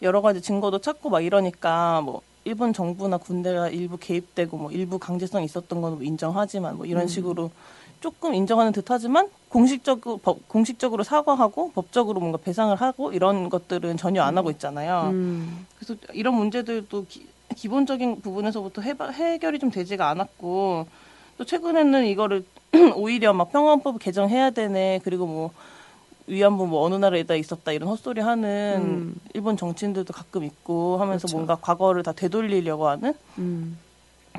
여러 0.03 0.21
가지 0.23 0.41
증거도 0.41 0.81
찾고 0.81 1.11
막 1.11 1.21
이러니까 1.21 2.01
뭐 2.01 2.23
일본 2.45 2.73
정부나 2.73 3.19
군대가 3.19 3.69
일부 3.69 3.97
개입되고 3.99 4.57
뭐 4.57 4.71
일부 4.73 4.99
강제성 4.99 5.43
있었던 5.45 5.81
건 5.81 6.03
인정하지만 6.03 6.77
뭐 6.77 6.87
이런 6.87 7.07
식으로 7.07 7.51
조금 8.01 8.35
인정하는 8.35 8.73
듯하지만 8.73 9.29
공식적으로 9.51 10.17
법, 10.17 10.49
공식적으로 10.49 11.03
사과하고 11.03 11.73
법적으로 11.73 12.19
뭔가 12.19 12.39
배상을 12.39 12.75
하고 12.77 13.13
이런 13.13 13.51
것들은 13.51 13.99
전혀 13.99 14.23
안 14.23 14.39
하고 14.39 14.51
있잖아요. 14.51 15.11
음, 15.13 15.67
그래서 15.77 15.97
이런 16.15 16.35
문제들도 16.35 17.07
기, 17.55 17.69
본적인 17.69 18.23
부분에서부터 18.23 18.81
해바, 18.81 19.11
해결이 19.11 19.59
좀 19.59 19.71
되지가 19.71 20.09
않았고 20.09 20.87
또 21.37 21.45
최근에는 21.45 22.07
이거를 22.07 22.45
오히려 22.97 23.35
막 23.35 23.53
평화헌법 23.53 23.99
개정해야 23.99 24.51
되네. 24.51 25.01
그리고 25.05 25.27
뭐 25.27 25.51
위안부 26.27 26.67
뭐 26.67 26.85
어느 26.85 26.95
나라에다 26.95 27.35
있었다 27.35 27.73
이런 27.73 27.89
헛소리 27.89 28.21
하는 28.21 28.81
음. 28.83 29.21
일본 29.35 29.57
정치인들도 29.57 30.13
가끔 30.13 30.45
있고 30.45 30.99
하면서 30.99 31.27
그렇죠. 31.27 31.37
뭔가 31.37 31.57
과거를 31.57 32.03
다 32.03 32.13
되돌리려고 32.13 32.89
하는 32.89 33.15
음. 33.39 33.79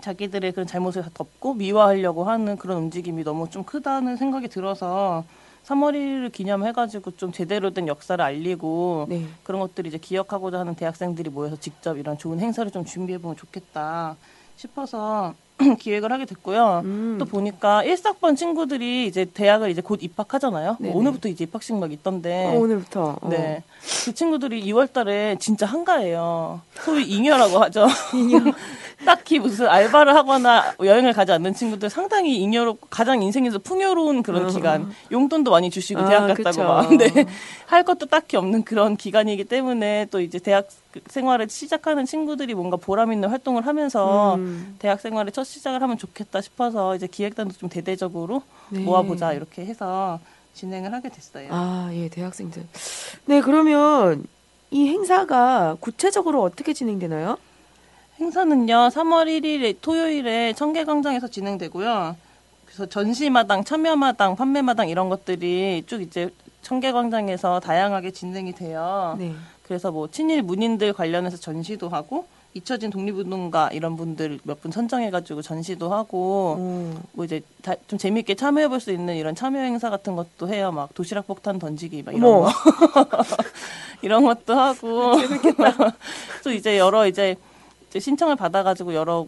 자기들의 0.01 0.51
그런 0.53 0.67
잘못을 0.67 1.01
다 1.01 1.09
덮고 1.13 1.53
미화하려고 1.55 2.23
하는 2.23 2.57
그런 2.57 2.77
움직임이 2.77 3.23
너무 3.23 3.49
좀 3.49 3.63
크다는 3.63 4.15
생각이 4.15 4.47
들어서 4.47 5.25
3월 5.65 5.93
1일을 5.93 6.31
기념해가지고 6.31 7.11
좀 7.17 7.31
제대로 7.31 7.71
된 7.71 7.87
역사를 7.87 8.23
알리고 8.23 9.05
네. 9.09 9.27
그런 9.43 9.61
것들을 9.61 9.87
이제 9.87 9.97
기억하고자 9.97 10.59
하는 10.59 10.75
대학생들이 10.75 11.29
모여서 11.29 11.55
직접 11.57 11.97
이런 11.97 12.17
좋은 12.17 12.39
행사를 12.39 12.69
좀 12.71 12.83
준비해보면 12.83 13.35
좋겠다 13.35 14.15
싶어서 14.55 15.35
기획을 15.79 16.11
하게 16.11 16.25
됐고요. 16.25 16.81
음. 16.83 17.15
또 17.19 17.25
보니까 17.25 17.83
1학번 17.83 18.35
친구들이 18.35 19.07
이제 19.07 19.25
대학을 19.25 19.69
이제 19.69 19.81
곧 19.81 19.99
입학하잖아요. 20.01 20.77
뭐. 20.79 20.95
오늘부터 20.95 21.29
이제 21.29 21.43
입학식 21.43 21.75
막 21.75 21.91
있던데. 21.91 22.47
어, 22.47 22.59
오늘부터. 22.59 23.17
어. 23.21 23.29
네. 23.29 23.63
그 24.05 24.13
친구들이 24.13 24.63
2월 24.65 24.91
달에 24.91 25.37
진짜 25.39 25.65
한가해요. 25.65 26.61
소위 26.75 27.05
잉여라고 27.05 27.59
하죠. 27.59 27.87
딱히 29.05 29.39
무슨 29.39 29.67
알바를 29.67 30.15
하거나 30.15 30.73
여행을 30.79 31.13
가지 31.13 31.31
않는 31.31 31.53
친구들 31.53 31.89
상당히 31.89 32.37
잉여로 32.37 32.77
가장 32.89 33.21
인생에서 33.21 33.59
풍요로운 33.59 34.23
그런 34.23 34.45
어. 34.45 34.47
기간. 34.47 34.91
용돈도 35.11 35.51
많이 35.51 35.69
주시고 35.69 36.01
아, 36.01 36.09
대학 36.09 36.27
갔다고. 36.27 36.63
막. 36.63 36.87
근데 36.87 37.07
할 37.65 37.83
것도 37.83 38.05
딱히 38.05 38.37
없는 38.37 38.63
그런 38.63 38.95
기간이기 38.95 39.45
때문에 39.45 40.07
또 40.11 40.21
이제 40.21 40.39
대학 40.39 40.67
생활을 41.07 41.49
시작하는 41.49 42.05
친구들이 42.05 42.53
뭔가 42.53 42.77
보람 42.77 43.11
있는 43.13 43.29
활동을 43.29 43.65
하면서 43.65 44.35
음. 44.35 44.75
대학 44.79 44.99
생활의 44.99 45.31
첫 45.31 45.43
시작을 45.43 45.81
하면 45.81 45.97
좋겠다 45.97 46.41
싶어서 46.41 46.95
이제 46.95 47.07
기획단도 47.07 47.53
좀 47.53 47.69
대대적으로 47.69 48.43
네. 48.69 48.79
모아보자 48.79 49.33
이렇게 49.33 49.65
해서 49.65 50.19
진행을 50.53 50.93
하게 50.93 51.09
됐어요. 51.09 51.47
아, 51.51 51.89
예, 51.93 52.09
대학생들. 52.09 52.67
네, 53.25 53.41
그러면 53.41 54.25
이 54.69 54.87
행사가 54.87 55.77
구체적으로 55.79 56.41
어떻게 56.43 56.73
진행되나요? 56.73 57.37
행사는요, 58.19 58.89
3월 58.89 59.27
1일 59.27 59.77
토요일에 59.81 60.53
청계광장에서 60.53 61.27
진행되고요. 61.27 62.15
그래서 62.65 62.85
전시마당, 62.85 63.63
참여마당, 63.63 64.35
판매마당 64.35 64.89
이런 64.89 65.09
것들이 65.09 65.83
쭉 65.87 66.01
이제 66.01 66.29
청계광장에서 66.61 67.59
다양하게 67.59 68.11
진행이 68.11 68.53
돼요. 68.53 69.15
네. 69.19 69.33
그래서 69.71 69.89
뭐 69.89 70.09
친일 70.09 70.41
문인들 70.41 70.91
관련해서 70.91 71.37
전시도 71.37 71.87
하고 71.87 72.25
잊혀진 72.53 72.89
독립운동가 72.89 73.69
이런 73.71 73.95
분들 73.95 74.39
몇 74.43 74.59
분 74.59 74.69
선정해가지고 74.69 75.41
전시도 75.41 75.93
하고 75.93 76.55
음. 76.59 77.01
뭐 77.13 77.23
이제 77.23 77.39
다, 77.61 77.73
좀 77.87 77.97
재밌게 77.97 78.35
참여해볼 78.35 78.81
수 78.81 78.91
있는 78.91 79.15
이런 79.15 79.33
참여 79.33 79.57
행사 79.61 79.89
같은 79.89 80.17
것도 80.17 80.49
해요. 80.49 80.73
막 80.73 80.93
도시락 80.93 81.25
폭탄 81.27 81.57
던지기 81.57 82.03
막 82.03 82.13
이런 82.13 82.25
어머. 82.33 82.41
거 82.41 82.51
이런 84.03 84.25
것도 84.25 84.53
하고 84.55 85.13
또 86.43 86.51
이제 86.51 86.77
여러 86.77 87.07
이제, 87.07 87.37
이제 87.89 88.01
신청을 88.01 88.35
받아가지고 88.35 88.93
여러 88.93 89.25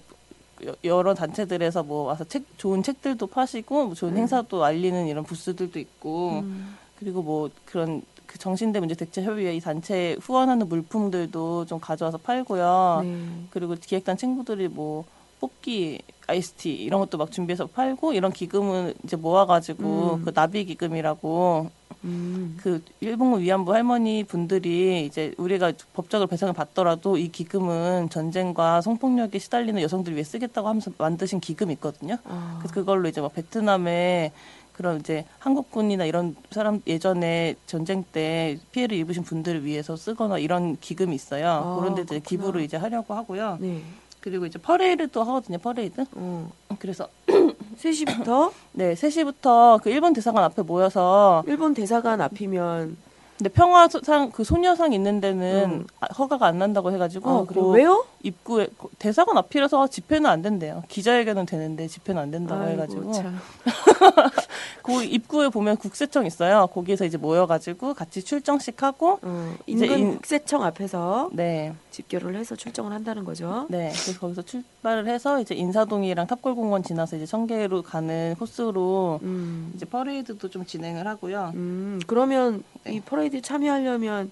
여- 0.66 0.76
여러 0.84 1.14
단체들에서 1.14 1.84
뭐 1.84 2.04
와서 2.04 2.26
책 2.26 2.44
좋은 2.58 2.84
책들도 2.84 3.28
파시고 3.28 3.86
뭐 3.86 3.96
좋은 3.96 4.18
행사도 4.18 4.62
알리는 4.66 5.08
이런 5.08 5.24
부스들도 5.24 5.80
있고 5.80 6.42
음. 6.44 6.76
그리고 7.00 7.22
뭐 7.22 7.50
그런 7.64 8.02
그 8.26 8.38
정신대 8.38 8.80
문제 8.80 8.96
대체 8.96 9.24
협의회 9.24 9.56
이 9.56 9.60
단체 9.60 10.16
후원하는 10.22 10.68
물품들도 10.68 11.66
좀 11.66 11.80
가져와서 11.80 12.18
팔고요. 12.18 13.02
네. 13.04 13.28
그리고 13.50 13.76
기획단 13.80 14.18
친구들이 14.18 14.68
뭐 14.68 15.06
뽑기 15.40 16.00
아이스티 16.28 16.74
이런 16.74 17.02
것도 17.02 17.18
막 17.18 17.32
준비해서 17.32 17.68
팔고 17.68 18.14
이런 18.14 18.32
기금은 18.32 18.94
이제 19.04 19.18
모아가지고 19.18 20.16
음. 20.16 20.22
그 20.24 20.34
나비 20.34 20.64
기금이라고 20.64 21.70
음. 22.06 22.58
그 22.62 22.82
일본군 23.02 23.42
위안부 23.42 23.74
할머니 23.74 24.24
분들이 24.24 25.06
이제 25.06 25.34
우리가 25.38 25.74
법적으로 25.94 26.28
배상을 26.28 26.54
받더라도 26.54 27.18
이 27.18 27.30
기금은 27.30 28.10
전쟁과 28.10 28.82
성폭력에 28.82 29.38
시달리는 29.40 29.82
여성들 29.82 30.14
위해 30.14 30.24
쓰겠다고 30.24 30.68
하면서 30.68 30.92
만드신 30.98 31.40
기금이 31.40 31.74
있거든요. 31.74 32.18
아. 32.26 32.58
그래서 32.60 32.74
그걸로 32.74 33.10
이제 33.10 33.20
막 33.20 33.34
베트남에 33.34 34.32
그런 34.74 35.00
이제 35.00 35.26
한국군이나 35.40 36.06
이런 36.06 36.36
사람 36.52 36.82
예전에 36.88 37.56
전쟁 37.68 38.04
때 38.12 38.58
피해를 38.72 38.98
입으신 38.98 39.24
분들을 39.24 39.64
위해서 39.64 39.96
쓰거나 39.96 40.40
이런 40.40 40.78
기금이 40.80 41.16
있어요. 41.16 41.48
아, 41.48 41.76
그런 41.80 41.96
데들 41.96 42.20
그렇구나. 42.20 42.28
기부를 42.28 42.62
이제 42.62 42.78
하려고 42.78 43.14
하고요. 43.14 43.58
네. 43.62 43.82
그리고 44.20 44.46
이제 44.46 44.58
퍼레이드도 44.58 45.22
하거든요. 45.24 45.58
퍼레이드. 45.58 46.06
어. 46.16 46.50
그래서 46.80 47.08
3시부터 47.78 48.52
네, 48.72 48.94
3시부터 48.94 49.82
그 49.82 49.90
일본 49.90 50.14
대사관 50.14 50.44
앞에 50.46 50.62
모여서 50.64 51.44
일본 51.46 51.74
대사관 51.74 52.22
앞이면 52.22 52.98
근데 53.44 53.54
평화상 53.56 54.32
그 54.32 54.46
소녀상 54.46 54.94
있는 54.94 55.20
데는 55.20 55.82
음. 55.82 55.88
아, 56.00 56.06
허가가 56.18 56.48
안 56.48 56.60
난다고 56.60 56.94
해가지고 56.94 57.30
아, 57.30 57.44
그래요? 57.46 57.66
그 57.66 57.72
왜요? 57.72 58.06
입구에 58.24 58.68
그 58.78 58.88
대사관 58.98 59.38
앞이라서 59.38 59.88
집회는 59.88 60.30
안 60.30 60.42
된대요. 60.42 60.84
기자회견은 60.88 61.46
되는데 61.46 61.88
집회는 61.90 62.22
안 62.22 62.32
된다고 62.32 62.62
아이고, 62.64 62.72
해가지고 62.72 63.12
참. 63.12 63.38
그 64.82 65.04
입구에 65.04 65.50
보면 65.50 65.76
국세청 65.76 66.26
있어요. 66.26 66.68
거기에서 66.68 67.04
이제 67.04 67.18
모여가지고 67.18 67.94
같이 67.94 68.24
출정식 68.24 68.82
하고 68.82 69.20
어, 69.22 69.56
이제 69.68 69.86
인근 69.86 70.00
인- 70.00 70.12
국세청 70.16 70.64
앞에서 70.64 71.30
네, 71.34 71.74
집결을 71.92 72.36
해서 72.36 72.56
출정을 72.56 72.94
한다는 72.94 73.26
거죠. 73.26 73.66
네. 73.70 73.92
그래서 73.94 74.20
거기서 74.20 74.42
출발을 74.44 75.08
해서 75.08 75.42
이제 75.42 75.54
인사동이랑 75.56 76.28
탑골공원 76.28 76.84
지나서 76.84 77.18
이제 77.18 77.26
청계로 77.26 77.82
가는 77.82 78.36
코스로 78.40 79.20
음. 79.24 79.72
이제 79.76 79.86
퍼레이드도 79.86 80.50
좀 80.50 80.66
진행을 80.66 81.08
하고요. 81.08 81.52
음, 81.56 82.00
그러면 82.08 82.64
네. 82.86 82.94
이 82.96 83.00
퍼레이드 83.02 83.33
참여하려면 83.42 84.32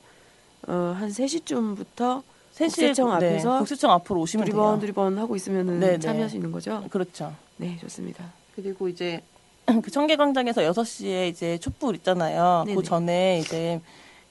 어, 0.67 0.95
한 0.97 1.09
3시쯤부터 1.09 2.21
3시에 2.55 2.65
국세청 2.65 3.09
네, 3.09 3.15
앞에서 3.15 3.57
국세청 3.59 3.91
앞으로 3.91 4.19
오시면 4.21 4.45
두리번 4.45 4.71
돼요. 4.73 4.79
두리번 4.81 5.17
하고 5.17 5.35
있으면은 5.35 5.79
네, 5.79 5.91
네. 5.93 5.99
참여할 5.99 6.29
수 6.29 6.35
있는 6.35 6.51
거죠? 6.51 6.83
그렇죠. 6.89 7.33
네, 7.57 7.77
좋습니다. 7.81 8.25
그리고 8.55 8.87
이제 8.89 9.21
그 9.81 9.89
청계광장에서 9.89 10.61
6시에 10.61 11.29
이제 11.29 11.57
촛불 11.59 11.95
있잖아요. 11.95 12.63
네네. 12.65 12.75
그 12.75 12.83
전에 12.83 13.39
이제 13.39 13.79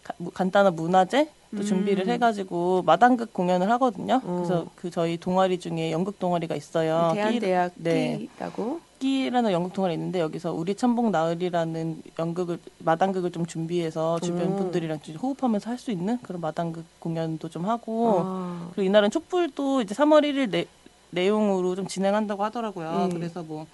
가- 0.03 0.15
무- 0.19 0.31
간단한 0.31 0.75
문화제 0.77 1.25
또 1.53 1.59
음. 1.59 1.65
준비를 1.65 2.07
해가지고 2.09 2.83
마당극 2.83 3.33
공연을 3.33 3.71
하거든요. 3.73 4.21
어. 4.23 4.35
그래서 4.37 4.67
그 4.77 4.91
저희 4.91 5.17
동아리 5.17 5.59
중에 5.59 5.91
연극 5.91 6.19
동아리가 6.19 6.55
있어요. 6.55 7.11
대한대학 7.15 7.73
네. 7.77 8.29
끼라고 8.37 8.81
끼라는 9.05 9.51
연극 9.51 9.73
동아리 9.73 9.95
있는데 9.95 10.21
여기서 10.21 10.53
우리 10.53 10.75
천복 10.75 11.11
나으리라는 11.11 12.03
연극을 12.19 12.59
마당극을 12.79 13.33
좀 13.33 13.47
준비해서 13.47 14.21
주변 14.21 14.43
음. 14.53 14.57
분들이랑 14.57 15.01
좀 15.01 15.17
호흡하면서 15.17 15.69
할 15.71 15.81
수 15.81 15.91
있는 15.91 16.19
그런 16.23 16.43
마당극 16.43 16.85
공연도 16.99 17.49
좀 17.49 17.65
하고 17.65 18.21
아, 18.23 18.69
그리고 18.75 18.87
이날은 18.87 19.11
촛불도 19.11 19.81
이제 19.81 19.95
3월 19.95 20.23
1일 20.25 20.51
내, 20.51 20.67
내용으로 21.11 21.75
좀 21.75 21.87
진행한다고 21.87 22.45
하더라고요. 22.45 23.09
네. 23.11 23.15
그래서 23.17 23.43
뭐, 23.43 23.67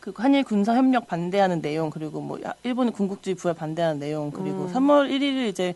그 0.00 0.12
한일 0.16 0.42
군사 0.42 0.74
협력 0.74 1.06
반대하는 1.06 1.62
내용, 1.62 1.88
그리고 1.88 2.20
뭐, 2.20 2.42
야- 2.44 2.54
일본의 2.64 2.92
군국주의 2.94 3.36
부활 3.36 3.54
반대하는 3.54 4.00
내용, 4.00 4.32
그리고 4.32 4.62
음. 4.64 4.72
3월 4.72 5.08
1일을 5.08 5.48
이제 5.48 5.74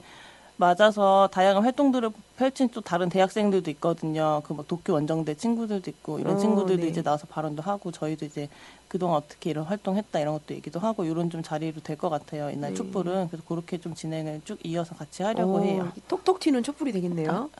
맞아서 0.56 1.28
다양한 1.32 1.64
활동들을 1.64 2.10
펼친 2.36 2.68
또 2.68 2.80
다른 2.80 3.08
대학생들도 3.08 3.70
있거든요. 3.72 4.40
그뭐 4.44 4.64
도쿄 4.68 4.92
원정대 4.94 5.34
친구들도 5.34 5.90
있고, 5.90 6.20
이런 6.20 6.34
어, 6.36 6.38
친구들도 6.38 6.82
네. 6.82 6.88
이제 6.88 7.02
나와서 7.02 7.26
발언도 7.26 7.62
하고, 7.62 7.90
저희도 7.90 8.24
이제 8.24 8.48
그동안 8.86 9.16
어떻게 9.16 9.50
이런 9.50 9.64
활동했다 9.64 10.20
이런 10.20 10.34
것도 10.34 10.54
얘기도 10.54 10.78
하고, 10.78 11.04
이런 11.04 11.28
좀 11.28 11.42
자리로 11.42 11.80
될 11.82 11.96
것 11.96 12.08
같아요. 12.08 12.50
이날 12.50 12.70
네. 12.70 12.76
촛불은. 12.76 13.28
그래서 13.28 13.44
그렇게 13.48 13.78
좀 13.78 13.94
진행을 13.94 14.42
쭉 14.44 14.58
이어서 14.64 14.94
같이 14.94 15.22
하려고 15.24 15.56
어, 15.56 15.60
해요. 15.62 15.90
톡톡 16.08 16.38
튀는 16.38 16.62
촛불이 16.62 16.92
되겠네요. 16.92 17.50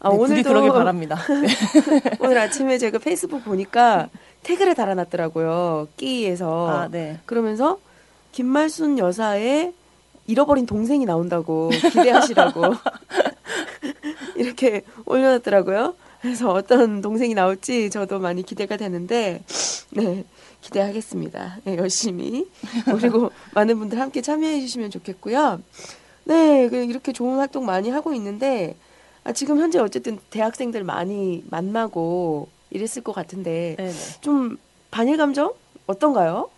아, 0.00 0.10
네, 0.10 0.16
부디 0.18 0.32
오늘도 0.32 0.48
그러길 0.50 0.72
바랍니다. 0.72 1.16
오늘 2.20 2.36
아침에 2.38 2.76
제가 2.76 2.98
페이스북 2.98 3.42
보니까 3.44 4.10
태그를 4.42 4.74
달아놨더라고요. 4.74 5.88
끼에서. 5.96 6.68
아, 6.68 6.88
네. 6.88 7.20
그러면서 7.24 7.78
김말순 8.32 8.98
여사의 8.98 9.72
잃어버린 10.26 10.66
동생이 10.66 11.04
나온다고 11.04 11.70
기대하시라고 11.70 12.62
이렇게 14.36 14.82
올려놨더라고요. 15.06 15.94
그래서 16.20 16.50
어떤 16.52 17.02
동생이 17.02 17.34
나올지 17.34 17.90
저도 17.90 18.18
많이 18.18 18.42
기대가 18.42 18.78
되는데, 18.78 19.42
네, 19.90 20.24
기대하겠습니다. 20.62 21.58
네, 21.64 21.76
열심히. 21.76 22.46
그리고 22.86 23.30
많은 23.52 23.78
분들 23.78 24.00
함께 24.00 24.22
참여해 24.22 24.60
주시면 24.60 24.90
좋겠고요. 24.90 25.60
네, 26.24 26.68
그 26.70 26.76
이렇게 26.76 27.12
좋은 27.12 27.36
활동 27.36 27.66
많이 27.66 27.90
하고 27.90 28.14
있는데, 28.14 28.74
아, 29.24 29.32
지금 29.32 29.58
현재 29.58 29.78
어쨌든 29.78 30.18
대학생들 30.30 30.82
많이 30.82 31.44
만나고 31.50 32.48
이랬을 32.70 33.02
것 33.02 33.14
같은데, 33.14 33.74
네네. 33.76 33.92
좀 34.22 34.56
반일 34.90 35.18
감정 35.18 35.52
어떤가요? 35.86 36.48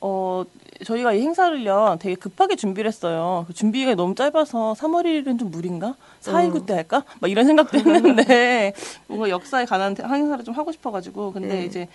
어, 0.00 0.44
저희가 0.84 1.12
이 1.12 1.20
행사를요, 1.20 1.98
되게 2.00 2.14
급하게 2.14 2.56
준비를 2.56 2.88
했어요. 2.88 3.44
그 3.46 3.52
준비가 3.52 3.94
너무 3.94 4.14
짧아서 4.14 4.74
3월 4.78 5.04
1일은 5.04 5.38
좀 5.38 5.50
무리인가? 5.50 5.94
4.19 6.22 6.64
때 6.66 6.72
할까? 6.74 7.04
막 7.20 7.30
이런 7.30 7.44
생각도 7.44 7.76
했는데, 7.78 8.72
뭔가 9.06 9.28
역사에 9.28 9.66
관한 9.66 9.94
대- 9.94 10.02
행사를 10.02 10.42
좀 10.42 10.54
하고 10.54 10.72
싶어가지고, 10.72 11.32
근데 11.32 11.48
네. 11.48 11.64
이제 11.66 11.88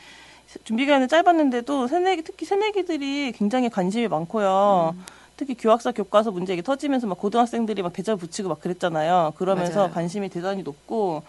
준비 0.64 0.86
기간이 0.86 1.08
짧았는데도 1.08 1.88
새내기, 1.88 2.22
특히 2.22 2.46
새내기들이 2.46 3.32
굉장히 3.32 3.70
관심이 3.70 4.08
많고요. 4.08 4.96
특히 5.38 5.56
교학사 5.56 5.92
교과서 5.92 6.32
문제 6.32 6.54
이게 6.54 6.62
터지면서 6.62 7.08
막 7.08 7.18
고등학생들이 7.18 7.82
막 7.82 7.92
대자 7.92 8.16
붙이고 8.16 8.48
막 8.50 8.62
그랬잖아요. 8.62 9.34
그러면서 9.36 9.80
맞아요. 9.80 9.92
관심이 9.92 10.30
대단히 10.30 10.62
높고, 10.62 11.24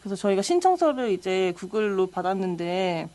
그래서 0.00 0.16
저희가 0.16 0.40
신청서를 0.40 1.10
이제 1.10 1.52
구글로 1.56 2.06
받았는데, 2.06 3.08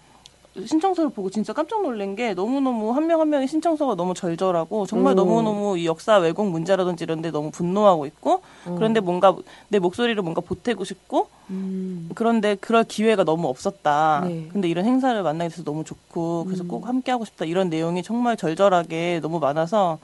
신청서를 0.55 1.09
보고 1.09 1.29
진짜 1.29 1.51
깜짝 1.53 1.81
놀란 1.81 2.15
게 2.15 2.33
너무너무 2.33 2.91
한 2.91 3.07
명 3.07 3.19
한 3.19 3.29
명의 3.29 3.47
신청서가 3.47 3.95
너무 3.95 4.13
절절하고 4.13 4.85
정말 4.85 5.13
음. 5.13 5.17
너무너무 5.17 5.77
이 5.77 5.85
역사 5.87 6.17
왜곡 6.17 6.47
문제라든지 6.49 7.03
이런 7.03 7.21
데 7.21 7.31
너무 7.31 7.49
분노하고 7.51 8.05
있고 8.05 8.41
그런데 8.63 8.99
뭔가 8.99 9.35
내 9.69 9.79
목소리를 9.79 10.21
뭔가 10.21 10.41
보태고 10.41 10.83
싶고 10.83 11.27
음, 11.49 12.09
그런데 12.15 12.55
그럴 12.55 12.83
기회가 12.83 13.23
너무 13.23 13.47
없었다. 13.47 14.21
네. 14.25 14.47
근데 14.51 14.69
이런 14.69 14.85
행사를 14.85 15.21
만나게 15.21 15.49
돼서 15.49 15.63
너무 15.63 15.83
좋고 15.83 16.45
그래서 16.45 16.63
꼭 16.63 16.87
함께 16.87 17.11
하고 17.11 17.25
싶다. 17.25 17.45
이런 17.45 17.69
내용이 17.69 18.03
정말 18.03 18.37
절절하게 18.37 19.19
너무 19.21 19.39
많아서 19.39 19.97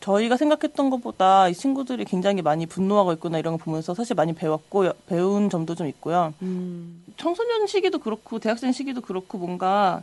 저희가 0.00 0.36
생각했던 0.36 0.90
것보다 0.90 1.48
이 1.48 1.54
친구들이 1.54 2.04
굉장히 2.04 2.40
많이 2.42 2.66
분노하고 2.66 3.12
있구나 3.14 3.38
이런 3.38 3.56
거 3.58 3.64
보면서 3.64 3.94
사실 3.94 4.14
많이 4.14 4.32
배웠고 4.32 4.86
여- 4.86 4.92
배운 5.06 5.50
점도 5.50 5.74
좀 5.74 5.86
있고요. 5.88 6.32
음, 6.42 7.02
청소년 7.16 7.66
시기도 7.66 7.98
그렇고 7.98 8.38
대학생 8.38 8.70
시기도 8.72 9.00
그렇고 9.00 9.38
뭔가 9.38 10.02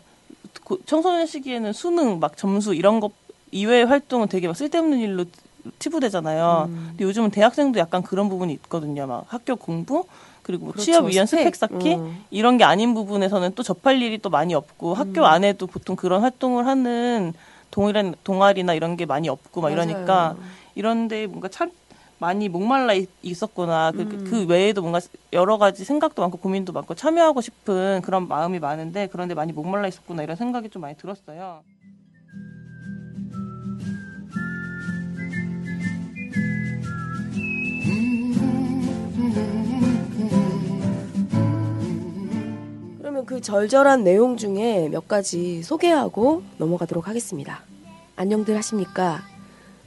고- 0.63 0.79
청소년 0.85 1.25
시기에는 1.25 1.71
수능 1.73 2.19
막 2.19 2.35
점수 2.37 2.73
이런 2.73 2.99
것 2.99 3.11
이외의 3.51 3.85
활동은 3.85 4.27
되게 4.27 4.47
막 4.47 4.55
쓸데없는 4.57 4.99
일로 4.99 5.25
치부되잖아요. 5.79 6.65
음. 6.67 6.85
근데 6.89 7.03
요즘은 7.05 7.31
대학생도 7.31 7.79
약간 7.79 8.03
그런 8.03 8.27
부분이 8.29 8.51
있거든요. 8.53 9.07
막 9.07 9.23
학교 9.29 9.55
공부 9.55 10.05
그리고 10.43 10.65
뭐 10.65 10.73
그렇죠. 10.73 10.85
취업 10.91 11.05
위한 11.05 11.25
스펙. 11.25 11.55
스펙 11.55 11.55
쌓기 11.55 11.95
음. 11.95 12.23
이런 12.29 12.57
게 12.57 12.63
아닌 12.65 12.93
부분에서는 12.93 13.53
또 13.55 13.63
접할 13.63 14.01
일이 14.01 14.17
또 14.19 14.29
많이 14.29 14.53
없고 14.53 14.93
학교 14.93 15.25
안에도 15.25 15.65
보통 15.67 15.95
그런 15.95 16.21
활동을 16.21 16.67
하는 16.67 17.33
동일한 17.79 18.15
동아리나 18.23 18.73
이런 18.73 18.95
게 18.95 19.05
많이 19.05 19.27
없고 19.27 19.59
막 19.59 19.69
이러니까. 19.69 20.37
이런데 20.75 21.27
뭔가 21.27 21.49
참 21.49 21.71
많이 22.19 22.47
목말라 22.47 22.93
있- 22.93 23.09
있었구나. 23.21 23.91
그, 23.91 24.01
음. 24.03 24.23
그 24.29 24.45
외에도 24.47 24.81
뭔가 24.81 25.01
여러 25.33 25.57
가지 25.57 25.83
생각도 25.83 26.21
많고 26.21 26.37
고민도 26.37 26.71
많고 26.71 26.95
참여하고 26.95 27.41
싶은 27.41 28.01
그런 28.01 28.29
마음이 28.29 28.59
많은데 28.59 29.07
그런데 29.11 29.35
많이 29.35 29.51
목말라 29.51 29.89
있었구나 29.89 30.23
이런 30.23 30.37
생각이 30.37 30.69
좀 30.69 30.83
많이 30.83 30.95
들었어요. 30.95 31.63
그러면 43.15 43.25
그 43.27 43.39
절절한 43.39 44.03
내용 44.03 44.35
중에 44.35 44.89
몇 44.89 45.07
가지 45.07 45.63
소개하고 45.63 46.43
넘어가도록 46.57 47.07
하겠습니다. 47.07 47.61
안녕들 48.17 48.57
하십니까? 48.57 49.21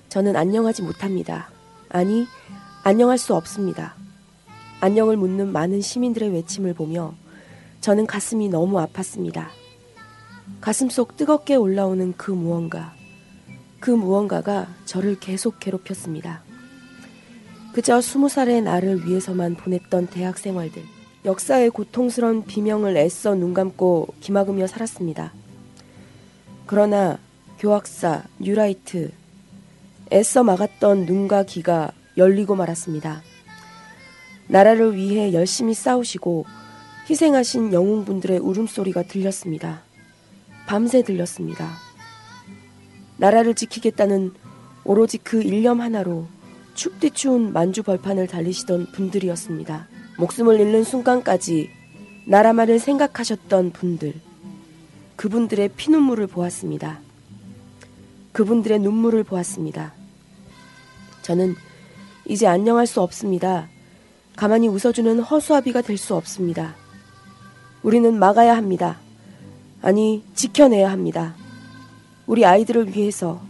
저는 0.08 0.34
안녕하지 0.34 0.80
못합니다. 0.80 1.50
아니, 1.90 2.26
안녕할 2.84 3.18
수 3.18 3.34
없습니다. 3.34 3.96
안녕을 4.80 5.18
묻는 5.18 5.52
많은 5.52 5.82
시민들의 5.82 6.30
외침을 6.30 6.72
보며 6.72 7.12
저는 7.82 8.06
가슴이 8.06 8.48
너무 8.48 8.78
아팠습니다. 8.78 9.48
가슴 10.62 10.88
속 10.88 11.18
뜨겁게 11.18 11.54
올라오는 11.54 12.14
그 12.16 12.30
무언가, 12.30 12.94
그 13.78 13.90
무언가가 13.90 14.68
저를 14.86 15.20
계속 15.20 15.60
괴롭혔습니다. 15.60 16.42
그저 17.74 18.00
스무 18.00 18.30
살의 18.30 18.62
나를 18.62 19.06
위해서만 19.06 19.54
보냈던 19.54 20.06
대학 20.06 20.38
생활들, 20.38 20.82
역사의 21.24 21.70
고통스런 21.70 22.44
비명을 22.44 22.96
애써 22.96 23.34
눈 23.34 23.52
감고 23.52 24.14
기막으며 24.20 24.66
살았습니다. 24.66 25.32
그러나 26.66 27.18
교학사, 27.58 28.22
뉴라이트, 28.38 29.10
애써 30.12 30.44
막았던 30.44 31.06
눈과 31.06 31.42
귀가 31.44 31.92
열리고 32.16 32.54
말았습니다. 32.54 33.22
나라를 34.46 34.94
위해 34.94 35.32
열심히 35.32 35.74
싸우시고 35.74 36.46
희생하신 37.10 37.72
영웅분들의 37.72 38.38
울음소리가 38.38 39.02
들렸습니다. 39.04 39.82
밤새 40.66 41.02
들렸습니다. 41.02 41.72
나라를 43.16 43.54
지키겠다는 43.54 44.32
오로지 44.84 45.18
그 45.18 45.42
일념 45.42 45.80
하나로 45.80 46.26
춥디 46.74 47.10
추운 47.10 47.52
만주 47.52 47.82
벌판을 47.82 48.28
달리시던 48.28 48.92
분들이었습니다. 48.92 49.88
목숨을 50.18 50.58
잃는 50.58 50.82
순간까지 50.82 51.70
나라만을 52.26 52.80
생각하셨던 52.80 53.70
분들. 53.70 54.14
그분들의 55.14 55.70
피눈물을 55.76 56.26
보았습니다. 56.26 56.98
그분들의 58.32 58.80
눈물을 58.80 59.22
보았습니다. 59.22 59.94
저는 61.22 61.54
이제 62.26 62.48
안녕할 62.48 62.88
수 62.88 63.00
없습니다. 63.00 63.68
가만히 64.34 64.66
웃어주는 64.66 65.20
허수아비가 65.20 65.82
될 65.82 65.96
수 65.96 66.16
없습니다. 66.16 66.74
우리는 67.84 68.18
막아야 68.18 68.56
합니다. 68.56 68.98
아니, 69.82 70.24
지켜내야 70.34 70.90
합니다. 70.90 71.36
우리 72.26 72.44
아이들을 72.44 72.96
위해서, 72.96 73.40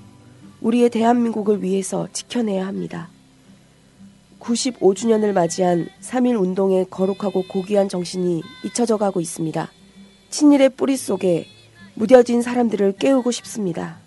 우리의 0.60 0.90
대한민국을 0.90 1.62
위해서 1.62 2.08
지켜내야 2.12 2.66
합니다. 2.66 3.08
95주년을 4.40 5.32
맞이한 5.32 5.88
3.1 6.00 6.40
운동의 6.40 6.86
거룩하고 6.90 7.44
고귀한 7.48 7.88
정신이 7.88 8.42
잊혀져 8.64 8.96
가고 8.96 9.20
있습니다. 9.20 9.70
친일의 10.30 10.70
뿌리 10.70 10.96
속에 10.96 11.46
무뎌진 11.94 12.42
사람들을 12.42 12.96
깨우고 12.98 13.30
싶습니다. 13.30 13.98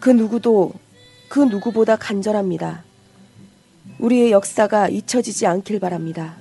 그 0.00 0.10
누구도 0.10 0.72
그 1.28 1.40
누구보다 1.40 1.96
간절합니다. 1.96 2.84
우리의 3.98 4.32
역사가 4.32 4.88
잊혀지지 4.88 5.46
않길 5.46 5.80
바랍니다. 5.80 6.36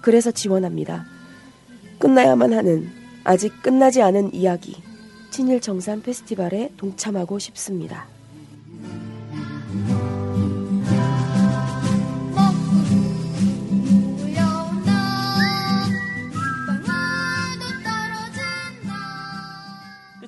그래서 0.00 0.30
지원합니다. 0.30 1.06
끝나야만 1.98 2.52
하는 2.52 2.90
아직 3.24 3.62
끝나지 3.62 4.02
않은 4.02 4.34
이야기. 4.34 4.76
친일 5.30 5.60
정산 5.60 6.02
페스티벌에 6.02 6.72
동참하고 6.76 7.38
싶습니다. 7.38 8.06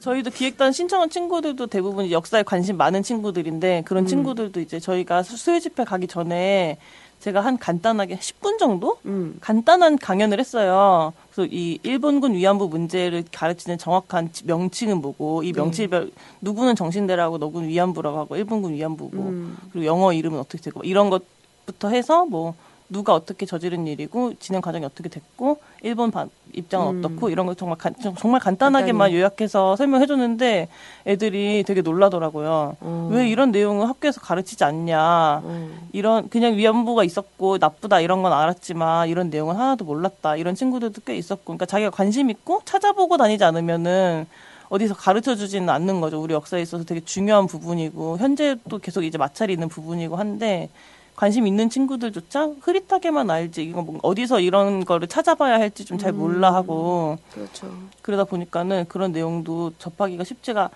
저희도 0.03 0.31
기획단 0.31 0.73
신청한 0.73 1.11
친구들도 1.11 1.69
대부분 1.69 2.11
역사에 2.11 2.43
관심 2.43 2.77
많은 2.77 3.05
친구들인데 3.05 3.83
그런 3.87 4.03
음. 4.03 4.07
친구들도 4.09 4.59
이제 4.61 4.81
저희가 4.81 5.23
수- 5.23 5.37
수요 5.37 5.61
집회 5.61 5.85
가기 5.85 6.09
전에 6.09 6.77
제가 7.21 7.41
한 7.41 7.57
간단하게 7.57 8.17
10분 8.17 8.59
정도 8.59 8.99
음. 9.07 9.37
간단한 9.41 9.99
강연을 9.99 10.41
했어요. 10.41 11.13
그래서 11.31 11.49
이 11.53 11.79
일본군 11.85 12.35
위안부 12.35 12.67
문제를 12.67 13.23
가르치는 13.31 13.79
정확한 13.79 14.33
지- 14.33 14.45
명칭은 14.45 15.01
뭐고 15.01 15.45
이 15.45 15.53
명칭별 15.53 16.11
누구는 16.41 16.75
정신대라고 16.75 17.39
누구는 17.39 17.69
위안부라고 17.69 18.19
하고 18.19 18.37
일본군 18.37 18.75
위안부고 18.75 19.17
음. 19.17 19.57
그리고 19.71 19.87
영어 19.87 20.13
이름은 20.13 20.37
어떻게 20.41 20.61
되고 20.61 20.81
뭐 20.81 20.85
이런 20.85 21.11
것부터 21.11 21.91
해서 21.91 22.25
뭐 22.27 22.55
누가 22.89 23.15
어떻게 23.15 23.47
저지른 23.47 23.87
일이고 23.87 24.35
진행 24.39 24.61
과정이 24.61 24.85
어떻게 24.85 25.09
됐고 25.09 25.59
일본 25.83 26.11
반- 26.11 26.29
입장은 26.53 26.87
음. 26.97 26.99
어떻고 27.05 27.31
이런 27.31 27.47
걸 27.47 27.57
정말 27.57 27.79
간, 27.79 27.95
정- 28.03 28.15
정말 28.15 28.41
간단하게만 28.41 29.07
간단히. 29.07 29.17
요약해서 29.19 29.77
설명해 29.77 30.05
줬는데 30.07 30.69
애들이 31.07 31.65
되게 31.67 31.81
놀라더라고요. 31.81 32.77
어. 32.81 33.09
왜 33.11 33.29
이런 33.29 33.51
내용을 33.51 33.89
학교에서 33.89 34.21
가르치지 34.21 34.63
않냐. 34.65 35.41
어. 35.43 35.69
이런 35.93 36.29
그냥 36.29 36.55
위안부가 36.57 37.05
있었고 37.05 37.57
나쁘다 37.59 38.01
이런 38.01 38.23
건 38.23 38.33
알았지만 38.35 39.09
이런 39.09 39.31
내용은 39.31 39.57
하나도 39.57 39.87
몰랐다 39.87 40.37
이런 40.37 40.55
친구들도 40.55 41.01
꽤 41.07 41.17
있었고 41.17 41.45
그러니까 41.45 41.65
자기가 41.67 41.91
관심 41.91 42.29
있고 42.29 42.61
찾아보고 42.67 43.17
다니지 43.17 43.43
않으면은 43.45 44.27
어디서 44.69 44.95
가르쳐 44.95 45.35
주지는 45.35 45.69
않는 45.69 46.01
거죠 46.01 46.19
우리 46.23 46.33
역사에 46.33 46.63
있어서 46.63 46.85
되게 46.85 47.01
중요한 47.05 47.47
부분이고 47.47 48.17
현재도 48.19 48.79
계속 48.79 49.03
이제 49.05 49.19
마찰이 49.19 49.53
있는 49.53 49.69
부분이고 49.69 50.17
한데 50.17 50.71
관심 51.17 51.47
있는 51.47 51.69
친구들조차 51.71 52.51
흐릿하게만 52.61 53.31
알지 53.31 53.63
이거 53.63 53.83
뭔가 53.83 54.01
어디서 54.03 54.41
이런 54.41 54.85
거를 54.85 55.07
찾아봐야 55.09 55.55
할지 55.61 55.85
좀 55.85 55.99
잘 55.99 56.13
몰라 56.13 56.53
하고 56.55 57.19
그렇죠. 57.33 57.71
그러다 58.01 58.25
보니까는 58.25 58.87
그런 58.89 59.13
내용도 59.13 59.73
접하기가 59.79 60.25
쉽지가 60.25 60.71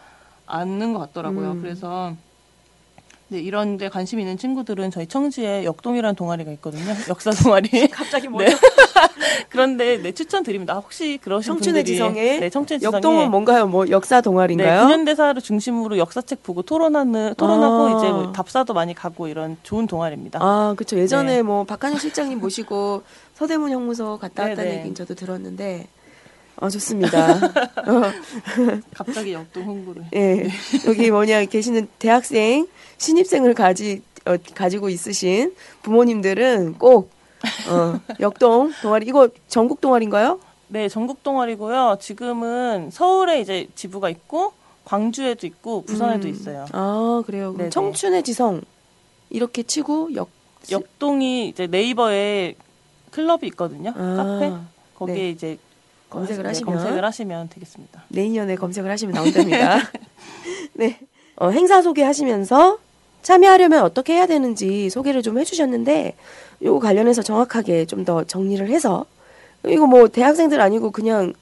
않는 0.47 0.93
것 0.93 1.01
같더라고요. 1.01 1.53
음. 1.53 1.63
그래서 1.63 2.15
네, 3.29 3.41
이런 3.41 3.77
데 3.77 3.89
관심 3.89 4.21
있는 4.21 4.39
친구들은 4.39 4.93
저희 4.93 5.07
청지에 5.09 5.65
역동이라는 5.65 6.15
동아리가 6.15 6.53
있거든요. 6.53 6.85
역사 7.11 7.33
동아리. 7.33 7.89
갑자기 7.89 8.29
네. 8.29 8.47
그런데 9.51 10.01
네, 10.01 10.13
추천드립니다. 10.13 10.75
혹시 10.75 11.19
그러신 11.21 11.55
청춘의 11.55 11.83
분들이 11.83 11.97
지성에 11.97 12.39
네, 12.39 12.51
청춘의 12.51 12.79
지성에 12.79 12.97
역동은 12.97 13.31
뭔가요? 13.31 13.67
뭐 13.67 13.89
역사 13.91 14.17
네, 14.17 14.23
동아리인가요? 14.23 14.87
근현대사를 14.87 15.43
중심으로 15.43 15.99
역사책 15.99 16.45
보고 16.45 16.63
토론하는 16.63 17.35
토론하고 17.37 17.97
아. 17.97 17.99
이제 17.99 18.09
뭐 18.13 18.33
답사도 18.33 18.75
많이 18.75 18.95
가고 18.95 19.27
이런 19.27 19.57
좋은 19.65 19.89
동아리입니다. 19.89 20.39
아, 20.41 20.75
그렇죠. 20.77 20.97
예전에 20.97 21.37
네. 21.37 21.43
뭐 21.43 21.65
박한영 21.65 21.99
실장님 21.99 22.39
모시고 22.39 23.03
서대문 23.35 23.73
형무소 23.73 24.19
갔다 24.19 24.45
왔다는. 24.45 24.73
얘기는 24.73 24.95
저도 24.95 25.15
들었는데 25.15 25.89
아, 26.59 26.69
좋습니다. 26.69 27.35
어, 27.35 28.03
갑자기 28.95 29.33
역동 29.35 29.65
홍보를. 29.65 30.05
예. 30.15 30.49
여기 30.87 31.11
뭐냐 31.11 31.45
계시는 31.45 31.89
대학생 31.99 32.67
신입생을 32.99 33.55
가지 33.55 34.03
어, 34.25 34.37
가지고 34.55 34.89
있으신 34.89 35.55
부모님들은 35.83 36.75
꼭 36.79 37.11
어, 37.69 38.01
역동 38.21 38.73
동아리 38.83 39.07
이거 39.07 39.29
전국 39.49 39.81
동아리인가요? 39.81 40.41
네, 40.69 40.89
전국 40.89 41.23
동아리고요. 41.23 41.99
지금은 42.01 42.91
서울에 42.91 43.41
이제 43.41 43.69
지부가 43.75 44.09
있고 44.11 44.53
광주에도 44.85 45.47
있고 45.47 45.83
부산에도 45.83 46.27
음. 46.27 46.33
있어요. 46.33 46.67
아, 46.73 47.23
그래요. 47.27 47.53
그럼 47.53 47.59
네네. 47.59 47.71
청춘의 47.71 48.23
지성 48.23 48.63
이렇게 49.31 49.63
치고 49.63 50.15
역 50.15 50.31
역동이 50.71 51.49
이제 51.49 51.67
네이버에 51.67 52.55
클럽이 53.11 53.47
있거든요. 53.49 53.91
아, 53.95 54.17
카페 54.17 54.53
거기에 54.95 55.15
네. 55.15 55.31
이제 55.31 55.59
검색을 56.11 56.43
네, 56.45 56.49
하시면 56.49 56.75
검색을 56.75 57.05
하시면 57.05 57.49
되겠습니다. 57.49 58.05
내인연에 58.09 58.57
검색을 58.57 58.91
하시면 58.91 59.15
나온답니다. 59.15 59.79
네. 60.75 60.99
어, 61.37 61.51
행사 61.51 61.83
소개하시면서 61.83 62.79
참여하려면 63.23 63.83
어떻게 63.83 64.15
해야 64.15 64.27
되는지 64.27 64.89
소개를 64.91 65.23
좀 65.23 65.39
해주셨는데, 65.39 66.15
요거 66.63 66.79
관련해서 66.81 67.23
정확하게 67.23 67.87
좀 67.87 68.05
더 68.05 68.25
정리를 68.25 68.67
해서, 68.69 69.05
이거 69.67 69.87
뭐 69.87 70.07
대학생들 70.09 70.61
아니고 70.61 70.93
그냥, 70.93 71.33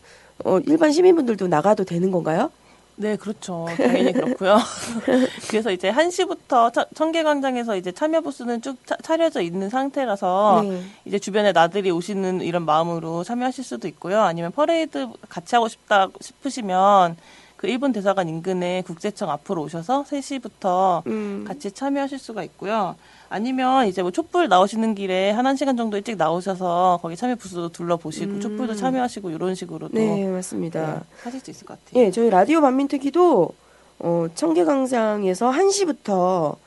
어, 0.44 0.58
일반 0.66 0.90
시민분들도 0.92 1.46
나가도 1.46 1.84
되는 1.84 2.10
건가요? 2.10 2.50
네, 2.96 3.16
그렇죠. 3.16 3.66
당연히 3.76 4.12
그렇고요. 4.12 4.58
그래서 5.48 5.70
이제 5.72 5.90
1시부터 5.90 6.94
청계광장에서 6.94 7.76
이제 7.76 7.90
참여 7.90 8.20
부스는 8.20 8.62
쭉 8.62 8.76
차, 8.86 8.96
차려져 9.02 9.40
있는 9.40 9.68
상태라서 9.68 10.62
네. 10.64 10.82
이제 11.04 11.18
주변에 11.18 11.52
나들이 11.52 11.90
오시는 11.90 12.40
이런 12.42 12.64
마음으로 12.64 13.24
참여하실 13.24 13.64
수도 13.64 13.88
있고요. 13.88 14.20
아니면 14.20 14.52
퍼레이드 14.52 15.08
같이 15.28 15.56
하고 15.56 15.68
싶다 15.68 16.08
싶으시면 16.20 17.16
그 17.56 17.66
일본 17.66 17.92
대사관 17.92 18.28
인근에 18.28 18.82
국세청 18.82 19.30
앞으로 19.30 19.62
오셔서 19.62 20.04
3시부터 20.04 21.06
음. 21.06 21.44
같이 21.46 21.72
참여하실 21.72 22.18
수가 22.18 22.44
있고요. 22.44 22.94
아니면 23.34 23.88
이제 23.88 24.00
뭐 24.00 24.12
촛불 24.12 24.48
나오시는 24.48 24.94
길에 24.94 25.32
한 25.32 25.44
1시간 25.44 25.76
정도 25.76 25.96
일찍 25.96 26.16
나오셔서 26.16 27.00
거기 27.02 27.16
참여 27.16 27.34
부스도 27.34 27.68
둘러보시고 27.68 28.34
음. 28.34 28.40
촛불도 28.40 28.76
참여하시고 28.76 29.30
이런 29.30 29.56
식으로도 29.56 29.92
네, 29.92 30.24
맞습니다. 30.28 30.94
네, 30.94 31.00
하실 31.20 31.40
수 31.40 31.50
있을 31.50 31.66
것 31.66 31.84
같아요. 31.84 32.00
예, 32.00 32.12
저희 32.12 32.30
라디오 32.30 32.60
반민특위도 32.60 33.50
어, 33.98 34.26
청계 34.36 34.64
광장에서 34.64 35.50
1시부터 35.50 36.58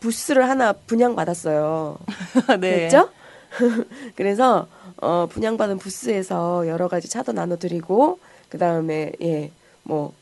부스를 0.00 0.46
하나 0.46 0.74
분양받았어요. 0.74 1.96
네. 2.60 2.88
됐죠? 2.88 3.08
그래서 4.14 4.66
어, 4.98 5.26
분양받은 5.30 5.78
부스에서 5.78 6.68
여러 6.68 6.88
가지 6.88 7.08
차도 7.08 7.32
나눠드리고 7.32 8.18
그 8.50 8.58
다음에 8.58 9.12
예, 9.22 9.50
뭐 9.84 10.12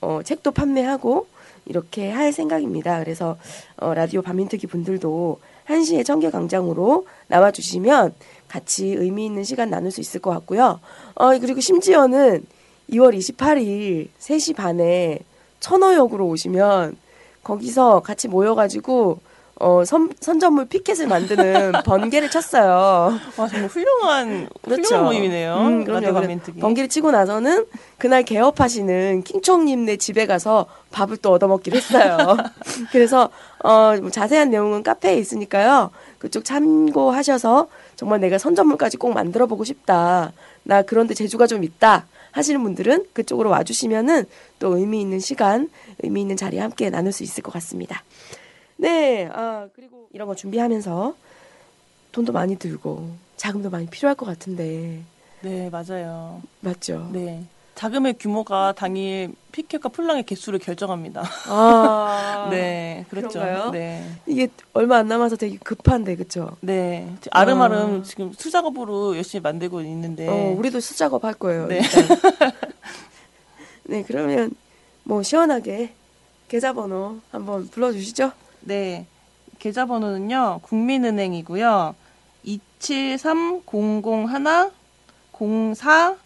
어, 0.00 0.22
책도 0.24 0.50
판매하고 0.50 1.28
이렇게 1.70 2.10
할 2.10 2.32
생각입니다. 2.32 2.98
그래서 2.98 3.36
어, 3.76 3.94
라디오 3.94 4.22
반민특위 4.22 4.66
분들도 4.66 5.38
1시에 5.68 6.04
청계 6.04 6.30
광장으로 6.30 7.06
나와 7.28 7.52
주시면 7.52 8.12
같이 8.48 8.88
의미 8.88 9.24
있는 9.26 9.44
시간 9.44 9.70
나눌 9.70 9.92
수 9.92 10.00
있을 10.00 10.20
것 10.20 10.30
같고요. 10.30 10.80
어, 11.14 11.38
그리고 11.38 11.60
심지어는 11.60 12.44
2월 12.90 13.16
28일 13.16 14.08
3시 14.18 14.56
반에 14.56 15.20
천호역으로 15.60 16.26
오시면 16.26 16.96
거기서 17.44 18.00
같이 18.00 18.26
모여가지고 18.26 19.20
어, 19.60 19.84
선, 19.84 20.10
선전물 20.18 20.64
피켓을 20.64 21.06
만드는 21.06 21.72
번개를 21.84 22.30
쳤어요. 22.30 23.12
와 23.36 23.46
정말 23.46 23.68
훌륭한 23.68 24.48
그렇죠. 24.62 24.82
훌륭한 24.82 25.04
모임이네요. 25.04 25.54
음, 25.58 25.84
그럼요. 25.84 26.14
번개를 26.58 26.88
치고 26.88 27.10
나서는 27.10 27.66
그날 27.98 28.22
개업하시는 28.22 29.22
킹총님네 29.22 29.98
집에 29.98 30.24
가서 30.26 30.64
밥을 30.92 31.18
또 31.18 31.32
얻어먹기로 31.32 31.76
했어요. 31.76 32.38
그래서 32.90 33.28
어, 33.62 33.94
뭐 34.00 34.10
자세한 34.10 34.48
내용은 34.48 34.82
카페에 34.82 35.16
있으니까요. 35.16 35.90
그쪽 36.18 36.46
참고하셔서 36.46 37.68
정말 37.96 38.20
내가 38.20 38.38
선전물까지 38.38 38.96
꼭 38.96 39.12
만들어 39.12 39.44
보고 39.46 39.64
싶다. 39.64 40.32
나 40.62 40.80
그런데 40.80 41.12
재주가 41.12 41.46
좀 41.46 41.64
있다. 41.64 42.06
하시는 42.32 42.62
분들은 42.62 43.06
그쪽으로 43.12 43.50
와주시면은 43.50 44.24
또 44.58 44.78
의미 44.78 45.00
있는 45.02 45.18
시간, 45.18 45.68
의미 46.02 46.22
있는 46.22 46.36
자리에 46.36 46.60
함께 46.60 46.88
나눌 46.88 47.12
수 47.12 47.24
있을 47.24 47.42
것 47.42 47.52
같습니다. 47.52 48.04
네, 48.80 49.28
아, 49.30 49.68
그리고 49.74 50.08
이런 50.12 50.26
거 50.26 50.34
준비하면서 50.34 51.14
돈도 52.12 52.32
많이 52.32 52.56
들고 52.56 53.10
자금도 53.36 53.68
많이 53.68 53.86
필요할 53.86 54.16
것 54.16 54.24
같은데 54.24 55.02
네 55.42 55.70
맞아요. 55.70 56.40
맞죠? 56.60 57.10
네 57.12 57.44
자금의 57.74 58.14
규모가 58.18 58.72
당일 58.76 59.34
피켓과 59.52 59.90
풀랑의 59.90 60.24
개수를 60.24 60.58
결정합니다. 60.58 61.22
아, 61.46 62.48
네 62.52 63.04
그렇죠. 63.10 63.40
그런가요? 63.40 63.70
네. 63.70 64.02
이게 64.26 64.48
얼마 64.72 64.96
안 64.96 65.08
남아서 65.08 65.36
되게 65.36 65.58
급한데 65.58 66.16
그쵸? 66.16 66.56
네. 66.60 67.10
아름아름 67.30 68.00
아. 68.00 68.02
지금 68.02 68.32
수작업으로 68.32 69.16
열심히 69.16 69.42
만들고 69.42 69.82
있는데. 69.82 70.26
어, 70.26 70.54
우리도 70.56 70.80
수작업 70.80 71.24
할 71.24 71.34
거예요. 71.34 71.66
네. 71.66 71.80
네, 73.84 74.04
그러면 74.06 74.52
뭐 75.04 75.22
시원하게 75.22 75.92
계좌번호 76.48 77.20
한번 77.30 77.68
불러주시죠. 77.68 78.32
네. 78.62 79.06
계좌번호는요, 79.58 80.60
국민은행이고요. 80.62 81.94
273-001 82.46 84.70
04 85.76 86.16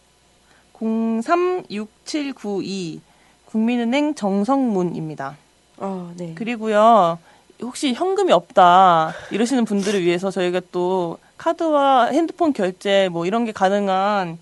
036792 0.72 3.00
국민은행 3.46 4.14
정성문입니다. 4.14 5.36
어, 5.78 6.12
네. 6.16 6.34
그리고요, 6.34 7.18
혹시 7.62 7.94
현금이 7.94 8.32
없다 8.32 9.12
이러시는 9.30 9.64
분들을 9.64 10.02
위해서 10.02 10.30
저희가 10.30 10.60
또 10.72 11.18
카드와 11.36 12.06
핸드폰 12.06 12.52
결제 12.52 13.08
뭐 13.10 13.26
이런 13.26 13.44
게 13.44 13.52
가능한 13.52 14.38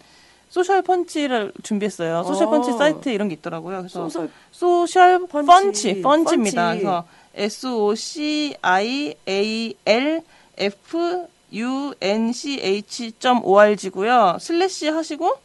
Social 0.48 0.82
Funch를 0.82 1.52
준비했어요. 1.62 2.24
Social 2.24 2.48
어. 2.48 2.50
Funch 2.50 2.72
사이트 2.72 3.08
이런 3.08 3.28
게 3.28 3.34
있더라고요. 3.34 3.78
그래서 3.78 4.04
Social 4.04 4.30
Social 4.50 5.26
Funch. 5.26 5.46
Funch, 5.46 6.02
Funch입니다. 6.02 6.70
Funch. 6.70 6.84
그래서 6.84 7.04
S 7.34 7.66
O 7.66 7.94
C 7.94 8.56
I 8.62 9.14
A 9.28 9.74
L 9.86 10.22
F 10.56 11.26
U 11.52 11.94
N 12.00 12.32
C 12.32 12.60
H 12.60 13.12
O 13.42 13.58
R 13.58 13.76
G고요. 13.76 14.38
슬래시 14.40 14.88
하시고 14.88 15.36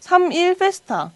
31 0.00 0.56
Festa. 0.56 1.12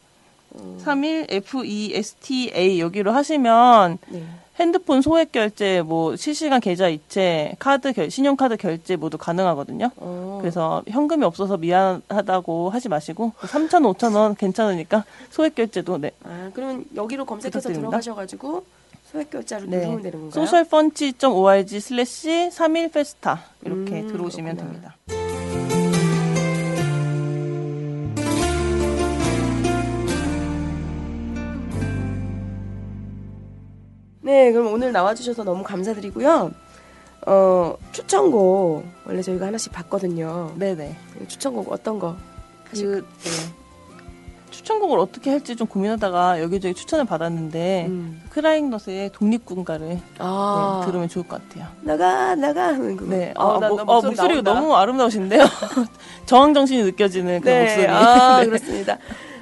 31 0.79 1.27
F 1.31 1.65
E 1.65 1.93
S 1.95 2.15
T 2.17 2.53
A 2.55 2.81
여기로 2.81 3.13
하시면 3.13 3.99
네. 4.09 4.23
핸드폰 4.61 5.01
소액 5.01 5.33
결제, 5.33 5.81
뭐 5.81 6.15
실시간 6.15 6.61
계좌 6.61 6.89
이체, 6.89 7.55
카드 7.59 7.93
결, 7.93 8.11
신용카드 8.11 8.59
결제 8.59 8.97
모두 8.97 9.17
가능하거든요. 9.17 9.91
어. 9.97 10.39
그래서 10.43 10.83
현금이 10.89 11.25
없어서 11.25 11.57
미안하다고 11.57 12.69
하지 12.69 12.91
마시고 12.91 13.33
3천, 13.41 13.97
5천 13.97 14.15
원 14.15 14.35
괜찮으니까 14.35 15.05
소액 15.31 15.55
결제도 15.55 15.97
네. 15.97 16.11
아, 16.25 16.51
그러면 16.53 16.85
여기로 16.95 17.25
검색해서 17.25 17.61
부탁드립니다. 17.61 17.89
들어가셔가지고 17.89 18.65
소액 19.13 19.29
결제로 19.31 19.67
네. 19.67 19.77
누르면 19.79 20.03
되는 20.03 20.21
건가요? 20.21 20.47
Socialfunch.org 20.47 21.81
슬래시 21.81 22.49
3일 22.51 22.91
Festa 22.93 23.45
이렇게 23.63 24.01
음, 24.01 24.09
들어오시면 24.09 24.57
그렇구나. 24.57 24.73
됩니다. 24.81 24.97
네, 34.21 34.53
그럼 34.53 34.73
오늘 34.73 34.93
나와주셔서 34.93 35.45
너무 35.45 35.63
감사드리고요. 35.65 36.53
어, 37.27 37.77
추천곡 37.93 38.85
원래 39.07 39.23
저희가 39.23 39.47
하나씩 39.47 39.73
봤거든요. 39.73 40.55
네네. 40.57 40.97
추천곡 41.29 41.71
어떤 41.73 41.99
거? 41.99 42.17
그 42.71 43.05
네. 43.25 43.62
추천곡을 44.53 44.99
어떻게 44.99 45.31
할지 45.31 45.57
좀 45.57 45.67
고민하다가 45.67 46.41
여기저기 46.43 46.75
추천을 46.75 47.05
받았는데 47.05 47.87
음. 47.89 48.23
크라잉넛의 48.31 49.11
독립군가를 49.13 49.99
아, 50.19 50.81
네, 50.81 50.87
들으면 50.87 51.09
좋을 51.09 51.27
것 51.27 51.41
같아요. 51.49 51.69
나가 51.81 52.35
나가 52.37 52.69
하는 52.69 52.97
거. 52.97 53.05
네, 53.07 53.33
아, 53.37 53.57
아, 53.57 53.59
나, 53.59 53.69
뭐- 53.69 53.77
나 53.79 53.83
어, 53.83 53.87
목소리 53.87 54.11
목소리가 54.11 54.43
나온다. 54.43 54.61
너무 54.61 54.77
아름다우신데요. 54.77 55.43
저항 56.27 56.55
정신이 56.55 56.85
느껴지는 56.85 57.41
그 57.41 57.49
네, 57.49 57.61
목소리. 57.65 57.87
아, 57.89 58.41
네. 58.45 58.47
그렇습니다. 58.47 58.99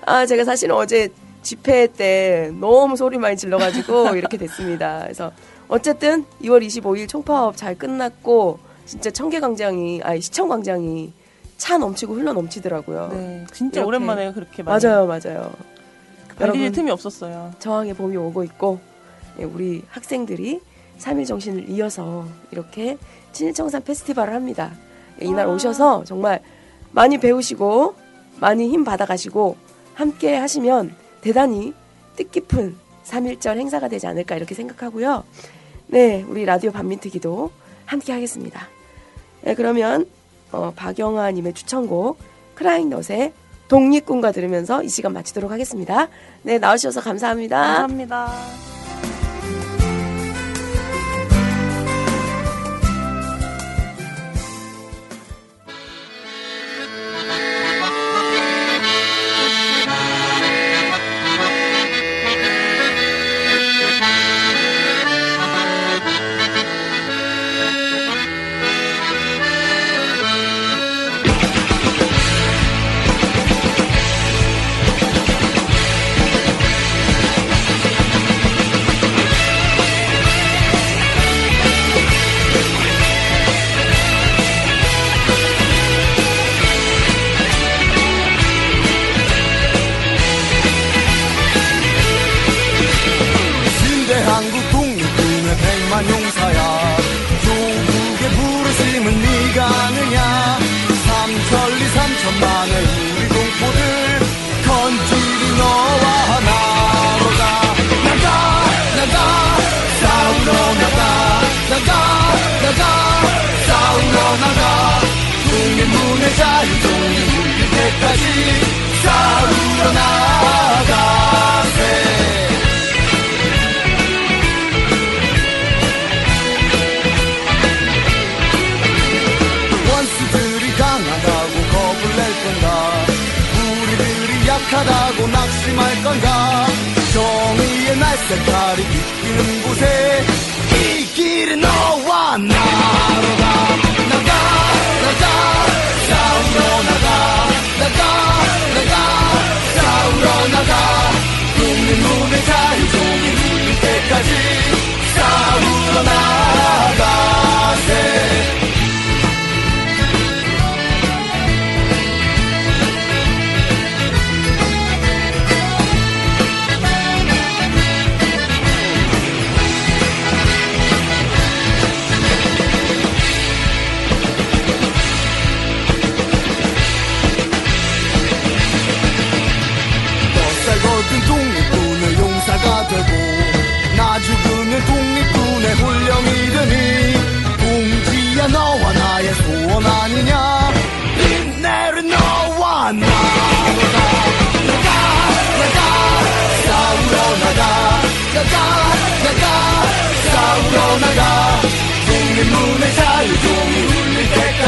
아, 0.06 0.24
제가 0.24 0.44
사실 0.44 0.72
어제 0.72 1.08
집회 1.42 1.86
때 1.86 2.50
너무 2.60 2.96
소리 2.96 3.18
많이 3.18 3.36
질러가지고 3.36 4.14
이렇게 4.16 4.36
됐습니다. 4.36 5.00
그래서 5.02 5.32
어쨌든 5.68 6.24
2월 6.42 6.64
25일 6.64 7.08
총파업 7.08 7.56
잘 7.56 7.76
끝났고 7.76 8.58
진짜 8.86 9.10
청계광장이, 9.10 10.00
아니 10.02 10.20
시청광장이 10.20 11.12
차 11.60 11.76
넘치고 11.76 12.14
흘러 12.14 12.32
넘치더라고요. 12.32 13.10
네, 13.12 13.46
진짜 13.52 13.80
이렇게. 13.80 13.86
오랜만에 13.86 14.32
그렇게 14.32 14.62
많이 14.62 14.82
맞아요, 14.82 15.06
맞아요. 15.06 15.52
여러분, 16.40 16.72
틈이 16.72 16.90
없었어요. 16.90 17.52
저항의 17.58 17.92
봄이 17.94 18.16
오고 18.16 18.42
있고 18.44 18.80
예, 19.38 19.44
우리 19.44 19.84
학생들이 19.90 20.62
3일 20.98 21.26
정신을 21.26 21.68
이어서 21.68 22.26
이렇게 22.50 22.96
친일청산 23.32 23.84
페스티벌을 23.84 24.32
합니다. 24.32 24.72
예, 25.20 25.26
이날 25.26 25.48
오셔서 25.48 26.04
정말 26.04 26.40
많이 26.92 27.18
배우시고 27.18 27.94
많이 28.40 28.70
힘 28.70 28.82
받아가시고 28.82 29.58
함께 29.92 30.36
하시면 30.36 30.94
대단히 31.20 31.74
뜻깊은 32.16 32.74
3.1절 33.04 33.58
행사가 33.58 33.88
되지 33.88 34.06
않을까 34.06 34.34
이렇게 34.34 34.54
생각하고요. 34.54 35.24
네, 35.88 36.24
우리 36.26 36.46
라디오 36.46 36.72
반민특위도 36.72 37.50
함께 37.84 38.14
하겠습니다. 38.14 38.66
네, 39.42 39.54
그러면 39.54 40.06
어, 40.52 40.72
박영아님의 40.74 41.54
추천곡 41.54 42.18
크라잉넛의 42.54 43.32
독립군가 43.68 44.32
들으면서 44.32 44.82
이 44.82 44.88
시간 44.88 45.12
마치도록 45.12 45.50
하겠습니다. 45.50 46.08
네, 46.42 46.58
나와주셔서 46.58 47.00
감사합니다. 47.00 47.56
감사합니다. 47.56 48.79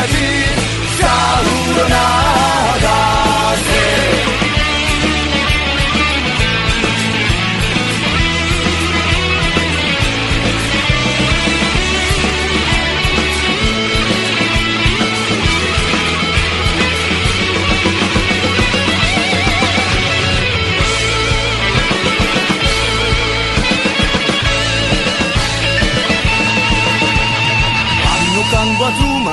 울릴 0.03 0.43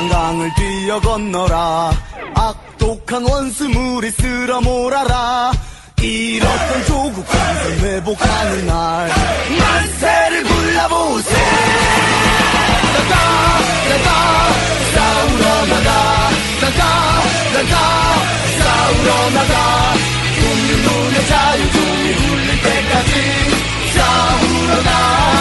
한강을 0.10 0.50
뛰어 0.56 1.00
건너라. 1.00 1.92
악독한 2.34 3.24
원수물이 3.30 4.10
쓸어 4.12 4.60
몰아라. 4.62 5.52
잃었던 6.02 6.86
조국 6.86 7.26
한선 7.28 7.72
회복하는 7.80 8.66
날. 8.66 9.10
만세를 9.60 10.44
불러보세 10.44 11.36
나가 12.94 13.16
나가 13.90 14.10
싸우러 14.96 15.66
나가. 15.68 16.30
나가 16.62 16.82
나가 17.54 17.76
싸우러 18.58 19.30
나가. 19.30 19.94
국민 20.40 20.82
눈에 20.82 21.26
자유 21.28 21.72
종이 21.72 22.16
굴릴 22.16 22.62
때까지 22.62 23.14
싸우러 23.94 24.84
나가 24.84 25.39